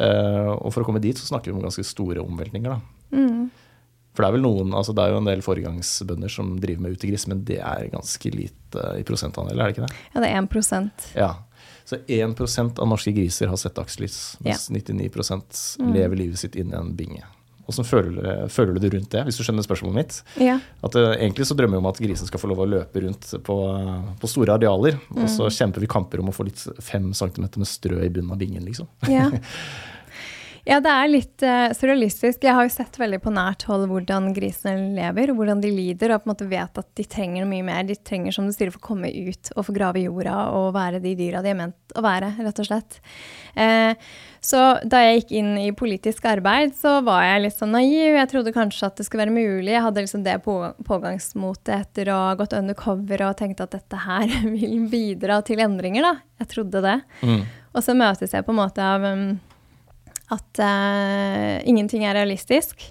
Eh, 0.00 0.50
og 0.54 0.70
for 0.74 0.82
å 0.82 0.88
komme 0.88 1.02
dit 1.02 1.18
så 1.18 1.28
snakker 1.28 1.50
vi 1.50 1.58
om 1.58 1.64
ganske 1.64 1.84
store 1.86 2.22
omveltninger. 2.24 2.74
da. 2.74 3.16
Mm. 3.16 3.50
For 4.10 4.24
det 4.24 4.28
er 4.28 4.34
vel 4.34 4.44
noen, 4.44 4.72
altså 4.74 4.94
det 4.96 5.04
er 5.04 5.12
jo 5.14 5.20
en 5.20 5.28
del 5.28 5.42
foregangsbønder 5.44 6.32
som 6.32 6.56
driver 6.60 6.84
med 6.84 6.96
utegris, 6.98 7.28
men 7.30 7.44
det 7.46 7.60
er 7.62 7.86
ganske 7.92 8.32
lite 8.34 8.86
i 8.98 9.04
prosentandel, 9.06 9.54
er 9.54 9.70
det 9.70 9.76
ikke 9.76 9.86
det? 9.86 10.00
Ja, 10.14 10.24
det 10.24 10.30
er 10.30 10.40
1% 10.42 11.06
Ja. 11.18 11.30
Så 11.88 12.00
1 12.06 12.78
av 12.78 12.88
norske 12.88 13.12
griser 13.16 13.50
har 13.50 13.60
sett 13.60 13.76
dagslys, 13.78 14.38
mens 14.44 14.70
99% 14.70 15.60
lever 15.94 16.16
livet 16.16 16.38
sitt 16.38 16.58
inni 16.60 16.76
en 16.76 16.94
binge. 16.96 17.24
Hvordan 17.70 17.86
føler, 17.86 18.48
føler 18.50 18.74
du 18.74 18.80
det 18.82 18.90
rundt 18.96 19.12
det, 19.14 19.20
hvis 19.28 19.36
du 19.38 19.44
skjønner 19.46 19.62
spørsmålet 19.62 19.98
mitt? 20.00 20.16
Ja. 20.42 20.56
At 20.82 20.96
eh, 20.98 21.12
Egentlig 21.20 21.46
så 21.46 21.54
drømmer 21.54 21.78
vi 21.78 21.82
om 21.84 21.90
at 21.90 22.00
grisen 22.02 22.26
skal 22.26 22.42
få 22.42 22.50
lov 22.50 22.64
å 22.64 22.66
løpe 22.66 23.04
rundt 23.04 23.28
på, 23.46 23.58
på 24.18 24.30
store 24.30 24.56
arealer, 24.58 24.98
og 25.14 25.28
så 25.30 25.46
kjemper 25.54 25.84
vi 25.84 25.90
kamper 25.90 26.22
om 26.22 26.32
å 26.32 26.34
få 26.34 26.48
litt 26.48 26.64
fem 26.82 27.12
centimeter 27.14 27.62
med 27.62 27.70
strø 27.70 28.00
i 28.02 28.10
bunnen 28.10 28.34
av 28.34 28.42
bingen, 28.42 28.66
liksom. 28.66 28.90
Ja. 29.06 29.28
ja, 30.68 30.76
det 30.82 30.92
er 30.92 31.10
litt 31.10 31.44
uh, 31.46 31.72
surrealistisk. 31.76 32.42
Jeg 32.44 32.56
har 32.56 32.66
jo 32.66 32.72
sett 32.72 32.98
veldig 33.00 33.20
på 33.24 33.32
nært 33.32 33.64
hold 33.68 33.86
hvordan 33.90 34.30
grisene 34.36 34.90
lever, 34.96 35.32
og 35.32 35.40
hvordan 35.40 35.62
de 35.62 35.72
lider, 35.72 36.12
og 36.12 36.22
på 36.22 36.28
en 36.28 36.32
måte 36.34 36.48
vet 36.50 36.80
at 36.82 36.88
de 36.98 37.06
trenger 37.08 37.48
mye 37.48 37.64
mer. 37.66 37.86
De 37.88 37.96
trenger, 37.96 38.34
som 38.36 38.48
du 38.48 38.52
sier, 38.54 38.70
å 38.70 38.76
få 38.76 38.82
komme 38.90 39.08
ut 39.10 39.52
og 39.56 39.66
få 39.68 39.76
grave 39.76 40.02
i 40.02 40.06
jorda 40.08 40.36
og 40.58 40.72
være 40.76 41.00
de 41.04 41.14
dyra 41.18 41.40
de 41.44 41.52
er 41.52 41.58
ment 41.58 41.96
å 41.96 42.04
være, 42.04 42.34
rett 42.38 42.60
og 42.62 42.68
slett. 42.68 43.00
Uh, 43.56 43.96
så 44.44 44.60
da 44.88 45.02
jeg 45.04 45.20
gikk 45.20 45.34
inn 45.40 45.50
i 45.60 45.68
politisk 45.76 46.24
arbeid, 46.30 46.72
så 46.76 46.98
var 47.04 47.24
jeg 47.26 47.44
litt 47.44 47.58
sånn 47.58 47.74
naiv. 47.76 48.16
Jeg 48.16 48.30
trodde 48.32 48.54
kanskje 48.56 48.88
at 48.88 49.00
det 49.00 49.08
skulle 49.08 49.26
være 49.26 49.36
mulig. 49.36 49.74
Jeg 49.74 49.84
hadde 49.84 50.04
liksom 50.04 50.24
det 50.24 50.38
på, 50.46 50.56
pågangsmotet 50.88 51.74
etter 51.76 52.12
å 52.12 52.22
ha 52.28 52.32
gått 52.40 52.56
undercover 52.56 53.26
og 53.28 53.36
tenkte 53.40 53.68
at 53.68 53.76
dette 53.76 54.00
her 54.06 54.32
vil 54.54 54.88
bidra 54.92 55.40
til 55.46 55.60
endringer, 55.64 56.08
da. 56.08 56.16
Jeg 56.40 56.52
trodde 56.54 56.80
det. 56.84 56.98
Mm. 57.20 57.44
Og 57.76 57.84
så 57.84 57.94
møtes 57.94 58.32
jeg 58.32 58.46
på 58.46 58.54
en 58.54 58.60
måte 58.62 58.84
av 58.84 59.04
um, 59.04 59.26
at 60.34 60.62
uh, 60.62 61.56
ingenting 61.68 62.06
er 62.06 62.16
realistisk. 62.18 62.84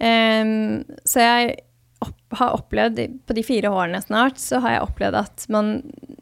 Um, 0.00 0.80
så 1.04 1.24
jeg 1.24 1.56
opp, 2.00 2.16
har 2.38 2.54
opplevd, 2.56 3.02
på 3.28 3.36
de 3.36 3.44
fire 3.44 3.72
årene 3.72 4.00
snart, 4.02 4.40
så 4.40 4.62
har 4.64 4.76
jeg 4.76 4.86
opplevd 4.86 5.18
at 5.20 5.44
man 5.52 5.74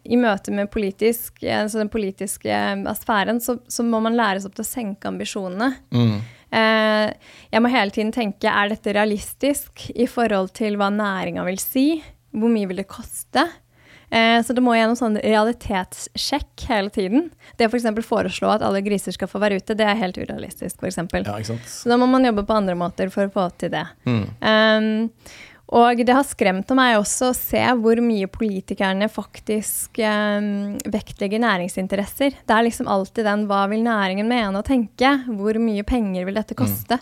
i 0.08 0.18
møte 0.18 0.54
med 0.54 0.70
politisk, 0.72 1.42
altså 1.44 1.82
den 1.82 1.92
politiske 1.92 2.58
sfæren, 2.98 3.42
så, 3.44 3.58
så 3.68 3.84
må 3.84 4.00
man 4.04 4.16
læres 4.18 4.48
opp 4.48 4.56
til 4.56 4.64
å 4.64 4.70
senke 4.70 5.10
ambisjonene. 5.10 5.70
Mm. 5.94 6.18
Uh, 6.48 7.06
jeg 7.52 7.60
må 7.60 7.70
hele 7.72 7.92
tiden 7.92 8.12
tenke 8.14 8.48
er 8.48 8.72
dette 8.72 8.94
realistisk 8.96 9.90
i 9.92 10.08
forhold 10.08 10.54
til 10.56 10.78
hva 10.80 10.88
næringa 10.94 11.44
vil 11.48 11.60
si? 11.60 11.88
Hvor 12.32 12.52
mye 12.52 12.68
vil 12.70 12.80
det 12.80 12.88
koste? 12.90 13.44
Eh, 14.10 14.42
så 14.42 14.54
det 14.56 14.64
må 14.64 14.76
gjennom 14.76 14.96
sånn 14.98 15.18
realitetssjekk 15.20 16.68
hele 16.70 16.92
tiden. 16.94 17.28
Det 17.58 17.68
å 17.68 17.72
f.eks. 17.72 17.88
For 17.98 18.08
foreslå 18.14 18.54
at 18.54 18.64
alle 18.64 18.80
griser 18.84 19.14
skal 19.14 19.30
få 19.30 19.40
være 19.42 19.60
ute, 19.60 19.76
det 19.78 19.86
er 19.86 19.98
helt 20.00 20.18
urealistisk. 20.20 20.80
For. 20.80 21.20
Ja? 21.20 21.36
Så 21.68 21.90
da 21.90 21.98
må 22.00 22.08
man 22.10 22.24
jobbe 22.24 22.46
på 22.48 22.56
andre 22.56 22.76
måter 22.78 23.12
for 23.12 23.28
å 23.28 23.34
få 23.34 23.48
til 23.60 23.74
det. 23.74 23.84
Mm. 24.08 24.24
Um, 24.40 25.38
og 25.78 26.00
det 26.00 26.14
har 26.16 26.24
skremt 26.24 26.70
meg 26.72 26.94
også 26.96 27.28
å 27.28 27.36
se 27.36 27.60
hvor 27.82 28.00
mye 28.00 28.28
politikerne 28.32 29.10
faktisk 29.12 30.00
um, 30.00 30.78
vektlegger 30.88 31.42
næringsinteresser. 31.44 32.38
Det 32.40 32.54
er 32.54 32.64
liksom 32.64 32.88
alltid 32.88 33.28
den 33.28 33.44
'hva 33.48 33.66
vil 33.68 33.84
næringen 33.84 34.30
mene 34.30 34.62
og 34.62 34.64
tenke'? 34.64 35.28
Hvor 35.28 35.60
mye 35.60 35.84
penger 35.84 36.24
vil 36.24 36.40
dette 36.40 36.56
koste? 36.56 36.96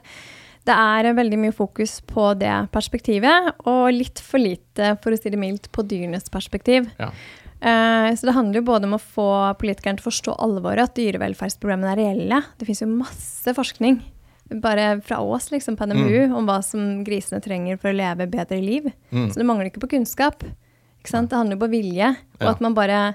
Det 0.66 0.74
er 0.74 1.12
veldig 1.14 1.38
mye 1.38 1.54
fokus 1.54 2.00
på 2.10 2.32
det 2.40 2.54
perspektivet, 2.74 3.52
og 3.70 3.84
litt 3.94 4.18
for 4.24 4.42
lite, 4.42 4.96
for 5.02 5.14
å 5.14 5.18
si 5.20 5.30
det 5.30 5.38
mildt, 5.38 5.68
på 5.74 5.84
dyrenes 5.86 6.26
perspektiv. 6.32 6.88
Ja. 6.98 7.12
Eh, 7.56 8.08
så 8.18 8.26
det 8.28 8.34
handler 8.36 8.60
jo 8.60 8.66
både 8.66 8.88
om 8.88 8.96
å 8.98 9.00
få 9.00 9.28
politikerne 9.60 10.00
til 10.00 10.04
å 10.04 10.10
forstå 10.10 10.34
alvoret, 10.42 10.90
at 10.90 10.98
dyrevelferdsproblemene 10.98 11.94
er 11.94 12.00
reelle. 12.02 12.42
Det 12.58 12.66
finnes 12.68 12.82
jo 12.82 12.90
masse 12.90 13.54
forskning, 13.56 14.00
bare 14.62 15.00
fra 15.06 15.20
Ås, 15.22 15.48
liksom, 15.54 15.78
på 15.78 15.86
NMU, 15.88 16.34
om 16.36 16.46
hva 16.50 16.58
som 16.66 17.04
grisene 17.06 17.40
trenger 17.42 17.78
for 17.78 17.90
å 17.90 17.96
leve 17.96 18.26
bedre 18.30 18.58
liv. 18.62 18.90
Mm. 19.14 19.30
Så 19.30 19.40
det 19.40 19.46
mangler 19.48 19.70
ikke 19.70 19.86
på 19.86 19.92
kunnskap. 19.94 20.42
Ikke 21.00 21.14
sant? 21.14 21.30
Det 21.30 21.38
handler 21.38 21.56
jo 21.58 21.64
på 21.64 21.72
vilje, 21.78 22.10
og 22.40 22.42
Ja. 22.46 22.50
at 22.50 22.60
man 22.60 22.74
bare 22.74 23.14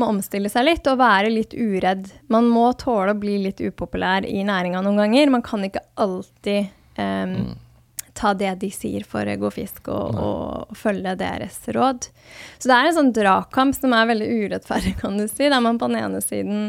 må 0.00 0.08
omstille 0.10 0.50
seg 0.50 0.66
litt 0.66 0.88
og 0.90 1.00
være 1.00 1.32
litt 1.32 1.54
uredd. 1.54 2.08
Man 2.32 2.48
må 2.50 2.70
tåle 2.78 3.14
å 3.14 3.18
bli 3.18 3.36
litt 3.44 3.62
upopulær 3.62 4.26
i 4.26 4.42
næringa 4.46 4.82
noen 4.82 4.98
ganger. 5.04 5.30
Man 5.34 5.44
kan 5.46 5.62
ikke 5.66 5.84
alltid 6.02 6.72
em, 7.00 7.54
ta 8.18 8.32
det 8.38 8.52
de 8.62 8.70
sier 8.74 9.06
for 9.06 9.28
god 9.40 9.54
fisk, 9.54 9.88
og, 9.92 10.18
og, 10.18 10.66
og 10.70 10.78
følge 10.78 11.14
deres 11.20 11.60
råd. 11.74 12.10
Så 12.58 12.70
det 12.70 12.76
er 12.76 12.90
en 12.90 12.98
sånn 12.98 13.14
dragkamp 13.14 13.76
som 13.78 13.94
er 13.96 14.10
veldig 14.10 14.30
urettferdig, 14.44 14.96
kan 15.02 15.18
du 15.18 15.26
si, 15.28 15.46
der 15.46 15.62
man 15.64 15.80
på 15.80 15.90
den 15.90 16.02
ene 16.02 16.22
siden 16.24 16.68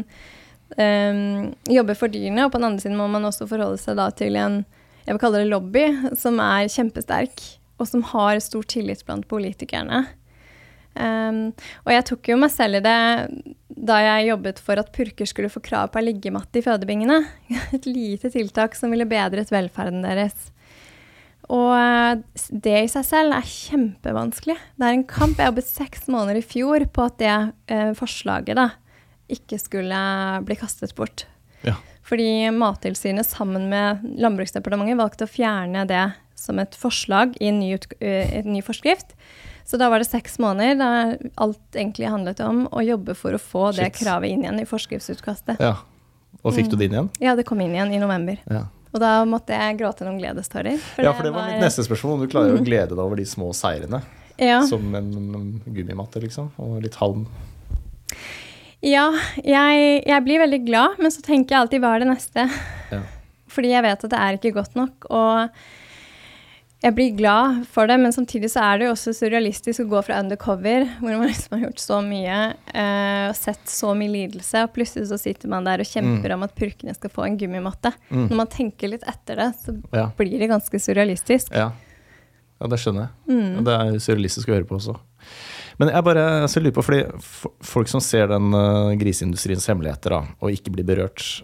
um, 0.78 1.52
jobber 1.70 1.98
for 1.98 2.12
dyrene, 2.12 2.46
og 2.46 2.54
på 2.54 2.62
den 2.62 2.70
andre 2.70 2.86
siden 2.86 2.98
må 2.98 3.10
man 3.10 3.28
også 3.28 3.48
forholde 3.50 3.82
seg 3.82 3.98
da 3.98 4.10
til 4.14 4.38
en 4.40 4.64
jeg 5.06 5.14
vil 5.14 5.22
kalle 5.22 5.40
det 5.44 5.50
lobby, 5.52 5.84
som 6.18 6.40
er 6.42 6.66
kjempesterk, 6.66 7.42
og 7.78 7.86
som 7.86 8.02
har 8.10 8.40
stor 8.42 8.64
tillit 8.66 9.04
blant 9.06 9.28
politikerne. 9.30 10.00
Um, 10.96 11.40
og 11.84 11.92
jeg 11.94 12.06
tok 12.08 12.32
jo 12.32 12.40
meg 12.40 12.52
selv 12.54 12.80
i 12.80 12.84
det 12.84 12.98
da 13.76 13.98
jeg 14.00 14.30
jobbet 14.30 14.60
for 14.64 14.80
at 14.80 14.92
purker 14.94 15.28
skulle 15.28 15.52
få 15.52 15.60
krav 15.64 15.90
på 15.92 16.00
ei 16.00 16.08
liggematte 16.08 16.60
i 16.60 16.64
fødebingene. 16.64 17.20
Et 17.76 17.88
lite 17.88 18.32
tiltak 18.32 18.76
som 18.78 18.92
ville 18.94 19.08
bedret 19.08 19.52
velferden 19.52 20.06
deres. 20.06 20.50
Og 21.52 21.70
eh, 21.76 22.22
det 22.50 22.78
i 22.86 22.90
seg 22.90 23.06
selv 23.06 23.36
er 23.36 23.46
kjempevanskelig. 23.46 24.56
Det 24.56 24.88
er 24.88 24.96
en 24.96 25.06
kamp. 25.08 25.38
Jeg 25.38 25.52
jobbet 25.52 25.68
seks 25.68 26.08
måneder 26.10 26.40
i 26.40 26.46
fjor 26.46 26.86
på 26.90 27.06
at 27.06 27.20
det 27.22 27.36
eh, 27.70 27.92
forslaget 27.98 28.58
da 28.58 28.70
ikke 29.32 29.58
skulle 29.58 30.00
bli 30.46 30.56
kastet 30.58 30.94
bort. 30.98 31.26
Ja. 31.66 31.76
Fordi 32.06 32.48
Mattilsynet 32.54 33.26
sammen 33.26 33.68
med 33.70 34.04
Landbruksdepartementet 34.22 34.98
valgte 35.00 35.26
å 35.26 35.30
fjerne 35.30 35.82
det 35.90 36.04
som 36.38 36.60
et 36.62 36.76
forslag 36.78 37.34
i 37.40 37.50
en 37.50 37.58
ny, 37.62 37.72
ut, 37.74 37.88
eh, 38.00 38.38
en 38.40 38.52
ny 38.54 38.62
forskrift. 38.62 39.16
Så 39.66 39.78
da 39.80 39.88
var 39.90 39.98
det 39.98 40.06
seks 40.06 40.38
måneder 40.38 40.78
der 40.78 41.30
alt 41.42 41.74
egentlig 41.74 42.06
handlet 42.10 42.40
om 42.44 42.64
å 42.70 42.84
jobbe 42.86 43.16
for 43.18 43.34
å 43.34 43.40
få 43.42 43.72
det 43.74 43.90
kravet 43.96 44.30
inn 44.30 44.44
igjen 44.44 44.60
i 44.62 44.66
forskriftsutkastet. 44.68 45.58
Ja. 45.62 45.74
Og 46.46 46.54
fikk 46.54 46.70
du 46.70 46.76
det 46.78 46.86
inn 46.86 46.94
igjen? 46.94 47.08
Ja, 47.18 47.34
det 47.34 47.46
kom 47.48 47.60
inn 47.64 47.74
igjen 47.74 47.90
i 47.96 47.98
november. 47.98 48.38
Ja. 48.46 48.68
Og 48.94 49.02
da 49.02 49.10
måtte 49.28 49.56
jeg 49.56 49.80
gråte 49.80 50.06
noen 50.06 50.20
gledestårer. 50.20 50.78
ja, 51.02 51.10
for 51.10 51.26
det 51.26 51.32
var 51.34 51.50
mitt 51.50 51.64
neste 51.64 51.82
spørsmål. 51.84 52.22
Du 52.22 52.30
klarer 52.32 52.54
å 52.54 52.62
glede 52.62 52.94
deg 52.94 53.02
over 53.02 53.18
de 53.18 53.26
små 53.28 53.50
seirene. 53.56 54.00
Ja. 54.38 54.60
Som 54.68 54.94
en 54.94 55.10
gummimatte, 55.64 56.22
liksom. 56.22 56.52
Og 56.62 56.78
litt 56.84 56.96
halm. 57.00 57.26
Ja, 58.84 59.08
jeg, 59.42 60.04
jeg 60.06 60.24
blir 60.24 60.42
veldig 60.44 60.62
glad, 60.68 61.00
men 61.02 61.10
så 61.10 61.24
tenker 61.24 61.56
jeg 61.56 61.64
alltid 61.64 61.82
hva 61.82 61.96
er 61.96 62.04
det 62.04 62.10
neste? 62.12 62.46
Ja. 62.92 63.02
Fordi 63.50 63.72
jeg 63.72 63.84
vet 63.86 64.06
at 64.06 64.12
det 64.12 64.22
er 64.22 64.38
ikke 64.38 64.54
godt 64.56 64.78
nok. 64.78 65.08
Og 65.10 65.60
jeg 66.86 66.94
blir 66.94 67.14
glad 67.18 67.64
for 67.72 67.88
det, 67.90 67.96
men 67.98 68.12
samtidig 68.14 68.48
så 68.52 68.62
er 68.62 68.78
det 68.78 68.86
jo 68.86 68.92
også 68.94 69.14
surrealistisk 69.16 69.82
å 69.82 69.88
gå 69.90 70.02
fra 70.06 70.20
undercover, 70.22 70.84
hvor 71.00 71.16
man 71.18 71.26
liksom 71.26 71.56
har 71.56 71.64
gjort 71.64 71.82
så 71.82 71.98
mye 72.04 72.36
uh, 72.52 73.24
og 73.30 73.34
sett 73.38 73.72
så 73.72 73.90
mye 73.98 74.12
lidelse, 74.12 74.62
og 74.66 74.74
plutselig 74.76 75.08
så 75.10 75.18
sitter 75.18 75.50
man 75.50 75.66
der 75.66 75.82
og 75.82 75.90
kjemper 75.90 76.36
om 76.36 76.46
at 76.46 76.54
purkene 76.58 76.94
skal 76.94 77.12
få 77.12 77.26
en 77.26 77.38
gummimatte. 77.40 77.90
Mm. 78.10 78.28
Når 78.28 78.38
man 78.38 78.52
tenker 78.52 78.92
litt 78.92 79.06
etter 79.08 79.42
det, 79.42 79.48
så 79.64 79.74
Ja. 79.96 80.06
blir 80.16 80.38
det 80.38 80.50
ganske 80.52 80.78
surrealistisk. 80.82 81.50
Ja. 81.50 81.72
ja, 82.60 82.70
det 82.70 82.78
skjønner 82.82 83.08
jeg. 83.08 83.34
Mm. 83.34 83.64
Det 83.66 83.76
er 83.80 84.00
surrealistisk 84.06 84.52
å 84.52 84.56
høre 84.58 84.68
på 84.70 84.78
også. 84.78 84.96
Men 85.82 85.90
jeg 85.92 86.06
bare 86.06 86.24
jeg 86.46 86.62
lurer 86.62 86.78
på, 86.78 86.86
fordi 86.86 87.02
folk 87.66 87.90
som 87.90 88.00
ser 88.04 88.30
den 88.30 88.54
uh, 88.54 88.94
griseindustriens 88.96 89.66
hemmeligheter 89.72 90.14
da, 90.14 90.22
og 90.38 90.54
ikke 90.54 90.72
blir 90.78 90.86
berørt, 90.86 91.42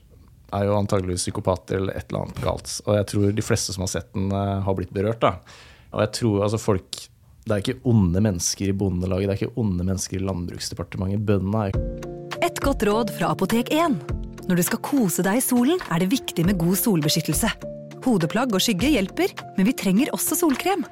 er 0.53 0.69
jo 0.69 0.77
antageligvis 0.79 1.27
psykopater 1.27 1.81
eller 1.81 1.97
et 1.99 2.09
eller 2.11 2.27
annet 2.27 2.43
galt. 2.45 2.75
Og 2.87 2.97
jeg 2.99 3.09
tror 3.13 3.37
de 3.37 3.45
fleste 3.45 3.75
som 3.75 3.85
har 3.87 3.93
sett 3.93 4.11
den, 4.15 4.31
uh, 4.33 4.61
har 4.65 4.77
blitt 4.79 4.93
berørt. 4.95 5.23
da. 5.25 5.39
Og 5.93 6.05
jeg 6.07 6.13
tror 6.21 6.47
altså 6.47 6.61
folk 6.61 7.09
Det 7.43 7.51
er 7.51 7.59
ikke 7.59 7.81
onde 7.91 8.21
mennesker 8.23 8.69
i 8.71 8.75
Bondelaget, 8.79 9.27
det 9.27 9.33
er 9.35 9.41
ikke 9.41 9.59
onde 9.59 9.83
mennesker 9.83 10.21
i 10.21 10.23
Landbruksdepartementet. 10.23 11.25
Bøndene 11.27 11.65
er 11.67 12.47
Et 12.47 12.61
godt 12.63 12.85
råd 12.87 13.11
fra 13.19 13.33
Apotek 13.35 13.73
1. 13.75 13.97
Når 14.47 14.61
du 14.61 14.63
skal 14.63 14.79
kose 14.79 15.25
deg 15.27 15.41
i 15.41 15.43
solen, 15.43 15.83
er 15.91 15.99
det 15.99 16.13
viktig 16.13 16.47
med 16.47 16.59
god 16.61 16.79
solbeskyttelse. 16.79 17.51
Hodeplagg 18.07 18.55
og 18.55 18.63
skygge 18.63 18.93
hjelper, 18.95 19.35
men 19.57 19.67
vi 19.67 19.75
trenger 19.75 20.15
også 20.15 20.39
solkrem. 20.39 20.87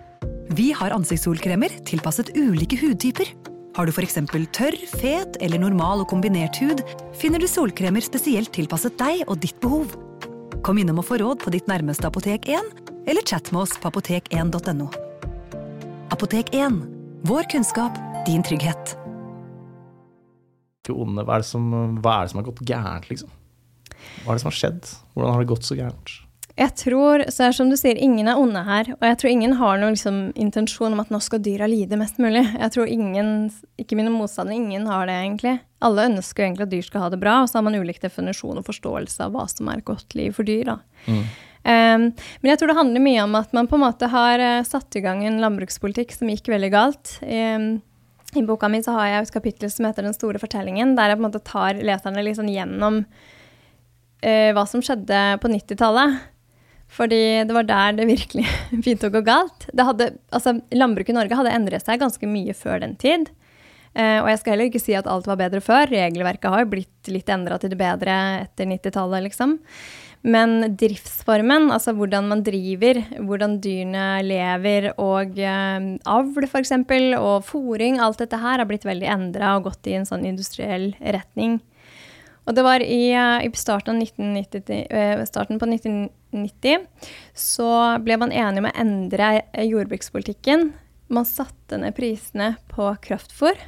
Vi 0.59 0.73
har 0.75 0.91
ansiktssolkremer 0.91 1.77
tilpasset 1.87 2.33
ulike 2.35 2.79
hudtyper. 2.83 3.31
Har 3.77 3.87
du 3.87 3.93
f.eks. 3.95 4.17
tørr, 4.51 4.77
fet 4.99 5.37
eller 5.41 5.61
normal 5.63 6.03
og 6.03 6.09
kombinert 6.11 6.59
hud, 6.59 6.83
finner 7.15 7.39
du 7.39 7.47
solkremer 7.47 8.03
spesielt 8.03 8.51
tilpasset 8.57 8.97
deg 8.99 9.23
og 9.29 9.39
ditt 9.45 9.59
behov. 9.63 9.95
Kom 10.67 10.81
innom 10.83 10.99
og 11.01 11.07
få 11.07 11.21
råd 11.23 11.39
på 11.45 11.53
ditt 11.55 11.71
nærmeste 11.71 12.09
Apotek 12.11 12.49
1, 12.51 12.73
eller 13.07 13.23
chat 13.23 13.53
med 13.55 13.63
oss 13.63 13.77
på 13.79 13.93
apotek1.no. 13.93 14.89
Apotek 16.11 16.51
1. 16.57 16.81
Vår 17.31 17.47
kunnskap, 17.53 17.95
din 18.27 18.43
trygghet. 18.43 18.97
Hva 20.91 21.23
er, 21.23 21.45
det 21.45 21.47
som, 21.47 21.71
har 22.03 22.49
gått 22.49 22.65
gærent, 22.67 23.07
liksom? 23.13 23.31
Hva 24.25 24.33
er 24.33 24.41
det 24.41 24.43
som 24.43 24.51
har 24.51 24.59
skjedd? 24.59 24.91
Hvordan 25.15 25.37
har 25.37 25.45
det 25.45 25.53
gått 25.53 25.69
så 25.69 25.79
gærent? 25.79 26.17
Jeg 26.59 26.75
tror, 26.77 27.23
så 27.31 27.45
er 27.45 27.53
det 27.53 27.57
som 27.57 27.71
du 27.71 27.77
sier, 27.79 27.99
ingen 27.99 28.29
er 28.29 28.39
onde 28.41 28.63
her. 28.67 28.91
Og 28.97 29.05
jeg 29.07 29.19
tror 29.21 29.31
ingen 29.31 29.55
har 29.61 29.79
noen 29.81 29.95
liksom, 29.95 30.19
intensjon 30.41 30.97
om 30.97 31.03
at 31.03 31.13
nå 31.13 31.21
skal 31.23 31.43
dyra 31.45 31.69
lide 31.71 31.99
mest 32.01 32.19
mulig. 32.23 32.43
Jeg 32.57 32.75
tror 32.75 32.91
ingen, 32.91 33.51
ikke 33.81 33.99
mine 33.99 34.13
motstandere, 34.13 34.59
ingen 34.59 34.89
har 34.91 35.07
det 35.09 35.19
egentlig. 35.21 35.55
Alle 35.87 36.09
ønsker 36.11 36.45
egentlig 36.45 36.67
at 36.67 36.73
dyr 36.75 36.89
skal 36.89 37.07
ha 37.07 37.13
det 37.13 37.21
bra, 37.23 37.39
og 37.43 37.51
så 37.51 37.61
har 37.61 37.67
man 37.69 37.79
ulik 37.79 38.03
definisjon 38.03 38.61
og 38.61 38.67
forståelse 38.67 39.29
av 39.29 39.37
hva 39.37 39.47
som 39.49 39.71
er 39.73 39.85
godt 39.87 40.17
liv 40.19 40.35
for 40.37 40.49
dyr. 40.49 40.73
da. 40.73 40.77
Mm. 41.07 41.23
Um, 41.61 42.07
men 42.41 42.49
jeg 42.49 42.61
tror 42.61 42.71
det 42.71 42.79
handler 42.79 43.03
mye 43.05 43.23
om 43.27 43.35
at 43.37 43.51
man 43.53 43.67
på 43.69 43.77
en 43.77 43.83
måte 43.85 44.09
har 44.09 44.41
uh, 44.41 44.65
satt 44.65 44.97
i 44.97 45.03
gang 45.05 45.21
en 45.29 45.43
landbrukspolitikk 45.43 46.15
som 46.17 46.31
gikk 46.33 46.49
veldig 46.49 46.71
galt. 46.73 47.15
Um, 47.21 47.83
I 48.33 48.45
boka 48.49 48.69
mi 48.73 48.81
så 48.85 48.95
har 48.97 49.11
jeg 49.11 49.27
et 49.27 49.35
kapittel 49.35 49.73
som 49.73 49.85
heter 49.89 50.07
'Den 50.07 50.17
store 50.17 50.41
fortellingen', 50.41 50.97
der 50.97 51.13
jeg 51.13 51.19
på 51.19 51.25
en 51.25 51.29
måte 51.29 51.45
tar 51.45 51.81
leserne 51.85 52.35
sånn 52.35 52.49
gjennom 52.49 53.05
uh, 53.05 54.51
hva 54.57 54.65
som 54.67 54.81
skjedde 54.81 55.41
på 55.41 55.53
90-tallet. 55.53 56.21
Fordi 56.91 57.21
det 57.47 57.55
var 57.55 57.69
der 57.69 57.99
det 58.01 58.09
virkelig 58.09 58.47
begynte 58.83 59.11
å 59.11 59.15
gå 59.15 59.23
galt. 59.27 59.69
Hadde, 59.79 60.13
altså, 60.35 60.57
landbruket 60.75 61.15
i 61.15 61.19
Norge 61.21 61.39
hadde 61.39 61.55
endret 61.55 61.87
seg 61.87 62.03
ganske 62.03 62.31
mye 62.31 62.57
før 62.57 62.83
den 62.83 62.97
tid. 63.01 63.31
Eh, 63.95 64.19
og 64.23 64.29
jeg 64.31 64.41
skal 64.41 64.55
heller 64.55 64.71
ikke 64.71 64.83
si 64.83 64.95
at 64.99 65.09
alt 65.11 65.27
var 65.31 65.39
bedre 65.41 65.63
før. 65.65 65.91
Regelverket 65.91 66.51
har 66.51 66.65
jo 66.65 66.73
blitt 66.75 67.11
litt 67.11 67.31
endra 67.31 67.59
til 67.59 67.73
det 67.73 67.81
bedre 67.81 68.17
etter 68.45 68.69
90-tallet, 68.71 69.27
liksom. 69.31 69.59
Men 70.21 70.75
driftsformen, 70.77 71.71
altså 71.73 71.95
hvordan 71.97 72.27
man 72.29 72.43
driver, 72.45 72.99
hvordan 73.25 73.57
dyrene 73.65 74.21
lever, 74.27 74.91
og 75.01 75.39
eh, 75.41 75.89
avl 76.13 76.47
f.eks., 76.47 76.75
og 77.17 77.47
fòring, 77.49 78.03
alt 78.03 78.21
dette 78.21 78.41
her 78.43 78.61
har 78.61 78.69
blitt 78.69 78.85
veldig 78.85 79.09
endra 79.09 79.57
og 79.57 79.71
gått 79.71 79.89
i 79.89 79.97
en 79.97 80.09
sånn 80.09 80.27
industriell 80.29 80.91
retning. 81.01 81.59
Og 82.45 82.57
det 82.57 82.67
var 82.67 82.85
i, 82.85 83.03
eh, 83.15 83.47
i 83.47 83.51
starten, 83.57 83.97
av 83.97 84.03
1990, 84.03 84.87
eh, 84.91 85.25
starten 85.25 85.59
på 85.61 85.71
1990 86.31 86.87
så 87.35 87.69
ble 88.05 88.17
man 88.21 88.33
enig 88.33 88.63
om 88.63 88.69
å 88.71 88.77
endre 88.79 89.33
eh, 89.53 89.67
jordbrukspolitikken. 89.71 90.73
Man 91.11 91.27
satte 91.27 91.79
ned 91.81 91.97
prisene 91.97 92.55
på 92.71 92.89
kraftfôr. 93.03 93.59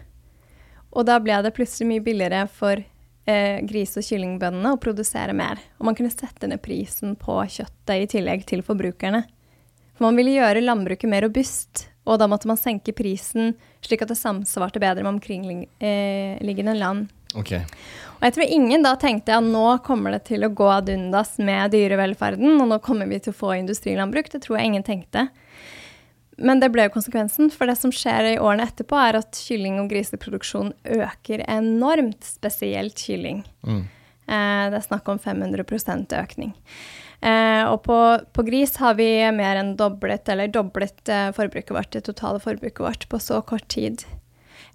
Og 0.92 1.06
da 1.08 1.18
ble 1.22 1.38
det 1.42 1.54
plutselig 1.56 1.88
mye 1.88 2.04
billigere 2.04 2.44
for 2.52 2.78
eh, 2.78 3.58
gris- 3.66 3.96
og 3.98 4.06
kyllingbøndene 4.06 4.74
å 4.74 4.80
produsere 4.80 5.34
mer. 5.36 5.60
Og 5.80 5.88
man 5.88 5.96
kunne 5.98 6.12
sette 6.12 6.48
ned 6.50 6.62
prisen 6.62 7.16
på 7.18 7.40
kjøttet 7.42 7.96
i 7.96 8.10
tillegg 8.16 8.44
til 8.48 8.64
forbrukerne. 8.66 9.24
For 9.96 10.08
man 10.08 10.18
ville 10.18 10.36
gjøre 10.36 10.64
landbruket 10.64 11.10
mer 11.10 11.26
robust, 11.26 11.86
og 12.08 12.18
da 12.18 12.26
måtte 12.30 12.48
man 12.50 12.58
senke 12.58 12.94
prisen 12.96 13.52
slik 13.84 14.02
at 14.02 14.10
det 14.10 14.18
samsvarte 14.18 14.80
bedre 14.82 15.04
med 15.04 15.16
omkringliggende 15.16 16.74
land. 16.78 17.10
Ok. 17.38 17.52
Og 18.22 18.26
jeg 18.28 18.34
tror 18.36 18.52
ingen 18.54 18.84
da 18.86 18.92
tenkte 19.00 19.34
at 19.34 19.46
nå 19.46 19.66
kommer 19.86 20.14
det 20.14 20.28
til 20.28 20.46
å 20.46 20.52
gå 20.54 20.68
ad 20.70 20.90
undas 20.92 21.34
med 21.42 21.72
dyrevelferden, 21.74 22.60
og 22.62 22.68
nå 22.70 22.78
kommer 22.84 23.08
vi 23.10 23.18
til 23.22 23.34
å 23.34 23.38
få 23.40 23.56
industrilandbruk. 23.58 24.30
Det 24.30 24.44
tror 24.44 24.60
jeg 24.60 24.70
ingen 24.70 24.86
tenkte. 24.86 25.26
Men 26.38 26.62
det 26.62 26.70
ble 26.74 26.86
jo 26.86 26.94
konsekvensen, 26.94 27.50
for 27.52 27.68
det 27.68 27.76
som 27.80 27.92
skjer 27.94 28.32
i 28.32 28.38
årene 28.40 28.68
etterpå, 28.70 28.96
er 28.98 29.18
at 29.20 29.36
kylling- 29.36 29.80
og 29.82 29.90
griseproduksjon 29.90 30.72
øker 31.02 31.44
enormt, 31.50 32.22
spesielt 32.24 33.02
kylling. 33.02 33.42
Mm. 33.66 33.82
Eh, 33.82 34.64
det 34.72 34.78
er 34.78 34.86
snakk 34.86 35.10
om 35.12 35.20
500% 35.20 36.14
økning. 36.22 36.54
Eh, 37.22 37.62
og 37.68 37.82
på, 37.86 37.98
på 38.34 38.46
gris 38.46 38.74
har 38.82 38.96
vi 38.98 39.10
mer 39.34 39.60
enn 39.60 39.76
doblet, 39.78 40.26
eller 40.32 40.50
doblet 40.50 41.10
eh, 41.10 41.28
forbruket 41.36 41.74
vårt, 41.74 41.92
det 41.94 42.06
totale 42.08 42.42
forbruket 42.42 42.82
vårt, 42.82 43.06
på 43.10 43.20
så 43.22 43.42
kort 43.46 43.68
tid. 43.70 44.06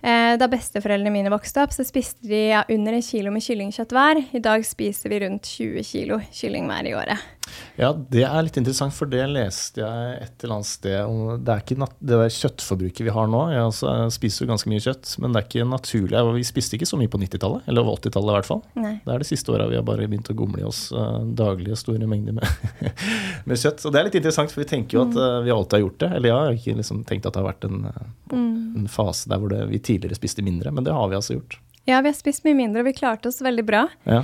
Eh, 0.08 0.38
da 0.40 0.48
besteforeldrene 0.48 1.12
mine 1.12 1.32
vokste 1.34 1.66
opp, 1.66 1.74
så 1.76 1.84
spiste 1.84 2.30
de 2.30 2.56
under 2.72 2.96
en 2.96 3.04
kilo 3.04 3.34
med 3.34 3.44
kyllingkjøtt 3.44 3.92
hver. 3.92 4.22
I 4.40 4.44
dag 4.44 4.64
spiser 4.64 5.12
vi 5.12 5.20
rundt 5.26 5.50
20 5.50 5.84
kilo 5.84 6.22
kylling 6.32 6.70
hver 6.70 6.88
i 6.88 6.94
året. 6.96 7.37
Ja, 7.78 7.92
det 7.94 8.24
er 8.26 8.46
litt 8.46 8.58
interessant, 8.60 8.96
for 8.96 9.10
det 9.10 9.24
leste 9.30 9.84
jeg 9.84 10.14
et 10.24 10.44
eller 10.44 10.58
annet 10.58 10.70
sted. 10.70 11.18
Det 11.46 11.54
er 11.54 11.64
ikke 11.64 11.78
nat 11.82 11.94
det 12.00 12.20
der 12.22 12.34
kjøttforbruket 12.34 13.06
vi 13.08 13.14
har 13.14 13.30
nå. 13.32 13.42
Jeg 13.54 13.66
altså, 13.68 13.94
spiser 14.14 14.44
jo 14.44 14.50
ganske 14.52 14.72
mye 14.72 14.84
kjøtt, 14.84 15.14
men 15.22 15.34
det 15.34 15.42
er 15.42 15.48
ikke 15.48 15.68
naturlig. 15.70 16.24
Vi 16.38 16.48
spiste 16.48 16.78
ikke 16.78 16.90
så 16.90 17.00
mye 17.00 17.12
på 17.12 17.22
90-tallet, 17.22 17.68
eller 17.70 17.92
80-tallet 17.94 18.34
i 18.34 18.38
hvert 18.38 18.50
fall. 18.50 18.64
Nei. 18.80 18.94
Det 19.06 19.14
er 19.14 19.24
de 19.24 19.30
siste 19.30 19.54
åra 19.54 19.70
vi 19.70 19.78
har 19.80 19.86
bare 19.88 20.10
begynt 20.10 20.32
å 20.34 20.38
gomle 20.38 20.64
i 20.64 20.68
oss 20.68 20.88
uh, 20.96 21.22
daglige 21.38 21.78
store 21.80 22.10
mengder 22.10 22.38
med, 22.40 22.82
med 23.48 23.62
kjøtt. 23.62 23.86
Og 23.86 23.94
det 23.94 24.02
er 24.02 24.10
litt 24.10 24.20
interessant, 24.22 24.54
for 24.54 24.64
vi 24.64 24.70
tenker 24.74 25.00
jo 25.00 25.06
at 25.06 25.18
uh, 25.20 25.40
vi 25.46 25.54
alltid 25.54 25.80
har 25.80 25.86
gjort 25.86 26.02
det. 26.04 26.12
Eller 26.18 26.32
jeg 26.32 26.42
har 26.42 26.60
ikke 26.60 26.82
liksom 26.82 27.06
tenkt 27.10 27.30
at 27.30 27.38
det 27.38 27.44
har 27.44 27.52
vært 27.52 27.70
en, 27.70 27.88
uh, 27.88 28.36
en 28.36 28.92
fase 28.92 29.30
der 29.32 29.42
hvor 29.42 29.54
det, 29.54 29.64
vi 29.72 29.84
tidligere 29.84 30.20
spiste 30.20 30.46
mindre, 30.46 30.74
men 30.74 30.88
det 30.88 30.96
har 30.96 31.10
vi 31.12 31.20
altså 31.20 31.38
gjort. 31.40 31.60
Ja, 31.88 32.02
vi 32.02 32.10
har 32.12 32.16
spist 32.18 32.44
mye 32.44 32.56
mindre, 32.58 32.82
og 32.84 32.90
vi 32.90 32.98
klarte 32.98 33.30
oss 33.30 33.40
veldig 33.40 33.64
bra 33.64 33.86
Ja. 34.04 34.20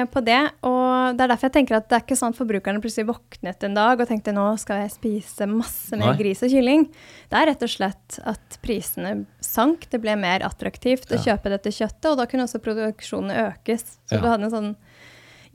Eh, 0.00 0.06
på 0.10 0.22
det. 0.24 0.38
Og 0.66 1.16
det 1.18 1.24
er 1.24 1.30
derfor 1.32 1.48
jeg 1.48 1.54
tenker 1.58 1.76
at 1.78 1.88
det 1.90 1.96
er 1.98 2.04
ikke 2.06 2.16
sånn 2.18 2.34
at 2.34 2.38
forbrukerne 2.38 2.80
plutselig 2.84 3.08
våknet 3.10 3.64
en 3.68 3.74
dag 3.76 4.00
og 4.00 4.08
tenkte 4.08 4.34
nå 4.36 4.46
skal 4.62 4.82
jeg 4.84 4.94
spise 4.94 5.46
masse 5.50 5.96
mer 5.98 6.12
Nei. 6.14 6.18
gris 6.22 6.42
og 6.46 6.50
kylling. 6.54 6.86
Det 7.30 7.38
er 7.40 7.50
rett 7.50 7.62
og 7.66 7.72
slett 7.72 8.18
at 8.24 8.58
prisene 8.64 9.14
sank. 9.44 9.88
Det 9.90 10.00
ble 10.02 10.16
mer 10.20 10.44
attraktivt 10.46 11.10
å 11.14 11.20
kjøpe 11.22 11.50
dette 11.54 11.72
kjøttet, 11.74 12.10
og 12.12 12.18
da 12.20 12.26
kunne 12.30 12.46
også 12.48 12.62
produksjonen 12.64 13.34
økes. 13.48 13.98
Så 14.08 14.16
Ja. 14.16 14.20
du 14.20 14.28
hadde 14.28 14.44
en 14.48 14.50
sånn 14.56 14.76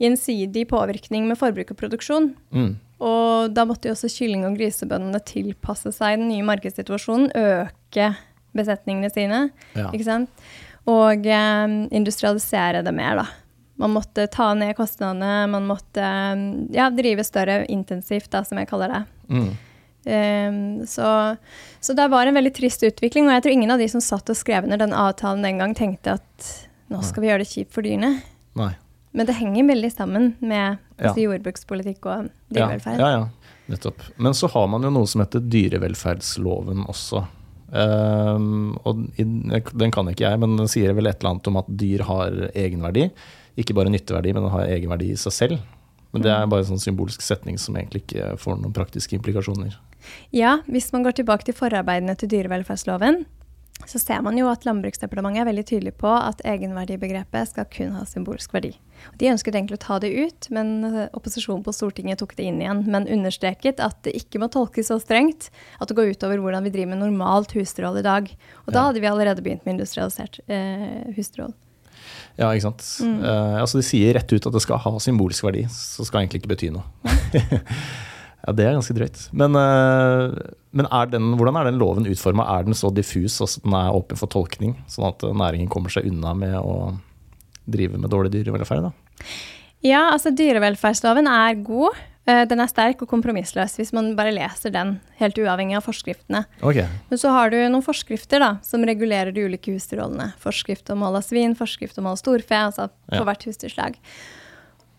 gjensidig 0.00 0.66
påvirkning 0.68 1.26
med 1.28 1.38
forbruk 1.38 1.70
og 1.70 1.78
produksjon. 1.78 2.32
Mm. 2.52 2.76
Og 3.04 3.54
da 3.54 3.64
måtte 3.68 3.86
jo 3.90 3.94
også 3.94 4.10
kylling- 4.10 4.44
og 4.46 4.56
grisebøndene 4.58 5.20
tilpasse 5.24 5.92
seg 5.94 6.18
den 6.18 6.28
nye 6.28 6.42
markedssituasjonen, 6.46 7.30
øke 7.34 8.16
besetningene 8.54 9.10
sine, 9.12 9.50
Ja. 9.74 9.90
ikke 9.90 10.04
sant? 10.04 10.30
Og 10.86 11.26
eh, 11.26 11.66
industrialisere 11.90 12.82
det 12.84 12.94
mer, 12.94 13.16
da. 13.16 13.26
Man 13.80 13.90
måtte 13.96 14.26
ta 14.30 14.52
ned 14.54 14.76
kostnadene, 14.78 15.46
man 15.50 15.66
måtte 15.66 16.02
eh, 16.02 16.42
ja, 16.76 16.90
drive 16.94 17.24
større 17.26 17.64
intensivt, 17.72 18.30
da, 18.30 18.44
som 18.46 18.60
jeg 18.60 18.70
kaller 18.70 18.92
det. 18.92 19.00
Mm. 19.34 19.48
Um, 20.04 20.86
så, 20.86 21.36
så 21.80 21.94
det 21.96 22.06
var 22.12 22.28
en 22.28 22.36
veldig 22.36 22.52
trist 22.54 22.82
utvikling, 22.84 23.26
og 23.26 23.38
jeg 23.38 23.44
tror 23.46 23.54
ingen 23.56 23.72
av 23.72 23.80
de 23.80 23.88
som 23.88 24.02
satt 24.04 24.28
og 24.30 24.36
skrev 24.36 24.66
under 24.68 24.78
den 24.82 24.92
avtalen 24.92 25.42
den 25.46 25.62
gang, 25.62 25.74
tenkte 25.74 26.18
at 26.18 26.50
nå 26.92 27.00
skal 27.02 27.24
vi 27.24 27.30
gjøre 27.30 27.42
det 27.42 27.50
kjipt 27.50 27.72
for 27.72 27.86
dyrene. 27.86 28.18
Nei. 28.60 28.74
Men 29.14 29.28
det 29.28 29.38
henger 29.38 29.70
veldig 29.70 29.90
sammen 29.94 30.34
med 30.42 30.76
Ja. 30.98 31.08
altså, 31.08 31.24
jordbrukspolitikk 31.24 32.06
og 32.10 32.28
dyrevelferd. 32.54 33.00
ja, 33.00 33.08
ja, 33.10 33.54
nettopp. 33.72 34.02
Men 34.18 34.34
så 34.34 34.50
har 34.52 34.68
man 34.70 34.82
jo 34.82 34.90
noe 34.94 35.08
som 35.10 35.22
heter 35.24 35.40
dyrevelferdsloven 35.40 36.84
også. 36.90 37.24
Um, 37.74 38.76
og 38.84 39.00
den 39.16 39.90
kan 39.94 40.10
ikke 40.10 40.28
jeg, 40.28 40.38
men 40.38 40.58
den 40.60 40.68
sier 40.70 40.92
vel 40.94 41.08
et 41.10 41.18
eller 41.18 41.32
annet 41.34 41.48
om 41.50 41.56
at 41.58 41.70
dyr 41.80 42.04
har 42.06 42.36
egenverdi. 42.52 43.08
Ikke 43.60 43.76
bare 43.76 43.92
nytteverdi, 43.92 44.34
men 44.34 44.46
den 44.46 44.54
har 44.54 44.66
egenverdi 44.66 45.12
i 45.14 45.20
seg 45.20 45.34
selv. 45.34 45.64
Men 46.14 46.22
det 46.22 46.30
er 46.30 46.46
bare 46.50 46.62
en 46.62 46.74
sånn 46.74 46.82
symbolsk 46.82 47.22
setning 47.26 47.58
som 47.58 47.76
egentlig 47.78 48.04
ikke 48.04 48.34
får 48.38 48.60
noen 48.60 48.74
praktiske 48.74 49.16
implikasjoner. 49.18 49.74
Ja, 50.34 50.58
hvis 50.70 50.92
man 50.94 51.06
går 51.06 51.16
tilbake 51.18 51.48
til 51.48 51.56
forarbeidene 51.58 52.14
til 52.18 52.30
dyrevelferdsloven, 52.30 53.24
så 53.90 53.98
ser 53.98 54.22
man 54.24 54.36
jo 54.38 54.46
at 54.48 54.62
Landbruksdepartementet 54.64 55.42
er 55.42 55.48
veldig 55.48 55.64
tydelig 55.68 55.92
på 55.98 56.08
at 56.08 56.40
egenverdibegrepet 56.46 57.50
skal 57.50 57.66
kun 57.72 57.96
ha 57.98 58.04
symbolsk 58.08 58.54
verdi. 58.54 58.70
De 59.20 59.28
ønsket 59.32 59.58
egentlig 59.58 59.80
å 59.80 59.82
ta 59.82 59.98
det 60.00 60.12
ut, 60.14 60.48
men 60.54 60.70
eh, 60.86 61.10
opposisjonen 61.18 61.64
på 61.66 61.74
Stortinget 61.74 62.22
tok 62.22 62.36
det 62.38 62.46
inn 62.48 62.62
igjen. 62.62 62.84
Men 62.86 63.10
understreket 63.10 63.82
at 63.84 63.98
det 64.06 64.14
ikke 64.16 64.40
må 64.40 64.48
tolkes 64.54 64.88
så 64.92 65.00
strengt 65.02 65.50
at 65.82 65.90
det 65.90 65.98
går 65.98 66.14
utover 66.14 66.40
hvordan 66.40 66.64
vi 66.64 66.72
driver 66.72 66.94
med 66.94 67.02
normalt 67.02 67.52
husdyrhold 67.58 68.00
i 68.00 68.06
dag. 68.06 68.30
Og 68.64 68.72
da 68.76 68.86
hadde 68.88 69.02
vi 69.02 69.10
allerede 69.10 69.44
begynt 69.44 69.66
med 69.66 69.76
industrialisert 69.76 70.40
eh, 70.46 71.10
husdyrhold. 71.18 71.58
Ja, 72.34 72.50
ikke 72.50 72.66
sant. 72.66 72.84
Eh, 73.04 73.56
altså 73.60 73.78
De 73.78 73.86
sier 73.86 74.16
rett 74.16 74.32
ut 74.32 74.48
at 74.48 74.56
det 74.56 74.62
skal 74.64 74.80
ha 74.82 74.92
symbolsk 75.02 75.46
verdi, 75.46 75.64
så 75.70 76.06
skal 76.06 76.20
det 76.20 76.24
egentlig 76.24 76.42
ikke 76.42 76.52
bety 76.54 76.70
noe. 76.74 76.82
ja, 78.44 78.54
Det 78.58 78.66
er 78.66 78.74
ganske 78.74 78.96
drøyt. 78.96 79.22
Men, 79.36 79.54
uh, 79.54 80.34
men 80.74 80.90
er 80.90 81.12
den, 81.12 81.32
hvordan 81.38 81.60
er 81.60 81.70
den 81.70 81.78
loven 81.80 82.08
utforma? 82.10 82.48
Er 82.56 82.66
den 82.66 82.78
så 82.78 82.90
diffus 82.94 83.38
altså 83.38 83.62
at 83.62 83.68
den 83.68 83.78
er 83.78 83.98
åpen 84.00 84.20
for 84.20 84.32
tolkning, 84.34 84.76
sånn 84.90 85.10
at 85.12 85.22
næringen 85.30 85.70
kommer 85.72 85.94
seg 85.94 86.10
unna 86.10 86.34
med 86.38 86.58
å 86.58 86.96
drive 87.70 88.00
med 88.00 88.10
dårlig 88.12 88.34
dyrevelferd? 88.34 88.90
da? 88.90 89.22
Ja, 89.84 90.08
altså 90.10 90.32
dyrevelferdsloven 90.34 91.28
er 91.30 91.62
god. 91.62 92.02
Eh, 92.26 92.44
Den 92.48 92.60
er 92.60 92.70
sterk 92.70 93.02
og 93.04 93.08
kompromissløs 93.10 93.76
hvis 93.76 93.92
man 93.92 94.14
bare 94.16 94.32
leser 94.32 94.72
den, 94.72 95.00
helt 95.20 95.36
uavhengig 95.36 95.76
av 95.76 95.84
forskriftene. 95.84 96.44
Okay. 96.62 96.86
Men 97.10 97.20
så 97.20 97.32
har 97.34 97.50
du 97.52 97.58
noen 97.68 97.84
forskrifter 97.84 98.40
da, 98.40 98.52
som 98.64 98.84
regulerer 98.86 99.32
de 99.34 99.44
ulike 99.44 99.74
husdyrrollene. 99.74 100.32
Forskrift 100.40 100.88
om 100.94 101.04
hold 101.04 101.20
av 101.20 101.26
svin, 101.26 101.54
forskrift 101.58 101.98
om 102.00 102.08
hold 102.08 102.16
av 102.16 102.22
storfe, 102.24 102.56
altså 102.70 102.88
for 103.08 103.20
Ja. 103.20 103.24
hvert 103.28 103.44
husdyrslag. 103.44 103.98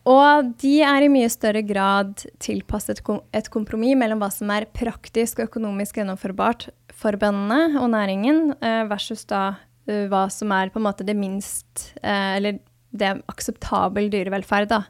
Og 0.06 0.52
de 0.62 0.82
er 0.86 1.02
i 1.02 1.10
mye 1.10 1.30
større 1.34 1.64
grad 1.66 2.28
tilpasset 2.38 3.02
et 3.34 3.50
kompromiss 3.50 3.98
mellom 3.98 4.20
hva 4.22 4.32
som 4.32 4.52
er 4.52 4.68
praktisk 4.70 5.40
og 5.40 5.50
økonomisk 5.50 5.96
gjennomførbart 5.98 6.70
for 6.94 7.18
bøndene 7.18 7.80
og 7.82 7.90
næringen, 7.90 8.52
eh, 8.62 8.84
versus 8.86 9.26
da 9.26 9.56
eh, 9.88 10.06
hva 10.08 10.30
som 10.32 10.52
er 10.52 10.70
på 10.70 10.78
en 10.78 10.86
måte 10.86 11.06
det 11.06 11.16
minst 11.16 11.92
Eller 12.04 12.60
det 12.96 13.24
akseptabel 13.28 14.10
dyrevelferd, 14.10 14.68
da. 14.70 14.84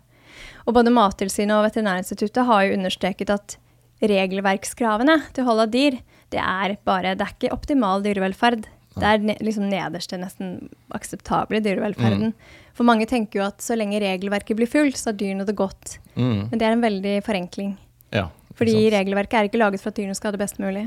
Og 0.65 0.73
både 0.73 0.93
Mattilsynet 0.93 1.53
og 1.59 1.65
Veterinærinstituttet 1.67 2.45
har 2.47 2.63
jo 2.65 2.77
understreket 2.77 3.29
at 3.33 3.57
regelverkskravene 4.05 5.19
til 5.35 5.45
hold 5.47 5.63
av 5.65 5.71
dyr, 5.73 5.99
det 6.33 6.41
er 6.41 6.75
bare 6.87 7.13
Det 7.15 7.25
er 7.25 7.33
ikke 7.35 7.53
optimal 7.53 8.03
dyrevelferd. 8.03 8.65
Det 8.95 9.03
er 9.03 9.19
ne 9.19 9.35
liksom 9.43 9.67
nederste, 9.69 10.17
nesten 10.17 10.69
akseptable 10.95 11.59
dyrevelferden. 11.63 12.31
For 12.75 12.87
mange 12.87 13.05
tenker 13.07 13.41
jo 13.41 13.45
at 13.49 13.59
så 13.63 13.75
lenge 13.77 13.99
regelverket 13.99 14.55
blir 14.57 14.69
fulgt, 14.71 14.97
så 14.99 15.11
har 15.11 15.17
dyrene 15.19 15.45
det 15.47 15.55
godt. 15.55 15.97
mm, 16.15 16.49
Men 16.51 16.59
det 16.59 16.65
er 16.67 16.71
en 16.75 16.81
veldig 16.85 17.15
forenkling. 17.23 17.77
ja. 18.11 18.29
Fordi 18.55 18.71
sant. 18.71 18.93
regelverket 18.93 19.33
er 19.35 19.47
ikke 19.49 19.59
laget 19.59 19.81
for 19.83 19.91
at 19.91 19.97
dyrene 19.99 20.15
skal 20.15 20.29
ha 20.31 20.37
det 20.37 20.39
best 20.39 20.59
mulig. 20.63 20.85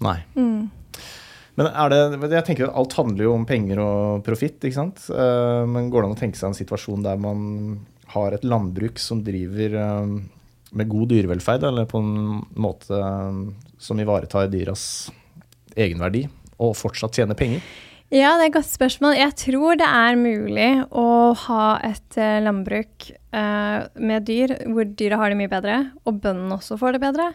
Nei. 0.00 0.16
Mm. 0.34 0.70
Men 1.60 1.66
er 1.68 1.90
det, 1.92 2.30
jeg 2.32 2.44
tenker 2.46 2.68
at 2.70 2.76
alt 2.80 2.94
handler 2.96 3.24
jo 3.26 3.34
om 3.34 3.44
penger 3.44 3.78
og 3.84 4.22
profitt, 4.24 4.56
ikke 4.64 4.78
sant. 4.78 5.02
Eh, 5.12 5.66
Men 5.68 5.90
går 5.92 6.00
det 6.00 6.08
an 6.08 6.16
å 6.16 6.20
tenke 6.20 6.40
seg 6.40 6.48
en 6.48 6.56
situasjon 6.56 7.02
der 7.04 7.20
man 7.20 7.80
har 8.14 8.36
et 8.36 8.44
landbruk 8.46 8.98
som 9.02 9.22
driver 9.26 9.76
eh, 9.80 10.14
med 10.72 10.88
god 10.90 11.08
dyrevelferd, 11.12 11.64
eller 11.70 11.86
på 11.90 11.98
en 12.02 12.40
måte 12.60 12.96
eh, 12.96 13.40
som 13.78 14.00
ivaretar 14.02 14.50
dyras 14.52 14.84
egenverdi, 15.76 16.26
og 16.60 16.74
fortsatt 16.78 17.16
tjener 17.16 17.38
penger? 17.38 17.62
Ja, 18.10 18.32
det 18.34 18.42
er 18.42 18.48
et 18.48 18.54
godt 18.56 18.66
spørsmål. 18.66 19.12
Jeg 19.20 19.34
tror 19.38 19.76
det 19.78 19.86
er 19.86 20.16
mulig 20.18 20.70
å 20.98 21.04
ha 21.46 21.66
et 21.86 22.16
eh, 22.18 22.40
landbruk 22.42 23.06
eh, 23.14 23.76
med 24.02 24.24
dyr 24.26 24.56
hvor 24.66 24.88
dyra 24.98 25.20
har 25.20 25.30
det 25.30 25.38
mye 25.38 25.52
bedre, 25.52 25.76
og 26.02 26.18
bøndene 26.24 26.56
også 26.58 26.74
får 26.80 26.96
det 26.98 27.02
bedre. 27.04 27.28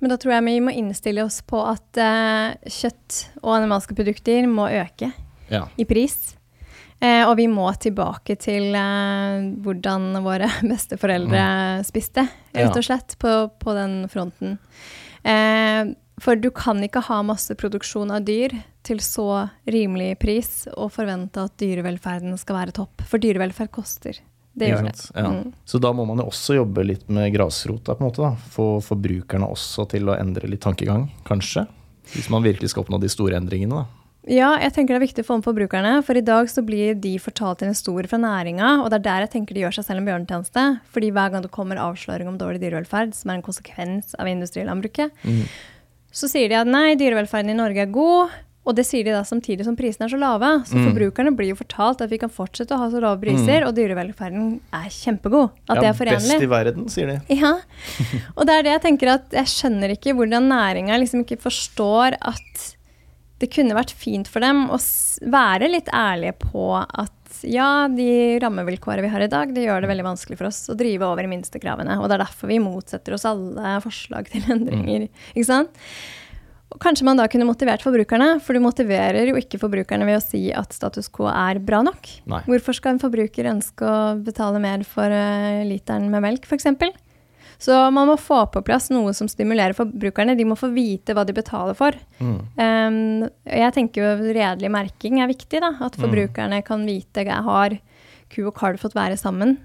Men 0.00 0.08
da 0.14 0.16
tror 0.16 0.38
jeg 0.38 0.46
vi 0.48 0.54
må 0.64 0.72
innstille 0.72 1.26
oss 1.26 1.42
på 1.44 1.60
at 1.68 2.00
eh, 2.00 2.56
kjøtt 2.64 3.18
og 3.42 3.58
animalske 3.58 3.96
produkter 3.98 4.48
må 4.48 4.70
øke 4.72 5.12
Ja. 5.52 5.66
i 5.76 5.84
pris. 5.84 6.16
Eh, 7.02 7.24
og 7.26 7.34
vi 7.40 7.48
må 7.50 7.66
tilbake 7.82 8.36
til 8.38 8.76
eh, 8.78 9.46
hvordan 9.64 10.20
våre 10.22 10.46
besteforeldre 10.72 11.44
spiste, 11.86 12.28
rett 12.54 12.78
og 12.78 12.86
slett, 12.86 13.16
på, 13.18 13.32
på 13.58 13.74
den 13.74 14.04
fronten. 14.12 14.58
Eh, 15.26 15.90
for 16.22 16.38
du 16.38 16.52
kan 16.54 16.78
ikke 16.84 17.02
ha 17.08 17.22
masse 17.26 17.56
produksjon 17.58 18.12
av 18.14 18.22
dyr 18.26 18.54
til 18.86 19.00
så 19.02 19.48
rimelig 19.66 20.14
pris 20.22 20.68
og 20.76 20.92
forvente 20.94 21.42
at 21.42 21.56
dyrevelferden 21.58 22.36
skal 22.38 22.60
være 22.60 22.76
topp. 22.76 23.02
For 23.10 23.22
dyrevelferd 23.22 23.72
koster. 23.74 24.20
Det 24.52 24.68
gjør 24.68 24.86
det. 24.86 24.94
Ja. 25.16 25.30
Mm. 25.32 25.52
Så 25.64 25.80
da 25.82 25.90
må 25.96 26.04
man 26.06 26.20
jo 26.20 26.28
også 26.30 26.58
jobbe 26.58 26.84
litt 26.84 27.08
med 27.10 27.32
grasrota, 27.34 27.96
på 27.96 28.04
en 28.04 28.10
måte. 28.10 28.22
da. 28.22 28.50
Få 28.52 28.76
forbrukerne 28.84 29.48
også 29.48 29.88
til 29.90 30.12
å 30.12 30.14
endre 30.18 30.50
litt 30.50 30.62
tankegang, 30.62 31.08
kanskje. 31.26 31.64
Hvis 32.12 32.28
man 32.30 32.44
virkelig 32.44 32.70
skal 32.70 32.84
oppnå 32.84 33.00
de 33.02 33.10
store 33.10 33.40
endringene, 33.40 33.82
da. 33.82 34.01
Ja, 34.30 34.52
jeg 34.62 34.70
tenker 34.76 34.94
det 34.94 35.00
er 35.00 35.06
viktig 35.08 35.24
for 35.26 35.42
forbrukerne, 35.42 35.96
for 36.06 36.14
i 36.14 36.22
dag 36.22 36.46
så 36.46 36.62
blir 36.62 36.94
de 36.94 37.16
fortalt 37.18 37.64
en 37.66 37.72
historie 37.74 38.06
fra 38.06 38.20
næringa, 38.22 38.84
og 38.84 38.90
det 38.92 39.00
er 39.00 39.06
der 39.08 39.24
jeg 39.24 39.32
tenker 39.32 39.54
de 39.58 39.64
gjør 39.64 39.74
seg 39.80 39.88
selv 39.88 39.98
en 39.98 40.06
bjørnetjeneste. 40.06 40.66
Fordi 40.94 41.10
hver 41.10 41.32
gang 41.34 41.42
det 41.42 41.50
kommer 41.50 41.80
avsløring 41.82 42.28
om 42.30 42.38
dårlig 42.38 42.60
dyrevelferd, 42.62 43.16
som 43.18 43.32
er 43.32 43.40
en 43.40 43.42
konsekvens 43.42 44.14
av 44.18 44.30
industrilandbruket, 44.30 45.10
Mm. 45.26 45.42
så 46.12 46.28
sier 46.30 46.48
de 46.48 46.54
at 46.54 46.66
nei, 46.70 46.94
dyrevelferden 46.94 47.50
i 47.50 47.58
Norge 47.58 47.82
er 47.82 47.90
god, 47.90 48.30
og 48.64 48.76
det 48.76 48.84
sier 48.86 49.02
de 49.02 49.10
da 49.10 49.24
samtidig 49.26 49.64
som 49.66 49.74
prisene 49.74 50.06
er 50.06 50.12
så 50.14 50.20
lave. 50.22 50.64
Så 50.70 50.76
Mm. 50.78 50.84
forbrukerne 50.92 51.34
blir 51.34 51.48
jo 51.50 51.56
fortalt 51.58 52.00
at 52.00 52.08
vi 52.10 52.18
kan 52.18 52.30
fortsette 52.30 52.70
å 52.70 52.78
ha 52.78 52.88
så 52.90 53.00
lave 53.02 53.18
priser, 53.20 53.66
og 53.66 53.74
dyrevelferden 53.74 54.60
er 54.72 54.86
kjempegod. 54.88 55.50
At 55.68 55.80
det 55.80 55.88
er 55.90 55.98
forenlig. 55.98 56.38
Best 56.38 56.42
i 56.42 56.46
verden, 56.46 56.86
sier 56.88 57.06
de. 57.08 57.34
Ja, 57.34 57.58
og 58.36 58.46
det 58.46 58.54
er 58.54 58.62
det 58.62 58.72
jeg 58.78 58.82
tenker 58.82 59.08
at 59.14 59.30
jeg 59.32 59.46
skjønner 59.50 59.90
ikke 59.98 60.14
hvordan 60.14 60.46
næringa 60.46 60.94
liksom 61.00 61.26
ikke 61.26 61.40
forstår 61.42 62.14
at 62.22 62.76
det 63.42 63.50
kunne 63.50 63.76
vært 63.76 63.94
fint 63.98 64.30
for 64.30 64.44
dem 64.44 64.68
å 64.70 64.78
være 65.32 65.70
litt 65.72 65.90
ærlige 65.92 66.36
på 66.44 66.70
at 66.78 67.18
ja, 67.48 67.88
de 67.90 68.38
rammevilkårene 68.42 69.02
vi 69.02 69.10
har 69.10 69.24
i 69.24 69.30
dag, 69.30 69.52
det 69.54 69.64
gjør 69.64 69.82
det 69.82 69.90
veldig 69.90 70.06
vanskelig 70.06 70.38
for 70.38 70.50
oss 70.50 70.64
å 70.70 70.76
drive 70.78 71.08
over 71.08 71.26
i 71.26 71.30
minstekravene. 71.30 71.98
Og 71.98 72.06
det 72.06 72.18
er 72.18 72.24
derfor 72.26 72.52
vi 72.52 72.60
motsetter 72.62 73.16
oss 73.16 73.26
alle 73.28 73.78
forslag 73.82 74.30
til 74.30 74.46
endringer. 74.52 75.08
Ikke 75.32 75.48
sant? 75.48 75.80
Og 76.72 76.80
kanskje 76.80 77.04
man 77.04 77.18
da 77.18 77.26
kunne 77.28 77.44
motivert 77.48 77.82
forbrukerne, 77.84 78.38
for 78.44 78.56
du 78.56 78.62
motiverer 78.64 79.28
jo 79.28 79.36
ikke 79.36 79.60
forbrukerne 79.60 80.06
ved 80.08 80.20
å 80.20 80.24
si 80.24 80.46
at 80.56 80.72
status 80.72 81.10
quo 81.12 81.28
er 81.28 81.60
bra 81.60 81.82
nok. 81.84 82.08
Nei. 82.32 82.40
Hvorfor 82.48 82.78
skal 82.78 82.94
en 82.94 83.02
forbruker 83.02 83.50
ønske 83.50 83.84
å 83.88 84.14
betale 84.22 84.62
mer 84.62 84.86
for 84.88 85.12
eh, 85.12 85.64
literen 85.68 86.08
med 86.12 86.24
melk, 86.24 86.48
f.eks.? 86.48 86.70
Så 87.62 87.76
man 87.94 88.08
må 88.10 88.16
få 88.18 88.40
på 88.50 88.62
plass 88.66 88.88
noe 88.90 89.12
som 89.14 89.28
stimulerer 89.30 89.76
forbrukerne. 89.78 90.34
De 90.34 90.46
må 90.50 90.56
få 90.58 90.72
vite 90.74 91.14
hva 91.14 91.22
de 91.28 91.34
betaler 91.36 91.76
for. 91.78 91.94
Mm. 92.18 92.38
Um, 92.58 92.96
jeg 93.46 93.74
tenker 93.76 94.02
jo 94.02 94.32
redelig 94.34 94.70
merking 94.74 95.20
er 95.22 95.30
viktig. 95.30 95.60
da, 95.62 95.70
At 95.86 95.94
forbrukerne 96.00 96.58
kan 96.66 96.82
vite 96.88 97.22
jeg 97.22 97.46
har 97.46 97.76
ku 98.32 98.40
og 98.48 98.56
kalv 98.58 98.82
fått 98.82 98.96
være 98.98 99.14
sammen. 99.20 99.58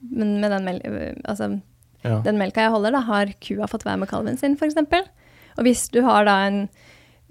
Men 0.00 0.38
med 0.40 0.52
den, 0.56 0.64
mel 0.64 0.80
altså, 1.24 1.50
Ja. 2.04 2.18
den 2.24 2.36
melka 2.40 2.64
jeg 2.64 2.72
holder, 2.72 2.92
da, 2.96 3.00
har 3.00 3.30
kua 3.40 3.68
fått 3.68 3.84
være 3.84 4.00
med 4.02 4.08
kalven 4.10 4.36
sin, 4.40 4.56
f.eks. 4.56 4.76
Og 5.56 5.62
hvis 5.64 5.86
du 5.92 6.00
har 6.04 6.24
da 6.28 6.38
en, 6.48 6.58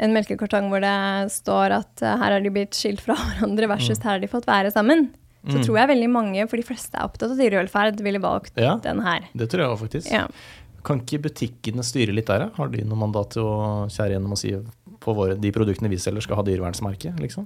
en 0.02 0.14
melkekartong 0.16 0.70
hvor 0.72 0.82
det 0.82 0.94
står 1.34 1.76
at 1.76 2.02
eh, 2.02 2.16
her 2.18 2.38
har 2.38 2.42
de 2.42 2.54
blitt 2.54 2.74
skilt 2.78 3.02
fra 3.02 3.14
hverandre 3.22 3.70
versus 3.70 4.02
her 4.02 4.16
har 4.16 4.24
de 4.24 4.30
fått 4.32 4.48
være 4.50 4.72
sammen, 4.74 5.10
så 5.46 5.58
Mm. 5.60 5.64
tror 5.66 5.78
jeg 5.78 5.88
veldig 5.90 6.10
mange, 6.10 6.50
for 6.50 6.58
de 6.58 6.64
fleste 6.64 6.96
er 6.96 7.04
opptatt 7.08 7.32
av 7.32 7.38
dyrevelferd, 7.38 8.00
ville 8.02 8.20
valgt 8.20 8.54
Ja. 8.58 8.78
den 8.78 9.00
her. 9.02 9.26
Det 9.36 9.50
tror 9.50 9.68
jeg 9.70 9.80
faktisk. 9.90 10.12
Ja. 10.12 10.28
Kan 10.84 11.00
ikke 11.02 11.22
butikkene 11.24 11.84
styre 11.84 12.14
litt 12.14 12.28
der, 12.28 12.40
da? 12.40 12.50
Har 12.56 12.68
de 12.70 12.84
noe 12.84 12.98
mandat 12.98 13.32
til 13.32 13.44
å 13.44 13.86
skjære 13.88 14.16
gjennom 14.18 14.32
og 14.32 14.38
si 14.38 14.52
på 15.00 15.16
våre, 15.16 15.36
de 15.40 15.52
produktene 15.52 15.90
vi 15.90 15.96
selger, 15.98 16.22
skal 16.24 16.36
ha 16.38 16.44
dyrevernsmerke? 16.44 17.14
Liksom? 17.20 17.46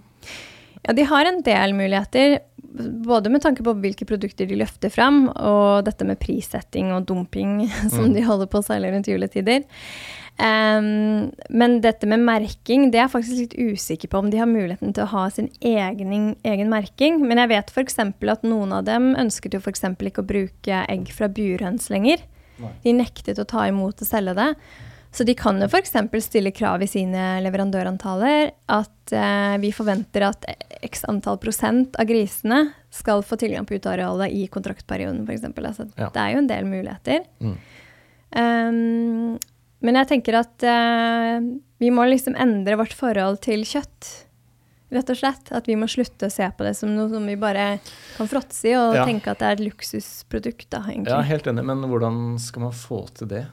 Ja, 0.85 0.93
de 0.93 1.03
har 1.03 1.25
en 1.25 1.41
del 1.41 1.73
muligheter, 1.73 2.39
både 3.03 3.29
med 3.31 3.41
tanke 3.41 3.63
på 3.65 3.73
hvilke 3.81 4.05
produkter 4.05 4.47
de 4.47 4.55
løfter 4.55 4.91
fram, 4.91 5.29
og 5.35 5.83
dette 5.85 6.05
med 6.05 6.19
prissetting 6.19 6.91
og 6.93 7.05
dumping, 7.07 7.67
som 7.89 8.13
de 8.13 8.21
holder 8.21 8.45
på 8.47 8.61
særlig 8.63 8.93
rundt 8.93 9.07
juletider. 9.09 9.63
Em, 10.37 11.31
men 11.49 11.79
dette 11.81 12.05
med 12.09 12.21
merking, 12.21 12.91
det 12.93 12.99
er 12.99 13.07
jeg 13.07 13.13
faktisk 13.15 13.39
litt 13.41 13.55
usikker 13.57 14.11
på 14.11 14.19
om 14.21 14.27
de 14.29 14.37
har 14.37 14.49
muligheten 14.49 14.93
til 14.93 15.07
å 15.07 15.11
ha 15.15 15.23
sin 15.33 15.49
egen, 15.65 16.35
egen 16.45 16.69
merking. 16.69 17.21
Men 17.25 17.41
jeg 17.41 17.53
vet 17.55 17.73
f.eks. 17.73 17.97
at 18.05 18.45
noen 18.45 18.75
av 18.77 18.85
dem 18.85 19.13
ønsket 19.17 19.57
jo 19.57 19.63
f.eks. 19.63 19.87
ikke 19.97 20.21
å 20.21 20.29
bruke 20.29 20.83
egg 20.85 21.09
fra 21.15 21.29
burhøns 21.31 21.89
lenger. 21.93 22.21
De 22.83 22.93
nektet 22.93 23.41
å 23.41 23.47
ta 23.49 23.67
imot 23.69 24.01
og 24.01 24.09
selge 24.09 24.37
det. 24.37 24.51
Så 25.17 25.25
de 25.25 25.33
kan 25.37 25.57
jo 25.57 25.65
f.eks. 25.65 25.95
stille 26.21 26.51
krav 26.53 26.83
i 26.85 26.89
sine 26.91 27.39
leverandørantaler 27.41 28.51
at 28.69 29.13
eh, 29.15 29.57
vi 29.63 29.71
forventer 29.73 30.27
at 30.27 30.45
x 30.85 31.05
antall 31.09 31.39
prosent 31.41 31.97
av 31.97 32.05
grisene 32.09 32.67
skal 32.93 33.23
få 33.25 33.39
tilgang 33.41 33.65
på 33.65 33.79
utearealet 33.79 34.35
i 34.37 34.45
kontraktperioden, 34.53 35.23
f.eks. 35.25 35.49
Altså, 35.49 35.89
Ja. 35.97 36.11
Det 36.13 36.21
er 36.21 36.33
jo 36.35 36.41
en 36.43 36.51
del 36.51 36.69
muligheter. 36.69 37.25
Mm. 37.41 37.55
Um, 38.37 39.37
men 39.81 39.95
jeg 39.99 40.07
tenker 40.09 40.39
at 40.39 40.63
eh, 40.63 41.39
vi 41.79 41.89
må 41.93 42.05
liksom 42.09 42.35
endre 42.39 42.77
vårt 42.79 42.93
forhold 42.97 43.41
til 43.45 43.61
kjøtt. 43.67 44.23
Rett 44.89 45.09
og 45.11 45.17
slett. 45.19 45.51
At 45.51 45.65
vi 45.67 45.75
må 45.75 45.83
slutte 45.91 46.29
å 46.29 46.31
se 46.31 46.47
på 46.57 46.63
det 46.63 46.73
som 46.79 46.93
noe 46.95 47.09
som 47.11 47.25
vi 47.27 47.35
bare 47.35 47.79
kan 48.15 48.27
fråtse 48.31 48.69
i, 48.71 48.75
og 48.79 48.95
Ja. 48.95 49.03
tenke 49.05 49.27
at 49.33 49.39
det 49.39 49.45
er 49.49 49.51
et 49.57 49.65
luksusprodukt, 49.67 50.69
da, 50.69 50.79
egentlig. 50.87 51.11
Ja, 51.11 51.21
helt 51.21 51.43
enig, 51.45 51.65
men 51.65 51.81
hvordan 51.89 52.39
skal 52.39 52.61
man 52.63 52.71
få 52.71 53.01
til 53.13 53.27
det? 53.27 53.45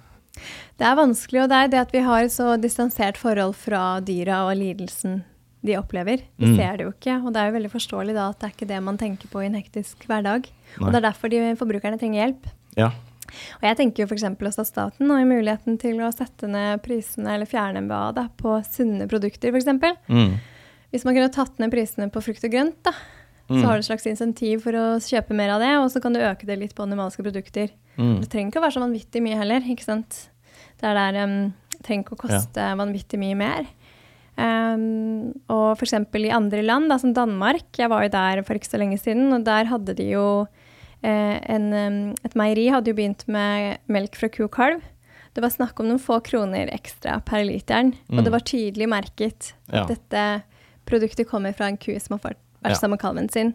Det 0.78 0.86
er 0.86 0.96
vanskelig, 0.96 1.42
og 1.42 1.48
det 1.50 1.58
er 1.58 1.68
det 1.68 1.80
at 1.80 1.92
vi 1.92 2.00
har 2.06 2.22
et 2.24 2.30
så 2.34 2.54
distansert 2.60 3.16
forhold 3.18 3.54
fra 3.54 4.00
dyra 4.00 4.44
og 4.50 4.56
lidelsen 4.58 5.24
de 5.64 5.76
opplever. 5.78 6.22
Vi 6.38 6.46
Mm. 6.46 6.56
ser 6.56 6.76
det 6.76 6.84
jo 6.86 6.92
ikke, 6.92 7.24
og 7.26 7.32
det 7.32 7.40
er 7.40 7.50
jo 7.50 7.58
veldig 7.58 7.72
forståelig 7.72 8.14
da 8.14 8.28
at 8.30 8.38
det 8.38 8.46
er 8.46 8.54
ikke 8.54 8.68
det 8.68 8.82
man 8.82 8.98
tenker 8.98 9.28
på 9.28 9.42
i 9.42 9.46
en 9.46 9.54
hektisk 9.54 10.06
hverdag. 10.06 10.46
Nei. 10.78 10.86
Og 10.86 10.92
det 10.92 11.02
er 11.02 11.10
derfor 11.10 11.28
de 11.30 11.56
forbrukerne 11.56 11.98
trenger 11.98 12.26
hjelp. 12.26 12.44
Ja. 12.76 12.90
Og 13.58 13.66
jeg 13.68 13.76
tenker 13.80 14.04
jo 14.04 14.08
f.eks. 14.10 14.24
også 14.36 14.64
at 14.64 14.70
staten 14.70 15.10
har 15.10 15.24
muligheten 15.28 15.78
til 15.80 16.00
å 16.04 16.12
sette 16.14 16.48
ned 16.50 16.82
prisene 16.84 17.34
eller 17.34 17.48
fjerne 17.50 17.82
MBA 17.86 18.02
da, 18.18 18.28
på 18.36 18.56
sunne 18.68 19.08
produkter, 19.10 19.54
f.eks. 19.54 19.68
Mm. 20.08 20.34
Hvis 20.94 21.04
man 21.08 21.16
kunne 21.16 21.32
tatt 21.34 21.58
ned 21.58 21.72
prisene 21.74 22.10
på 22.12 22.22
frukt 22.22 22.44
og 22.46 22.52
grønt, 22.54 22.80
da, 22.86 22.94
Mm. 23.44 23.58
så 23.60 23.66
har 23.66 23.76
du 23.76 23.82
et 23.82 23.84
slags 23.90 24.06
insentiv 24.08 24.62
for 24.64 24.72
å 24.72 24.84
kjøpe 25.04 25.34
mer 25.36 25.50
av 25.52 25.60
det, 25.60 25.68
og 25.76 25.90
så 25.92 26.00
kan 26.00 26.14
du 26.14 26.18
øke 26.24 26.46
det 26.48 26.54
litt 26.56 26.70
på 26.74 26.80
animalske 26.86 27.20
produkter. 27.20 27.74
Mm. 27.98 28.22
Det 28.22 28.30
trenger 28.32 28.48
ikke 28.48 28.60
å 28.62 28.64
være 28.64 28.72
så 28.78 28.80
vanvittig 28.80 29.20
mye 29.20 29.36
heller, 29.36 29.66
ikke 29.68 29.84
sant. 29.84 30.16
Det 30.80 30.88
er 30.88 30.96
der 30.96 31.18
um, 31.28 31.34
trenger 31.84 32.06
ikke 32.06 32.16
å 32.16 32.22
koste 32.22 32.68
vanvittig 32.80 33.20
mye 33.20 33.36
mer. 33.36 33.66
Um, 34.40 35.34
og 35.52 35.76
f.eks. 35.76 35.92
i 36.24 36.32
andre 36.32 36.62
land, 36.64 36.88
da, 36.88 36.96
som 36.98 37.12
Danmark, 37.14 37.68
jeg 37.76 37.92
var 37.92 38.06
jo 38.06 38.14
der 38.16 38.40
for 38.48 38.56
ikke 38.58 38.72
så 38.72 38.80
lenge 38.80 38.96
siden, 38.98 39.28
og 39.36 39.44
der 39.44 39.68
hadde 39.70 39.94
de 40.00 40.08
jo 40.14 40.24
en, 41.08 41.72
um, 41.72 42.14
Et 42.24 42.34
meieri 42.34 42.68
hadde 42.72 42.88
jo 42.90 42.94
begynt 42.94 43.26
med 43.28 43.78
melk 43.88 44.16
fra 44.16 44.28
ku 44.28 44.44
og 44.44 44.52
kalv. 44.52 44.82
Det 45.34 45.42
var 45.42 45.50
snakk 45.50 45.80
om 45.80 45.88
noen 45.88 45.98
få 46.00 46.20
kroner 46.22 46.70
ekstra 46.72 47.18
per 47.24 47.44
literen, 47.44 47.94
Mm. 48.08 48.18
og 48.18 48.24
det 48.24 48.32
var 48.32 48.40
tydelig 48.40 48.88
merket 48.88 49.52
Ja. 49.72 49.82
at 49.82 49.88
dette 49.88 50.42
produktet 50.86 51.26
kommer 51.26 51.52
fra 51.54 51.66
en 51.66 51.76
ku 51.76 51.98
som 51.98 52.18
har 52.18 52.30
vært 52.64 52.74
Ja. 52.74 52.80
sammen 52.80 52.96
med 52.96 53.00
kalven 53.04 53.28
sin. 53.30 53.54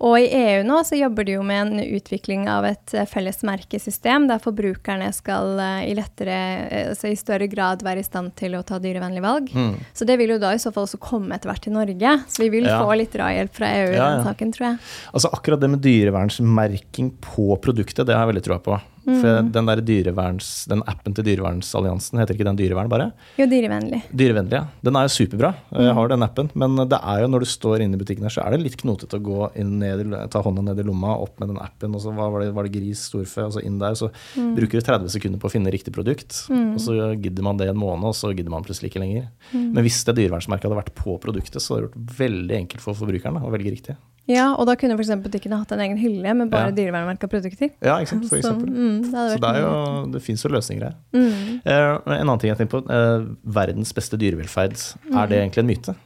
Og 0.00 0.16
i 0.18 0.26
EU 0.32 0.62
nå 0.66 0.80
så 0.88 0.96
jobber 0.98 1.24
de 1.28 1.32
jo 1.36 1.42
med 1.46 1.60
en 1.66 1.80
utvikling 1.98 2.48
av 2.48 2.64
et 2.64 2.94
eh, 2.94 3.04
felles 3.06 3.42
merkesystem 3.46 4.26
der 4.28 4.40
forbrukerne 4.42 5.12
skal 5.14 5.58
eh, 5.60 5.90
i 5.90 5.94
lettere, 5.94 6.38
eh, 6.70 6.88
altså 6.90 7.12
i 7.12 7.14
større 7.20 7.46
grad 7.52 7.82
være 7.84 8.00
i 8.02 8.06
stand 8.08 8.34
til 8.40 8.56
å 8.58 8.64
ta 8.66 8.78
dyrevennlige 8.82 9.22
valg. 9.22 9.52
Mm. 9.54 9.76
Så 9.94 10.06
det 10.08 10.18
vil 10.18 10.34
jo 10.34 10.38
da 10.42 10.52
i 10.56 10.58
så 10.62 10.72
fall 10.72 10.88
også 10.88 10.98
komme 10.98 11.36
etter 11.36 11.50
hvert 11.52 11.62
til 11.62 11.72
Norge. 11.76 12.16
Så 12.28 12.42
vi 12.42 12.48
vil 12.48 12.64
Ja. 12.64 12.80
få 12.82 12.96
litt 12.96 13.12
drahjelp 13.12 13.52
fra 13.52 13.66
EU 13.66 13.92
i 13.92 13.98
den 14.00 14.24
saken, 14.24 14.52
tror 14.52 14.66
jeg. 14.72 14.78
Altså 15.14 15.30
Akkurat 15.32 15.60
det 15.60 15.70
med 15.70 15.80
dyrevernsmerking 15.82 17.12
på 17.20 17.60
produktet, 17.60 18.06
det 18.06 18.14
har 18.16 18.26
jeg 18.26 18.34
veldig 18.34 18.44
troa 18.48 18.58
på. 18.62 18.80
For 19.02 19.42
den, 19.42 19.68
der 19.68 19.82
dyreverns, 19.82 20.50
den 20.70 20.82
appen 20.86 21.14
til 21.16 21.26
Dyrevernsalliansen, 21.26 22.20
heter 22.20 22.36
ikke 22.36 22.46
den 22.46 22.58
Dyrevern 22.60 22.90
bare? 22.92 23.08
Jo, 23.38 23.48
dyrevennlig. 23.50 24.02
Dyrevennlig, 24.14 24.60
ja. 24.60 24.64
Den 24.86 24.98
er 24.98 25.08
jo 25.08 25.14
superbra. 25.16 25.50
Jeg 25.74 25.96
har 25.98 26.12
den 26.12 26.26
appen. 26.26 26.50
Men 26.58 26.76
det 26.86 27.00
er 27.00 27.24
jo 27.24 27.30
når 27.32 27.44
du 27.44 27.48
står 27.50 27.82
inne 27.82 27.98
i 27.98 28.02
butikken 28.02 28.28
her, 28.28 28.34
så 28.34 28.44
er 28.44 28.54
det 28.54 28.62
litt 28.62 28.78
knotete 28.80 29.18
å 29.18 29.24
gå 29.24 29.48
inn 29.58 29.74
ned, 29.80 30.14
ta 30.30 30.42
hånda 30.44 30.64
ned 30.68 30.82
i 30.82 30.86
lomma, 30.86 31.16
opp 31.24 31.42
med 31.42 31.50
den 31.50 31.58
appen, 31.62 31.96
og 31.98 32.04
så 32.04 32.14
var 32.14 32.38
det, 32.44 32.52
var 32.54 32.68
det 32.68 32.74
gris, 32.76 33.02
storfe, 33.10 33.48
og 33.48 33.56
så 33.56 33.64
inn 33.66 33.80
der. 33.82 33.98
Så 33.98 34.12
bruker 34.36 34.78
du 34.78 34.86
30 34.86 35.16
sekunder 35.16 35.42
på 35.42 35.50
å 35.50 35.54
finne 35.56 35.74
riktig 35.74 35.94
produkt. 35.96 36.44
Og 36.52 36.80
så 36.82 36.96
gidder 37.16 37.46
man 37.46 37.58
det 37.60 37.72
en 37.72 37.80
måned, 37.80 38.12
og 38.12 38.16
så 38.18 38.30
gidder 38.30 38.54
man 38.54 38.66
plutselig 38.66 38.92
ikke 38.92 39.02
lenger. 39.02 39.28
Men 39.56 39.82
hvis 39.82 40.02
det 40.06 40.16
dyrevernsmerket 40.20 40.70
hadde 40.70 40.78
vært 40.78 40.94
på 40.98 41.18
produktet, 41.22 41.58
så 41.62 41.76
hadde 41.76 41.88
det 41.88 41.92
vært 41.96 42.18
veldig 42.22 42.58
enkelt 42.62 42.86
for 42.86 42.98
forbrukeren 42.98 43.42
å 43.42 43.50
velge 43.52 43.74
riktig. 43.74 43.98
Ja, 44.30 44.52
og 44.54 44.68
da 44.68 44.76
kunne 44.78 44.94
f.eks. 44.94 45.10
butikkene 45.24 45.58
hatt 45.58 45.72
en 45.74 45.80
egen 45.82 45.98
hylle 45.98 46.30
med 46.38 46.50
bare 46.52 46.70
Ja. 46.70 46.76
dyrevernmerka 46.76 47.26
produkter. 47.26 47.72
Ja, 47.82 47.96
ikke 47.98 48.12
sant? 48.12 48.28
For 48.28 48.36
Så, 48.38 48.52
eksempel. 48.52 48.68
mm, 48.70 49.00
det 49.02 49.10
Så 49.10 49.40
det, 49.42 49.50
er 49.50 49.60
jo, 49.64 50.12
det 50.12 50.22
fins 50.22 50.44
jo 50.44 50.48
løsninger 50.52 50.84
her. 50.84 50.94
Mm. 51.12 51.58
Uh, 51.66 52.12
en 52.14 52.20
annen 52.28 52.38
ting 52.38 52.52
jeg 52.52 52.58
tenker 52.60 52.76
på. 52.78 52.84
Uh, 52.86 53.34
verdens 53.44 53.92
beste 53.92 54.16
dyrevelferd. 54.16 54.78
Er 55.10 55.26
det 55.26 55.40
egentlig 55.42 55.58
en 55.64 55.70
myte? 55.72 55.96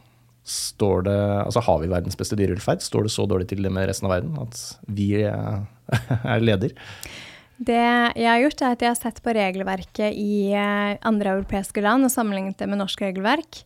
Står 0.47 1.03
det, 1.05 1.19
altså 1.45 1.61
Har 1.67 1.81
vi 1.83 1.89
verdens 1.91 2.17
beste 2.17 2.37
dyrevelferd? 2.39 2.81
Står 2.81 3.03
det 3.03 3.11
så 3.13 3.27
dårlig 3.29 3.49
til 3.51 3.63
det 3.67 3.73
med 3.75 3.89
resten 3.91 4.07
av 4.07 4.13
verden 4.15 4.37
at 4.39 4.61
vi 4.87 5.09
eh, 5.27 5.57
er 6.25 6.41
leder? 6.41 6.71
Det 7.59 7.75
jeg 8.15 8.29
har 8.29 8.39
gjort, 8.45 8.63
er 8.63 8.75
at 8.77 8.83
jeg 8.85 8.91
har 8.93 8.99
sett 9.01 9.23
på 9.25 9.33
regelverket 9.35 10.15
i 10.15 10.53
andre 10.55 11.33
europeiske 11.39 11.83
land 11.83 12.05
og 12.05 12.13
sammenlignet 12.13 12.59
det 12.61 12.69
med 12.69 12.79
norsk 12.79 13.01
regelverk. 13.01 13.63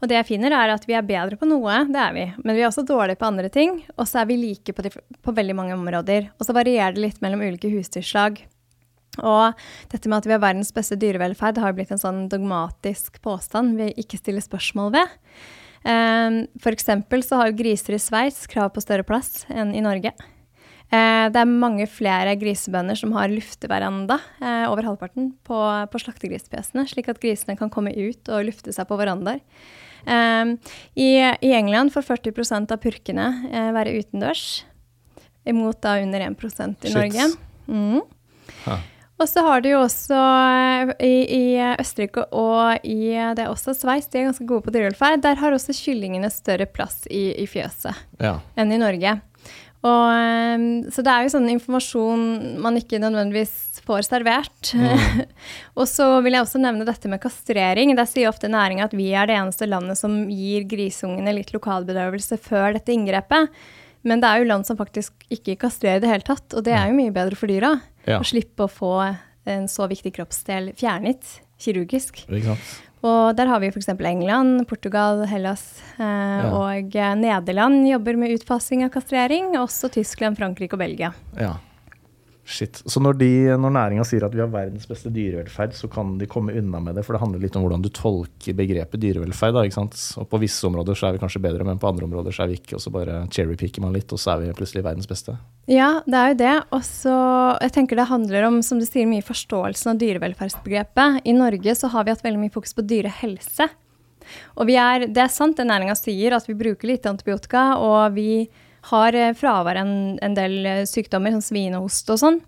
Og 0.00 0.10
det 0.10 0.18
jeg 0.18 0.28
finner, 0.28 0.52
er 0.52 0.74
at 0.74 0.84
vi 0.88 0.96
er 0.96 1.06
bedre 1.06 1.38
på 1.40 1.48
noe, 1.48 1.78
det 1.88 2.00
er 2.02 2.12
vi. 2.16 2.26
Men 2.42 2.56
vi 2.56 2.64
er 2.64 2.68
også 2.68 2.84
dårlige 2.86 3.20
på 3.20 3.28
andre 3.30 3.48
ting. 3.52 3.78
Og 3.96 4.04
så 4.08 4.20
er 4.20 4.28
vi 4.28 4.36
like 4.40 4.74
på, 4.76 4.84
de, 4.84 4.92
på 4.92 5.34
veldig 5.36 5.56
mange 5.56 5.76
områder. 5.76 6.30
Og 6.36 6.48
så 6.48 6.56
varierer 6.56 6.96
det 6.96 7.04
litt 7.04 7.22
mellom 7.24 7.44
ulike 7.46 7.70
husdyrslag. 7.72 8.42
Og 9.24 9.66
dette 9.92 10.10
med 10.10 10.18
at 10.18 10.28
vi 10.28 10.34
har 10.34 10.42
verdens 10.42 10.74
beste 10.76 10.98
dyrevelferd, 11.00 11.60
har 11.62 11.76
blitt 11.76 11.94
en 11.94 12.02
sånn 12.02 12.26
dogmatisk 12.32 13.20
påstand 13.24 13.80
vi 13.80 13.92
ikke 14.02 14.20
stiller 14.20 14.44
spørsmål 14.44 14.92
ved. 14.98 15.16
Um, 15.86 16.40
for 16.60 16.74
eksempel 16.74 17.22
så 17.22 17.38
har 17.40 17.50
jo 17.50 17.60
griser 17.60 17.96
i 17.96 18.02
Sveits 18.02 18.48
krav 18.50 18.72
på 18.74 18.82
større 18.82 19.06
plass 19.06 19.44
enn 19.48 19.72
i 19.76 19.84
Norge. 19.84 20.12
Eh, 20.94 21.26
det 21.34 21.40
er 21.40 21.50
mange 21.50 21.86
flere 21.90 22.36
grisebønder 22.38 22.98
som 22.98 23.14
har 23.16 23.32
lufteveranda, 23.32 24.20
eh, 24.40 24.64
over 24.70 24.86
halvparten, 24.86 25.32
på, 25.46 25.58
på 25.90 25.98
slaktegrispesene, 26.02 26.86
slik 26.86 27.10
at 27.10 27.18
grisene 27.22 27.56
kan 27.58 27.72
komme 27.74 27.90
ut 27.90 28.30
og 28.30 28.46
lufte 28.46 28.74
seg 28.74 28.86
på 28.86 28.98
verandaer. 29.00 29.40
Eh, 30.06 30.54
i, 30.94 31.08
I 31.18 31.54
England 31.58 31.90
får 31.94 32.06
40% 32.14 32.70
av 32.76 32.82
purkene 32.82 33.30
være 33.74 33.96
utendørs, 33.98 34.64
imot 35.46 35.80
da 35.82 35.98
under 36.02 36.22
1% 36.30 36.86
i 36.86 36.90
Shit. 36.90 36.94
Norge. 36.94 37.26
Mm. 37.66 38.00
Ja. 38.66 38.78
Og 39.16 39.28
så 39.30 39.40
har 39.46 39.62
du 39.64 39.70
jo 39.70 39.78
også 39.80 40.16
i, 41.00 41.14
i 41.32 41.44
Østerrike 41.80 42.26
og 42.36 42.84
i 42.84 43.14
det 43.16 43.46
er 43.46 43.48
også 43.48 43.72
Sveits, 43.72 44.10
de 44.12 44.20
er 44.20 44.26
ganske 44.28 44.44
gode 44.44 44.66
på 44.66 44.74
dyrevelferd. 44.74 45.22
Der 45.24 45.38
har 45.40 45.54
også 45.56 45.72
kyllingene 45.72 46.28
større 46.30 46.66
plass 46.68 47.06
i, 47.08 47.30
i 47.40 47.46
fjøset 47.48 47.96
Ja. 48.20 48.34
enn 48.60 48.74
i 48.76 48.80
Norge. 48.82 49.14
Og, 49.86 50.04
eh, 50.10 50.90
så 50.92 51.04
det 51.04 51.12
er 51.12 51.24
jo 51.24 51.32
sånn 51.36 51.48
informasjon 51.52 52.26
man 52.64 52.78
ikke 52.80 53.00
nødvendigvis 53.02 53.80
får 53.86 54.08
servert. 54.08 54.72
og 55.78 55.86
så 55.90 56.08
vil 56.24 56.36
jeg 56.36 56.46
også 56.46 56.60
nevne 56.62 56.86
dette 56.88 57.10
med 57.10 57.22
kastrering. 57.22 57.94
Der 57.96 58.08
sier 58.10 58.30
ofte 58.32 58.50
næringa 58.50 58.88
at 58.88 58.96
vi 58.96 59.12
er 59.14 59.30
det 59.30 59.38
eneste 59.38 59.68
landet 59.70 60.00
som 60.00 60.24
gir 60.32 60.66
grisungene 60.68 61.36
litt 61.36 61.54
lokalbedøvelse 61.54 62.40
før 62.42 62.74
dette 62.76 62.94
inngrepet. 62.94 63.52
Men 64.06 64.22
det 64.22 64.28
er 64.30 64.42
jo 64.42 64.50
land 64.50 64.66
som 64.68 64.78
faktisk 64.78 65.26
ikke 65.34 65.58
kastrerer 65.64 65.98
i 65.98 66.04
det 66.04 66.10
hele 66.10 66.26
tatt, 66.26 66.54
og 66.54 66.62
det 66.66 66.76
er 66.78 66.90
jo 66.90 66.98
mye 66.98 67.14
bedre 67.14 67.38
for 67.38 67.50
dyra. 67.50 67.72
Ja. 68.06 68.20
Å 68.20 68.26
slippe 68.26 68.66
å 68.66 68.70
få 68.70 68.94
en 69.46 69.66
så 69.70 69.86
viktig 69.90 70.12
kroppsdel 70.14 70.72
fjernet 70.78 71.40
kirurgisk. 71.62 72.22
Ikke 72.28 72.52
sant? 72.52 72.72
Og 73.06 73.36
der 73.38 73.50
har 73.50 73.62
vi 73.62 73.70
f.eks. 73.70 73.90
England, 73.94 74.64
Portugal, 74.70 75.22
Hellas 75.30 75.62
eh, 76.00 76.48
og 76.50 76.96
eh, 76.96 77.14
Nederland 77.18 77.86
jobber 77.86 78.18
med 78.18 78.34
utfasing 78.36 78.84
av 78.86 78.92
kastrering. 78.96 79.54
Også 79.60 79.90
Tyskland, 79.94 80.38
Frankrike 80.40 80.74
og 80.74 80.82
Belgia. 80.82 81.12
Ja. 81.38 81.54
Shit. 82.46 82.78
Så 82.86 83.00
når, 83.02 83.16
de, 83.18 83.28
når 83.58 83.72
næringa 83.74 84.04
sier 84.06 84.22
at 84.22 84.34
vi 84.34 84.38
har 84.38 84.50
verdens 84.52 84.86
beste 84.86 85.10
dyrevelferd, 85.10 85.72
så 85.74 85.88
kan 85.90 86.12
de 86.20 86.28
komme 86.30 86.54
unna 86.54 86.78
med 86.78 86.94
det, 86.94 87.02
for 87.02 87.16
det 87.16 87.20
handler 87.24 87.42
litt 87.42 87.56
om 87.58 87.64
hvordan 87.64 87.82
du 87.82 87.88
tolker 87.90 88.54
begrepet 88.54 89.02
dyrevelferd. 89.02 89.56
Da, 89.56 89.64
ikke 89.66 89.74
sant? 89.80 89.96
Og 90.22 90.28
på 90.30 90.38
visse 90.44 90.62
områder 90.68 90.94
så 90.94 91.08
er 91.08 91.16
vi 91.16 91.22
kanskje 91.24 91.42
bedre, 91.42 91.66
men 91.66 91.80
på 91.82 91.88
andre 91.90 92.06
områder 92.06 92.36
så 92.36 92.44
er 92.44 92.52
vi 92.52 92.60
ikke, 92.60 92.76
og 92.78 92.84
så 92.84 92.92
bare 92.94 93.24
cherrypicker 93.34 93.82
man 93.82 93.96
litt, 93.98 94.14
og 94.14 94.22
så 94.22 94.36
er 94.36 94.44
vi 94.44 94.52
plutselig 94.60 94.84
verdens 94.86 95.10
beste. 95.10 95.34
Ja, 95.66 95.88
det 96.06 96.20
er 96.20 96.30
jo 96.30 96.36
det. 96.44 96.52
Og 96.78 96.84
så 96.86 97.16
jeg 97.64 97.74
tenker 97.74 97.98
det 97.98 98.06
handler 98.12 98.46
om, 98.52 98.60
som 98.62 98.78
du 98.78 98.86
sier, 98.86 99.10
mye 99.10 99.26
forståelsen 99.26 99.96
av 99.96 99.98
dyrevelferdsbegrepet. 100.04 101.24
I 101.26 101.34
Norge 101.34 101.74
så 101.80 101.90
har 101.90 102.06
vi 102.06 102.14
hatt 102.14 102.22
veldig 102.22 102.44
mye 102.44 102.54
fokus 102.54 102.78
på 102.78 102.86
dyrehelse. 102.86 103.66
Og 104.54 104.70
er, 104.70 105.08
det 105.10 105.22
er 105.22 105.34
sant 105.34 105.58
det 105.58 105.66
næringa 105.66 105.98
sier, 105.98 106.38
at 106.38 106.46
vi 106.46 106.54
bruker 106.58 106.94
lite 106.94 107.10
antibiotika, 107.10 107.72
og 107.82 108.14
vi 108.14 108.46
har 108.90 109.16
eh, 109.16 109.34
fravær 109.36 109.80
en, 109.80 109.94
en 110.22 110.36
del 110.36 110.58
eh, 110.66 110.84
sykdommer, 110.88 111.34
som 111.34 111.44
svinehost 111.44 112.10
og 112.12 112.20
sånn. 112.22 112.40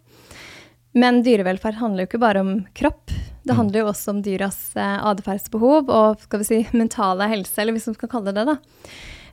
Men 0.99 1.23
dyrevelferd 1.27 1.79
handler 1.79 2.05
jo 2.05 2.11
ikke 2.13 2.23
bare 2.23 2.43
om 2.45 2.53
kropp. 2.79 3.13
Det 3.47 3.57
handler 3.57 3.83
jo 3.83 3.91
også 3.93 4.13
om 4.15 4.23
dyras 4.25 4.59
eh, 4.77 4.97
atferdsbehov 5.11 5.93
og 5.93 6.25
skal 6.25 6.43
vi 6.43 6.49
si, 6.49 6.61
mentale 6.77 7.29
helse, 7.31 7.57
eller 7.61 7.77
hvis 7.77 7.89
man 7.91 7.99
skal 7.99 8.13
kalle 8.13 8.33
det 8.33 8.45
det. 8.45 8.55
da. 8.55 8.59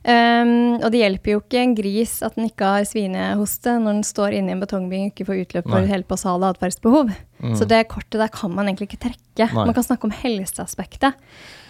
Um, 0.06 0.76
og 0.78 0.92
det 0.94 1.00
hjelper 1.00 1.32
jo 1.32 1.38
ikke 1.40 1.58
en 1.58 1.72
gris 1.74 2.12
at 2.22 2.36
den 2.38 2.46
ikke 2.46 2.68
har 2.76 2.84
svinehoste 2.86 3.72
når 3.82 3.96
den 3.96 4.04
står 4.06 4.36
inne 4.38 4.52
i 4.52 4.54
en 4.54 4.60
betongbing 4.62 5.08
og 5.08 5.10
ikke 5.10 5.26
får 5.26 5.40
utløp 5.42 5.70
for 5.72 5.88
hele 5.90 6.06
basale 6.06 6.50
atferdsbehov. 6.54 7.10
Så 7.58 7.66
det 7.68 7.82
kortet 7.90 8.20
der 8.22 8.30
kan 8.32 8.54
man 8.54 8.70
egentlig 8.70 8.86
ikke 8.88 9.00
trekke. 9.08 9.48
Nei. 9.50 9.64
Man 9.66 9.74
kan 9.76 9.84
snakke 9.84 10.06
om 10.08 10.14
helseaspektet. 10.14 11.18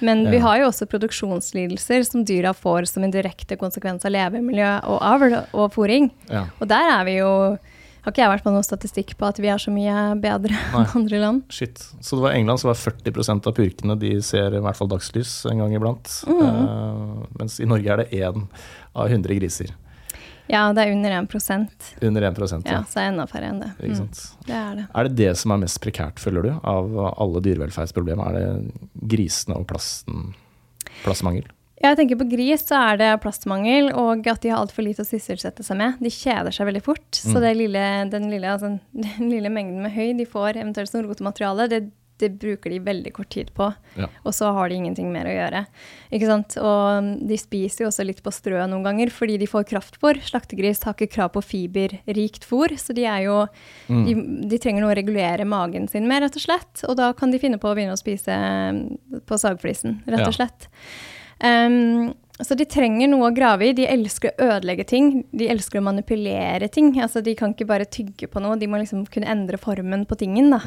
Men 0.05 0.27
vi 0.31 0.39
har 0.43 0.61
jo 0.61 0.69
også 0.69 0.87
produksjonslidelser 0.91 2.05
som 2.07 2.27
dyra 2.29 2.53
får 2.55 2.91
som 2.93 3.07
en 3.07 3.15
direkte 3.15 3.57
konsekvens 3.59 4.05
av 4.07 4.13
levemiljø 4.15 4.69
og 4.85 5.01
avl 5.01 5.39
og 5.41 5.73
fôring. 5.75 6.11
Ja. 6.29 6.45
Og 6.61 6.69
der 6.71 6.93
er 6.93 7.09
vi 7.09 7.17
jo 7.23 7.33
har 8.07 8.15
ikke 8.15 8.23
jeg 8.23 8.31
vært 8.31 8.45
på 8.47 8.53
noen 8.55 8.67
statistikk 8.67 9.15
på 9.19 9.27
at 9.27 9.41
vi 9.43 9.49
er 9.51 9.59
så 9.59 9.73
mye 9.75 10.03
bedre 10.23 10.55
enn 10.79 10.93
andre 11.01 11.23
land. 11.23 11.41
Shit. 11.51 11.83
Så 11.99 12.19
det 12.19 12.23
var 12.23 12.37
England 12.37 12.63
som 12.63 12.71
var 12.71 12.79
40% 12.79 13.49
av 13.51 13.57
purkene 13.57 13.97
de 13.99 14.13
ser 14.23 14.55
i 14.55 14.61
hvert 14.63 14.79
fall 14.79 14.91
dagslys 14.93 15.41
en 15.51 15.65
gang 15.65 15.75
iblant. 15.75 16.13
Mm. 16.31 16.45
Uh, 16.47 17.27
mens 17.41 17.59
i 17.59 17.67
Norge 17.67 17.91
er 17.93 18.05
det 18.05 18.23
én 18.23 18.47
av 18.95 19.11
100 19.11 19.41
griser. 19.41 19.75
Ja, 20.47 20.69
det 20.71 20.85
er 20.85 20.93
under 20.95 21.11
1% 21.11 21.89
Under 22.07 22.23
1 22.23 22.37
ja, 22.39 22.59
ja. 22.71 22.83
så 22.87 23.01
er 23.01 23.09
det 23.09 23.11
enda 23.11 23.25
færre 23.27 23.51
enn 23.51 23.59
det. 23.65 23.73
Ikke 23.83 23.97
Mm, 23.97 24.11
det 24.47 24.55
er 24.55 24.75
det. 24.79 24.85
Er 24.95 25.09
det 25.09 25.17
det 25.19 25.33
som 25.41 25.51
er 25.51 25.63
mest 25.65 25.81
prekært, 25.83 26.23
føler 26.23 26.47
du, 26.47 26.51
av 26.63 26.95
alle 27.11 27.43
dyrevelferdsproblemer? 27.43 28.31
Er 28.31 28.39
det 28.39 28.87
grisene 29.11 29.59
og 29.59 29.67
plasten, 29.67 30.29
plastmangel? 31.03 31.49
Jeg 31.83 31.99
tenker 31.99 32.17
På 32.17 32.25
gris 32.31 32.63
så 32.65 32.79
er 32.93 32.97
det 33.03 33.11
plastmangel 33.21 33.91
og 33.93 34.25
at 34.33 34.41
de 34.43 34.49
har 34.53 34.63
altfor 34.63 34.87
lite 34.87 35.05
å 35.05 35.09
sysselsette 35.09 35.63
seg 35.67 35.77
med. 35.77 35.99
De 36.01 36.09
kjeder 36.13 36.55
seg 36.55 36.71
veldig 36.71 36.83
fort. 36.87 37.05
Så 37.13 37.37
Mm. 37.37 37.43
det 37.45 37.53
lille, 37.59 37.85
den, 38.11 38.31
lille, 38.33 38.49
altså, 38.49 38.79
den 38.97 39.29
lille 39.31 39.51
mengden 39.53 39.83
med 39.85 39.93
høy 39.93 40.15
de 40.17 40.25
får 40.25 40.57
eventuelt 40.57 40.89
som 40.89 41.05
rotemateriale, 41.05 41.69
det, 41.69 41.83
det 42.17 42.31
bruker 42.41 42.73
de 42.73 42.79
veldig 42.81 43.13
kort 43.13 43.29
tid 43.29 43.51
på. 43.53 43.67
Ja. 44.01 44.07
Og 44.25 44.33
så 44.33 44.49
har 44.57 44.71
de 44.73 44.79
ingenting 44.79 45.11
mer 45.13 45.29
å 45.29 45.35
gjøre. 45.35 45.67
Ikke 46.17 46.31
sant? 46.31 46.57
Og 46.57 47.11
de 47.29 47.37
spiser 47.37 47.85
jo 47.85 47.91
også 47.91 48.07
litt 48.09 48.23
på 48.25 48.33
strø 48.33 48.57
noen 48.65 48.83
ganger 48.87 49.13
fordi 49.13 49.37
de 49.43 49.47
får 49.53 49.67
kraftfôr. 49.69 50.17
Slaktegris 50.25 50.81
har 50.89 50.97
ikke 50.97 51.13
krav 51.13 51.35
på 51.37 51.43
fiberrikt 51.45 52.49
fôr, 52.49 52.73
så 52.81 52.97
de, 52.97 53.05
er 53.05 53.27
jo, 53.29 53.43
de, 53.93 54.15
de 54.49 54.59
trenger 54.65 54.81
noe 54.81 54.95
å 54.95 54.97
regulere 54.97 55.45
magen 55.45 55.91
sin 55.93 56.09
med, 56.09 56.25
rett 56.25 56.41
og 56.41 56.47
slett. 56.49 56.87
Og 56.89 56.97
da 56.97 57.13
kan 57.13 57.31
de 57.37 57.43
finne 57.45 57.61
på 57.61 57.69
å 57.69 57.77
begynne 57.77 57.93
å 57.99 58.01
spise 58.01 58.33
eh, 58.33 59.21
på 59.29 59.37
sagflisen, 59.45 60.01
rett 60.09 60.25
og 60.25 60.39
slett. 60.41 60.71
Um, 61.45 62.15
så 62.37 62.53
de 62.53 62.67
trenger 62.69 63.09
noe 63.09 63.31
å 63.31 63.35
grave 63.35 63.65
i. 63.65 63.73
De 63.73 63.87
elsker 63.89 64.35
å 64.37 64.49
ødelegge 64.59 64.85
ting. 64.85 65.07
De 65.33 65.47
elsker 65.49 65.81
å 65.81 65.85
manipulere 65.87 66.69
ting. 66.69 66.91
Altså, 67.01 67.23
de 67.25 67.33
kan 67.35 67.55
ikke 67.55 67.65
bare 67.71 67.87
tygge 67.89 68.29
på 68.29 68.43
noe, 68.45 68.59
de 68.61 68.69
må 68.69 68.77
liksom 68.77 69.07
kunne 69.09 69.31
endre 69.33 69.57
formen 69.57 70.03
på 70.05 70.19
tingen. 70.21 70.51
Da. 70.53 70.59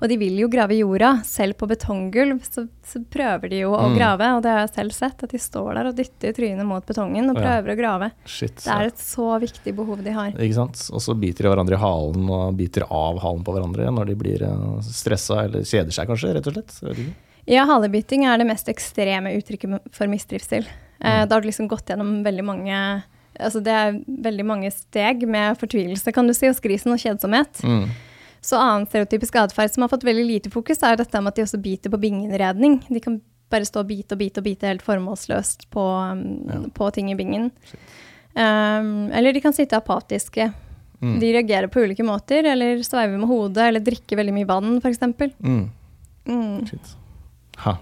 Og 0.00 0.08
de 0.08 0.16
vil 0.16 0.38
jo 0.40 0.48
grave 0.48 0.72
i 0.72 0.80
jorda. 0.80 1.18
Selv 1.28 1.58
på 1.60 1.68
betonggulv 1.68 2.40
så, 2.48 2.64
så 2.80 3.02
prøver 3.12 3.52
de 3.52 3.60
jo 3.66 3.74
å 3.76 3.90
Mm. 3.90 3.98
grave. 3.98 4.30
Og 4.38 4.42
det 4.42 4.54
har 4.54 4.64
jeg 4.64 4.72
selv 4.78 4.96
sett, 4.96 5.22
at 5.22 5.28
de 5.36 5.42
står 5.44 5.74
der 5.74 5.90
og 5.92 5.96
dytter 6.00 6.32
trynet 6.32 6.64
mot 6.64 6.86
betongen 6.86 7.28
og 7.28 7.36
Ja. 7.36 7.44
prøver 7.60 7.74
å 7.74 7.78
grave. 7.82 8.10
Shit. 8.24 8.56
Det 8.64 8.72
er 8.72 8.86
et 8.88 8.96
så 8.96 9.28
viktig 9.38 9.76
behov 9.76 10.02
de 10.02 10.10
har. 10.16 10.32
Ikke 10.32 10.54
sant? 10.54 10.80
Og 10.96 11.00
så 11.04 11.12
biter 11.12 11.44
de 11.44 11.52
hverandre 11.52 11.76
i 11.76 11.84
halen 11.84 12.24
og 12.30 12.56
biter 12.56 12.88
av 12.90 13.20
halen 13.20 13.44
på 13.44 13.52
hverandre 13.52 13.92
når 13.92 14.06
de 14.06 14.14
blir 14.14 14.40
eh, 14.48 14.80
stressa 14.80 15.44
eller 15.44 15.60
kjeder 15.60 15.92
seg, 15.92 16.08
kanskje, 16.08 16.32
rett 16.40 16.46
og 16.48 16.54
slett. 16.56 16.80
Jeg 16.80 16.88
vet 16.88 17.04
ikke. 17.04 17.14
Ja, 17.48 17.64
halebiting 17.64 18.26
er 18.28 18.36
det 18.38 18.46
mest 18.48 18.68
ekstreme 18.68 19.32
uttrykket 19.38 19.80
for 19.96 20.06
mistrivsel. 20.10 20.66
Eh, 21.00 21.22
Mm. 21.22 21.28
da 21.28 21.34
har 21.36 21.40
du 21.40 21.48
liksom 21.48 21.68
gått 21.68 21.86
gjennom 21.86 22.22
veldig 22.24 22.44
mange 22.44 23.02
Altså 23.40 23.60
det 23.62 23.70
er 23.70 23.92
veldig 24.08 24.44
mange 24.44 24.68
steg 24.72 25.20
med 25.28 25.56
fortvilelse, 25.60 26.12
kan 26.12 26.26
du 26.26 26.32
si, 26.34 26.48
hos 26.48 26.58
grisen 26.58 26.90
og 26.90 26.98
kjedsomhet. 26.98 27.60
Mm. 27.62 27.84
Så 28.42 28.58
annen 28.58 28.86
stereotypisk 28.88 29.36
atferd 29.38 29.70
som 29.70 29.82
har 29.84 29.88
fått 29.92 30.02
veldig 30.02 30.24
lite 30.26 30.50
fokus, 30.50 30.82
er 30.82 30.96
dette 30.96 31.20
med 31.22 31.28
at 31.28 31.36
de 31.36 31.42
også 31.44 31.60
biter 31.62 31.88
på 31.88 32.00
bingenredning. 32.02 32.80
De 32.88 32.98
kan 32.98 33.20
bare 33.48 33.62
stå 33.68 33.84
og 33.84 33.86
bite 33.92 34.16
og 34.16 34.18
bite 34.18 34.38
og 34.38 34.44
bite 34.48 34.66
helt 34.66 34.82
formålsløst 34.82 35.68
på, 35.70 35.84
um, 36.10 36.48
Ja. 36.50 36.58
på 36.74 36.92
ting 36.92 37.12
i 37.12 37.14
bingen. 37.14 37.52
Um, 38.34 39.10
eller 39.12 39.32
de 39.32 39.40
kan 39.40 39.52
sitte 39.52 39.76
apatiske. 39.78 40.52
Mm. 41.00 41.20
De 41.20 41.32
reagerer 41.32 41.68
på 41.70 41.80
ulike 41.86 42.02
måter, 42.04 42.44
eller 42.44 42.82
sveiver 42.82 43.18
med 43.20 43.28
hodet, 43.28 43.68
eller 43.68 43.80
drikker 43.80 44.16
veldig 44.18 44.34
mye 44.34 44.46
vann, 44.50 44.80
f.eks. 44.82 44.98
Mm. 45.40 45.70
Mm. 46.26 46.66
Shit. 46.66 46.96
Ha. 47.64 47.78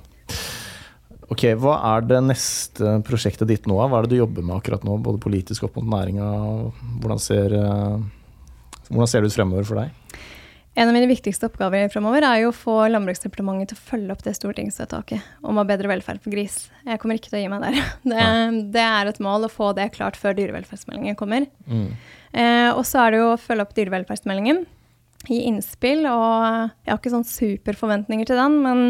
Ok, 1.32 1.42
Hva 1.58 1.74
er 1.94 2.06
det 2.06 2.20
neste 2.28 2.98
prosjektet 3.06 3.50
ditt 3.50 3.66
nå? 3.66 3.80
Hva 3.80 3.98
er 3.98 4.06
det 4.06 4.14
du 4.14 4.20
jobber 4.20 4.46
med 4.46 4.60
akkurat 4.60 4.84
nå, 4.86 4.98
både 5.02 5.22
politisk 5.22 5.66
opp 5.66 5.80
mot 5.80 5.88
næringa? 5.96 6.28
Hvordan 7.02 7.22
ser, 7.22 7.54
eh, 7.56 7.96
hvordan 8.92 9.10
ser 9.10 9.24
det 9.24 9.32
ut 9.32 9.38
fremover 9.38 9.66
for 9.66 9.82
deg? 9.82 9.90
En 10.76 10.90
av 10.90 10.92
mine 10.92 11.08
viktigste 11.08 11.48
oppgaver 11.48 11.88
fremover 11.88 12.22
er 12.28 12.42
jo 12.42 12.50
å 12.50 12.54
få 12.54 12.74
Landbruksdepartementet 12.92 13.72
til 13.72 13.78
å 13.78 13.84
følge 13.88 14.12
opp 14.12 14.22
det 14.26 14.34
stortingsvedtaket 14.36 15.24
om 15.40 15.56
å 15.56 15.62
ha 15.62 15.68
bedre 15.70 15.88
velferd 15.88 16.20
for 16.20 16.34
gris. 16.34 16.66
Jeg 16.84 17.00
kommer 17.00 17.16
ikke 17.16 17.32
til 17.32 17.38
å 17.38 17.42
gi 17.42 17.48
meg 17.48 17.64
der. 17.64 17.78
Det, 18.12 18.26
det 18.76 18.84
er 18.84 19.08
et 19.08 19.22
mål 19.24 19.48
å 19.48 19.52
få 19.52 19.72
det 19.74 19.88
klart 19.96 20.20
før 20.20 20.36
dyrevelferdsmeldingen 20.36 21.16
kommer. 21.16 21.48
Mm. 21.64 21.88
Eh, 22.36 22.70
og 22.76 22.84
så 22.84 23.06
er 23.06 23.14
det 23.14 23.22
jo 23.22 23.30
å 23.32 23.40
følge 23.40 23.64
opp 23.64 23.72
dyrevelferdsmeldingen, 23.78 24.66
gi 25.26 25.40
innspill, 25.48 26.04
og 26.12 26.68
jeg 26.84 26.92
har 26.92 27.00
ikke 27.00 27.14
sånn 27.16 27.26
superforventninger 27.26 28.28
til 28.28 28.38
den, 28.38 28.60
men 28.62 28.84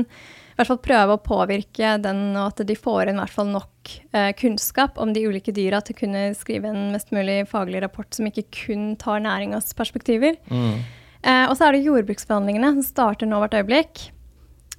hvert 0.56 0.70
fall 0.70 0.82
prøve 0.82 1.16
å 1.16 1.22
påvirke 1.22 1.96
den, 2.02 2.22
og 2.34 2.52
at 2.54 2.64
de 2.68 2.76
får 2.78 3.10
inn 3.10 3.20
hvert 3.20 3.34
fall 3.34 3.50
nok 3.52 3.92
eh, 4.16 4.32
kunnskap 4.38 4.98
om 5.02 5.12
de 5.12 5.26
ulike 5.28 5.52
dyra 5.54 5.82
til 5.84 5.96
å 5.96 6.00
kunne 6.00 6.22
skrive 6.38 6.72
en 6.72 6.92
mest 6.94 7.12
mulig 7.14 7.42
faglig 7.50 7.82
rapport 7.84 8.08
som 8.16 8.28
ikke 8.28 8.48
kun 8.64 8.94
tar 9.00 9.20
næringas 9.24 9.74
perspektiver. 9.76 10.38
Mm. 10.48 10.80
Eh, 11.22 11.44
og 11.46 11.56
så 11.58 11.68
er 11.68 11.76
det 11.76 11.86
jordbruksforhandlingene 11.86 12.76
som 12.78 12.86
starter 12.86 13.28
nå 13.28 13.40
hvert 13.42 13.58
øyeblikk. 13.60 14.06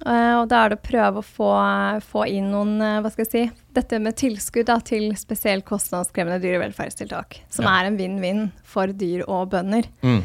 Uh, 0.06 0.44
og 0.44 0.44
da 0.46 0.60
er 0.62 0.70
det 0.70 0.76
å 0.78 0.86
prøve 0.86 1.18
å 1.18 1.26
få, 1.26 1.46
få 2.06 2.24
inn 2.30 2.52
noen, 2.52 2.76
uh, 2.78 3.00
hva 3.02 3.10
skal 3.10 3.24
jeg 3.24 3.30
si, 3.32 3.62
dette 3.74 3.98
med 3.98 4.14
tilskudd 4.18 4.68
da, 4.70 4.76
til 4.78 5.10
spesielt 5.18 5.66
kostnadskrevende 5.66 6.38
dyrevelferdstiltak. 6.44 7.40
Som 7.50 7.66
Ja. 7.66 7.80
er 7.80 7.88
en 7.88 7.98
vinn-vinn 7.98 8.52
for 8.62 8.86
dyr 8.86 9.24
og 9.26 9.50
bønder. 9.50 9.90
Mm. 10.06 10.22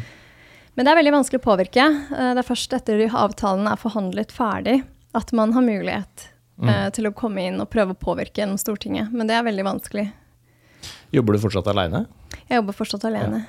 Men 0.78 0.86
det 0.86 0.92
er 0.92 1.00
veldig 1.02 1.16
vanskelig 1.18 1.42
å 1.42 1.48
påvirke. 1.48 1.88
Uh, 2.14 2.34
det 2.36 2.44
er 2.44 2.50
først 2.52 2.78
etter 2.78 3.02
avtalen 3.10 3.66
er 3.66 3.82
forhandlet 3.82 4.32
ferdig 4.32 4.84
at 5.14 5.34
man 5.38 5.54
har 5.56 5.66
mulighet 5.66 6.28
eh, 6.64 6.88
til 6.96 7.10
å 7.10 7.14
komme 7.16 7.44
inn 7.48 7.62
og 7.62 7.70
prøve 7.74 7.96
å 7.96 8.00
påvirke 8.00 8.42
gjennom 8.42 8.60
Stortinget. 8.62 9.12
Men 9.14 9.30
det 9.30 9.38
er 9.38 9.46
veldig 9.48 9.66
vanskelig. 9.68 10.08
Jobber 11.14 11.38
du 11.38 11.44
fortsatt 11.44 11.70
aleine? 11.70 12.06
Jeg 12.48 12.58
jobber 12.60 12.76
fortsatt 12.78 13.06
alene. 13.10 13.44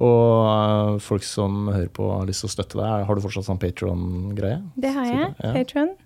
Og 0.00 0.46
eh, 0.46 1.00
folk 1.02 1.26
som 1.26 1.66
hører 1.68 1.90
på, 1.94 2.06
har 2.14 2.28
lyst 2.28 2.44
til 2.44 2.50
å 2.50 2.54
støtte 2.54 2.78
deg, 2.78 3.06
har 3.08 3.18
du 3.18 3.24
fortsatt 3.24 3.48
sånn 3.48 3.60
Patron-greie? 3.60 4.60
Det 4.80 4.94
har 4.94 5.08
jeg. 5.10 5.32
Ja. 5.42 5.50
Patron. 5.56 5.96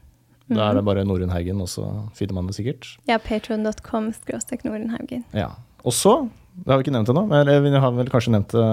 Da 0.49 0.67
er 0.69 0.77
det 0.77 0.85
bare 0.85 1.05
Norunn 1.09 1.33
Haugen, 1.33 1.61
og 1.65 1.71
så 1.73 1.85
finner 2.17 2.37
man 2.37 2.49
det 2.51 2.57
sikkert. 2.59 2.89
Ja, 3.09 3.17
patron.com 3.23 4.11
skråstrek 4.17 4.65
Nordenhaugen. 4.67 5.23
Ja. 5.33 5.55
Og 5.85 5.95
så, 5.97 6.13
det 6.59 6.69
har 6.69 6.81
vi 6.81 6.85
ikke 6.87 6.93
nevnt 6.97 7.13
ennå, 7.13 7.23
men 7.31 7.49
vi 7.65 7.73
har 7.81 7.95
vel 7.97 8.11
kanskje 8.13 8.35
nevnt 8.35 8.53
det 8.53 8.67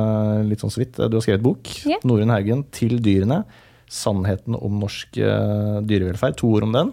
litt 0.50 0.64
sånn 0.64 0.74
så 0.74 0.82
vidt. 0.84 1.00
Du 1.00 1.16
har 1.20 1.24
skrevet 1.24 1.44
bok, 1.46 1.72
Yeah. 1.88 2.04
Norunn 2.08 2.34
Haugen, 2.34 2.66
'Til 2.72 3.00
dyrene'. 3.04 3.44
Sannheten 3.92 4.56
om 4.56 4.80
norsk 4.80 5.18
eh, 5.20 5.80
dyrevelferd. 5.84 6.38
To 6.40 6.54
ord 6.56 6.64
om 6.70 6.76
den. 6.76 6.92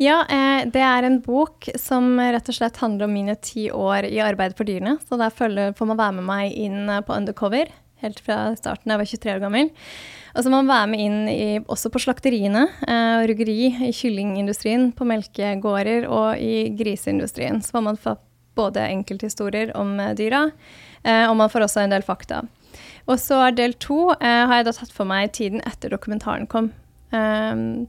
Ja, 0.00 0.22
eh, 0.32 0.62
det 0.72 0.80
er 0.80 1.04
en 1.04 1.18
bok 1.20 1.68
som 1.76 2.14
rett 2.16 2.46
og 2.48 2.56
slett 2.56 2.78
handler 2.80 3.04
om 3.04 3.12
mine 3.12 3.34
ti 3.44 3.66
år 3.68 4.08
i 4.08 4.22
arbeid 4.24 4.56
for 4.56 4.64
dyrene. 4.64 4.96
Så 5.04 5.18
der 5.20 5.34
får 5.36 5.90
man 5.90 5.98
være 6.00 6.16
med 6.16 6.24
meg 6.30 6.54
inn 6.56 6.88
eh, 6.88 7.02
på 7.04 7.12
undercover, 7.12 7.68
helt 8.00 8.22
fra 8.24 8.54
starten 8.56 8.94
jeg 8.94 9.02
var 9.02 9.10
23 9.10 9.34
år 9.34 9.42
gammel. 9.42 9.68
Og 10.30 10.46
så 10.46 10.48
må 10.48 10.62
man 10.62 10.72
være 10.72 10.88
med 10.88 11.04
inn 11.04 11.20
i, 11.28 11.44
også 11.60 11.90
på 11.92 12.00
slakteriene, 12.00 12.62
og 12.86 13.24
ruggeri, 13.26 13.72
i 13.88 13.90
kyllingindustrien, 13.90 14.92
på 14.94 15.04
melkegårder 15.10 16.06
og 16.06 16.38
i 16.38 16.70
griseindustrien. 16.78 17.58
Så 17.60 17.74
får 17.74 17.82
man 17.88 17.98
både 18.54 18.84
enkelthistorier 18.94 19.74
om 19.76 19.98
dyra, 20.14 20.44
og 21.26 21.34
man 21.34 21.50
får 21.50 21.66
også 21.66 21.82
en 21.82 21.96
del 21.96 22.06
fakta. 22.06 22.44
Og 23.10 23.18
så 23.18 23.40
del 23.56 23.74
to 23.82 24.12
eh, 24.20 24.44
har 24.46 24.60
jeg 24.60 24.68
da 24.68 24.76
tatt 24.76 24.94
for 24.94 25.08
meg 25.08 25.32
tiden 25.34 25.64
etter 25.66 25.92
dokumentaren 25.92 26.46
kom. 26.50 26.70
Um, 27.10 27.88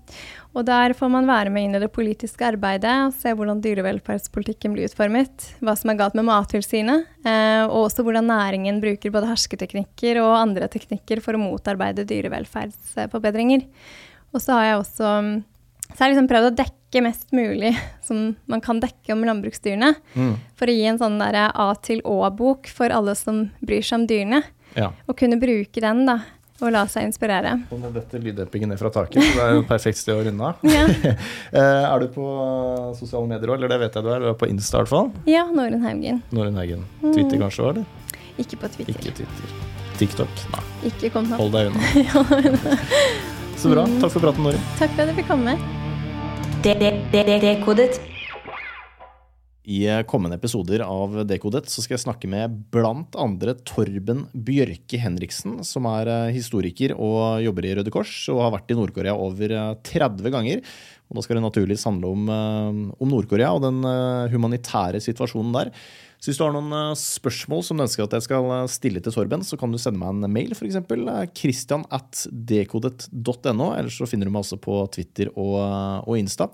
og 0.58 0.66
der 0.66 0.96
får 0.98 1.12
man 1.14 1.28
være 1.30 1.52
med 1.54 1.68
inn 1.68 1.78
i 1.78 1.82
det 1.84 1.92
politiske 1.94 2.48
arbeidet, 2.48 2.92
og 3.06 3.14
se 3.14 3.34
hvordan 3.38 3.62
dyrevelferdspolitikken 3.62 4.74
blir 4.74 4.90
utformet, 4.90 5.46
hva 5.62 5.76
som 5.78 5.94
er 5.94 6.00
galt 6.00 6.18
med 6.18 6.26
Mattilsynet, 6.28 7.06
eh, 7.22 7.62
og 7.68 7.86
også 7.86 8.04
hvordan 8.08 8.28
næringen 8.32 8.82
bruker 8.84 9.14
både 9.14 9.30
hersketeknikker 9.30 10.20
og 10.24 10.40
andre 10.40 10.72
teknikker 10.74 11.22
for 11.24 11.38
å 11.38 11.44
motarbeide 11.44 12.08
dyrevelferdsforbedringer. 12.10 13.68
Og 14.34 14.42
så 14.42 14.58
har 14.58 14.68
jeg 14.68 14.82
også 14.82 15.14
um, 15.22 15.32
så 15.96 16.00
har 16.04 16.08
jeg 16.10 16.16
liksom 16.18 16.30
prøvd 16.32 16.50
å 16.52 16.56
dekke 16.64 17.04
mest 17.06 17.32
mulig 17.32 17.72
som 18.08 18.36
man 18.48 18.62
kan 18.62 18.80
dekke 18.84 19.14
om 19.16 19.24
landbruksdyrene, 19.28 19.94
Mm. 20.16 20.36
for 20.56 20.68
å 20.68 20.76
gi 20.76 20.86
en 20.90 21.00
sånn 21.00 21.18
der 21.20 21.52
A 21.56 21.74
til 21.82 22.02
Å-bok 22.06 22.68
for 22.68 22.90
alle 22.92 23.16
som 23.16 23.50
bryr 23.64 23.82
seg 23.84 24.00
om 24.02 24.08
dyrene, 24.08 24.44
Ja. 24.76 24.92
og 25.08 25.18
kunne 25.18 25.40
bruke 25.40 25.82
den 25.82 26.06
da, 26.06 26.20
og 26.62 26.72
la 26.72 26.84
seg 26.86 27.04
inspirere. 27.08 27.56
Og 27.72 27.80
nå 27.82 27.90
detter 27.94 28.20
lyddempingen 28.22 28.70
ned 28.70 28.78
fra 28.80 28.92
taket, 28.94 29.18
så 29.24 29.34
det 29.34 29.42
er 29.44 29.54
jo 29.56 29.62
et 29.64 29.68
perfekt 29.68 29.98
sted 29.98 30.14
å 30.14 30.24
runde 30.28 30.46
av. 30.46 30.56
Ja, 30.64 30.86
Eh, 31.52 31.84
er 31.90 32.00
du 32.00 32.08
på 32.14 32.26
sosiale 32.96 33.28
medier 33.28 33.50
òg, 33.50 33.58
eller 33.58 33.68
det 33.74 33.80
vet 33.82 33.96
jeg 33.98 34.04
du 34.06 34.10
er? 34.14 34.20
Du 34.20 34.28
er 34.30 34.38
på 34.38 34.48
Insta 34.48 34.78
i 34.78 34.84
hvert 34.84 34.92
fall. 34.94 35.12
ja 35.26 35.44
Norunn 35.50 35.82
Haugen. 35.84 36.22
Norun 36.32 36.56
Haugen. 36.56 36.86
Twitter 37.02 37.38
kanskje 37.42 37.66
òg, 37.66 37.70
eller? 37.76 37.86
Ikke 38.40 38.56
på 38.62 38.70
Twitter. 38.72 38.94
Ikke 38.94 39.12
Twitter. 39.18 39.58
TikTok? 39.98 40.30
Nei, 40.54 40.64
Ikke 40.92 41.12
kom 41.14 41.26
nå. 41.30 41.36
hold 41.38 41.52
deg 41.52 41.68
unna. 41.74 41.82
Så 43.62 43.70
bra. 43.70 43.84
Takk 44.02 44.12
for 44.16 44.20
praten, 44.24 44.44
Norunn. 44.48 44.64
Takk 44.80 44.94
for 44.96 45.04
at 45.04 45.12
du 45.12 45.18
fikk 45.20 45.28
komme. 45.30 45.58
Dekodet. 46.62 47.96
I 49.66 49.80
kommende 50.06 50.38
episoder 50.38 50.84
av 50.86 51.16
Dekodet 51.26 51.66
så 51.72 51.82
skal 51.82 51.96
jeg 51.96 52.04
snakke 52.04 52.30
med 52.30 52.54
blant 52.74 53.18
andre 53.18 53.56
Torben 53.66 54.28
Bjørke 54.30 55.00
Henriksen, 55.02 55.64
som 55.66 55.88
er 55.90 56.12
eh, 56.12 56.36
historiker 56.36 56.94
og 56.94 57.42
jobber 57.42 57.66
i 57.66 57.74
Røde 57.80 57.94
Kors 57.94 58.14
og 58.30 58.44
har 58.46 58.54
vært 58.54 58.70
i 58.70 58.78
Nord-Korea 58.78 59.18
over 59.18 59.56
eh, 59.58 59.74
30 59.90 60.34
ganger. 60.36 60.62
Og 61.10 61.18
da 61.18 61.26
skal 61.26 61.40
det 61.40 61.46
naturligvis 61.48 61.88
handle 61.90 62.14
om, 62.14 62.30
eh, 62.30 62.94
om 62.94 63.10
Nord-Korea 63.10 63.56
og 63.58 63.66
den 63.66 63.82
eh, 63.82 64.30
humanitære 64.36 65.02
situasjonen 65.02 65.58
der. 65.58 65.74
Så 66.22 66.30
hvis 66.30 66.38
du 66.38 66.44
har 66.46 66.54
noen 66.54 66.70
eh, 66.78 67.00
spørsmål 67.00 67.64
som 67.66 67.80
du 67.80 67.88
ønsker 67.88 68.06
at 68.06 68.14
jeg 68.14 68.28
skal 68.28 68.46
eh, 68.54 68.70
stille 68.70 69.02
til 69.02 69.16
Torben, 69.16 69.42
så 69.42 69.58
kan 69.58 69.74
du 69.74 69.80
sende 69.82 69.98
meg 69.98 70.14
en 70.14 70.30
mail, 70.30 70.54
f.eks. 70.54 70.78
Christian 71.34 71.88
at 71.90 72.28
dekodet.no. 72.30 73.72
Eller 73.74 73.90
så 73.90 74.06
finner 74.10 74.30
du 74.30 74.36
meg 74.36 74.44
også 74.44 74.62
på 74.62 74.84
Twitter 74.94 75.34
og, 75.34 75.58
eh, 75.64 75.98
og 76.06 76.22
Insta. 76.22 76.52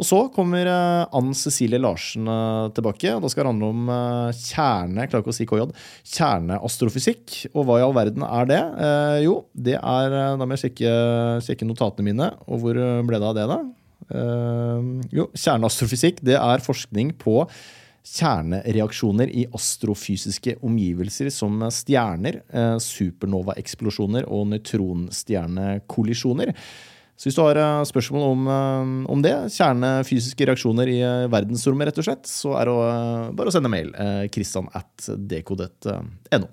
Og 0.00 0.06
så 0.08 0.18
kommer 0.32 0.64
Ann 1.12 1.34
Cecilie 1.36 1.76
Larsen 1.76 2.24
tilbake. 2.72 3.10
og 3.12 3.20
Da 3.20 3.28
skal 3.28 3.44
det 3.44 3.50
handle 3.50 3.68
om 3.68 3.90
kjerne 4.32 5.04
klarer 5.04 5.20
ikke 5.20 5.34
å 5.34 5.36
si 5.36 5.44
KJ, 5.44 5.66
kjerneastrofysikk. 6.14 7.34
Og 7.50 7.66
hva 7.68 7.76
i 7.76 7.84
all 7.84 7.92
verden 7.92 8.24
er 8.24 8.48
det? 8.48 8.62
Eh, 8.80 9.18
jo, 9.26 9.34
det 9.52 9.76
er 9.76 10.16
Da 10.40 10.46
må 10.48 10.56
jeg 10.56 10.70
sjekke, 10.70 10.94
sjekke 11.44 11.68
notatene 11.68 12.08
mine. 12.08 12.30
Og 12.48 12.64
hvor 12.64 12.80
ble 12.80 13.20
det 13.20 13.28
av 13.28 13.36
det, 13.36 13.44
da? 13.52 13.60
Eh, 14.08 14.88
jo, 15.20 15.28
kjerneastrofysikk 15.36 16.24
det 16.26 16.38
er 16.40 16.64
forskning 16.64 17.12
på 17.20 17.42
kjernereaksjoner 18.10 19.30
i 19.30 19.46
astrofysiske 19.56 20.56
omgivelser 20.66 21.30
som 21.34 21.70
stjerner, 21.72 22.34
eh, 22.50 22.76
supernova-eksplosjoner 22.82 24.22
og 24.28 24.46
nøytronstjernekollisjoner. 24.54 26.48
Så 27.20 27.24
hvis 27.28 27.36
du 27.36 27.42
har 27.44 27.56
eh, 27.60 27.88
spørsmål 27.88 28.22
om, 28.30 28.40
om, 29.16 29.20
det, 29.24 29.34
kjernefysiske 29.56 30.46
reaksjoner 30.50 30.86
i 30.90 31.00
verdensrommet, 31.32 31.86
rett 31.90 32.00
og 32.02 32.06
slett, 32.08 32.24
så 32.28 32.50
er 32.60 32.64
det 32.70 32.76
bare 33.38 33.48
å 33.48 33.54
sende 33.54 33.72
mail. 33.72 33.88
Kristian 34.32 34.66
at 34.74 34.96
dekodet.no. 35.30 36.48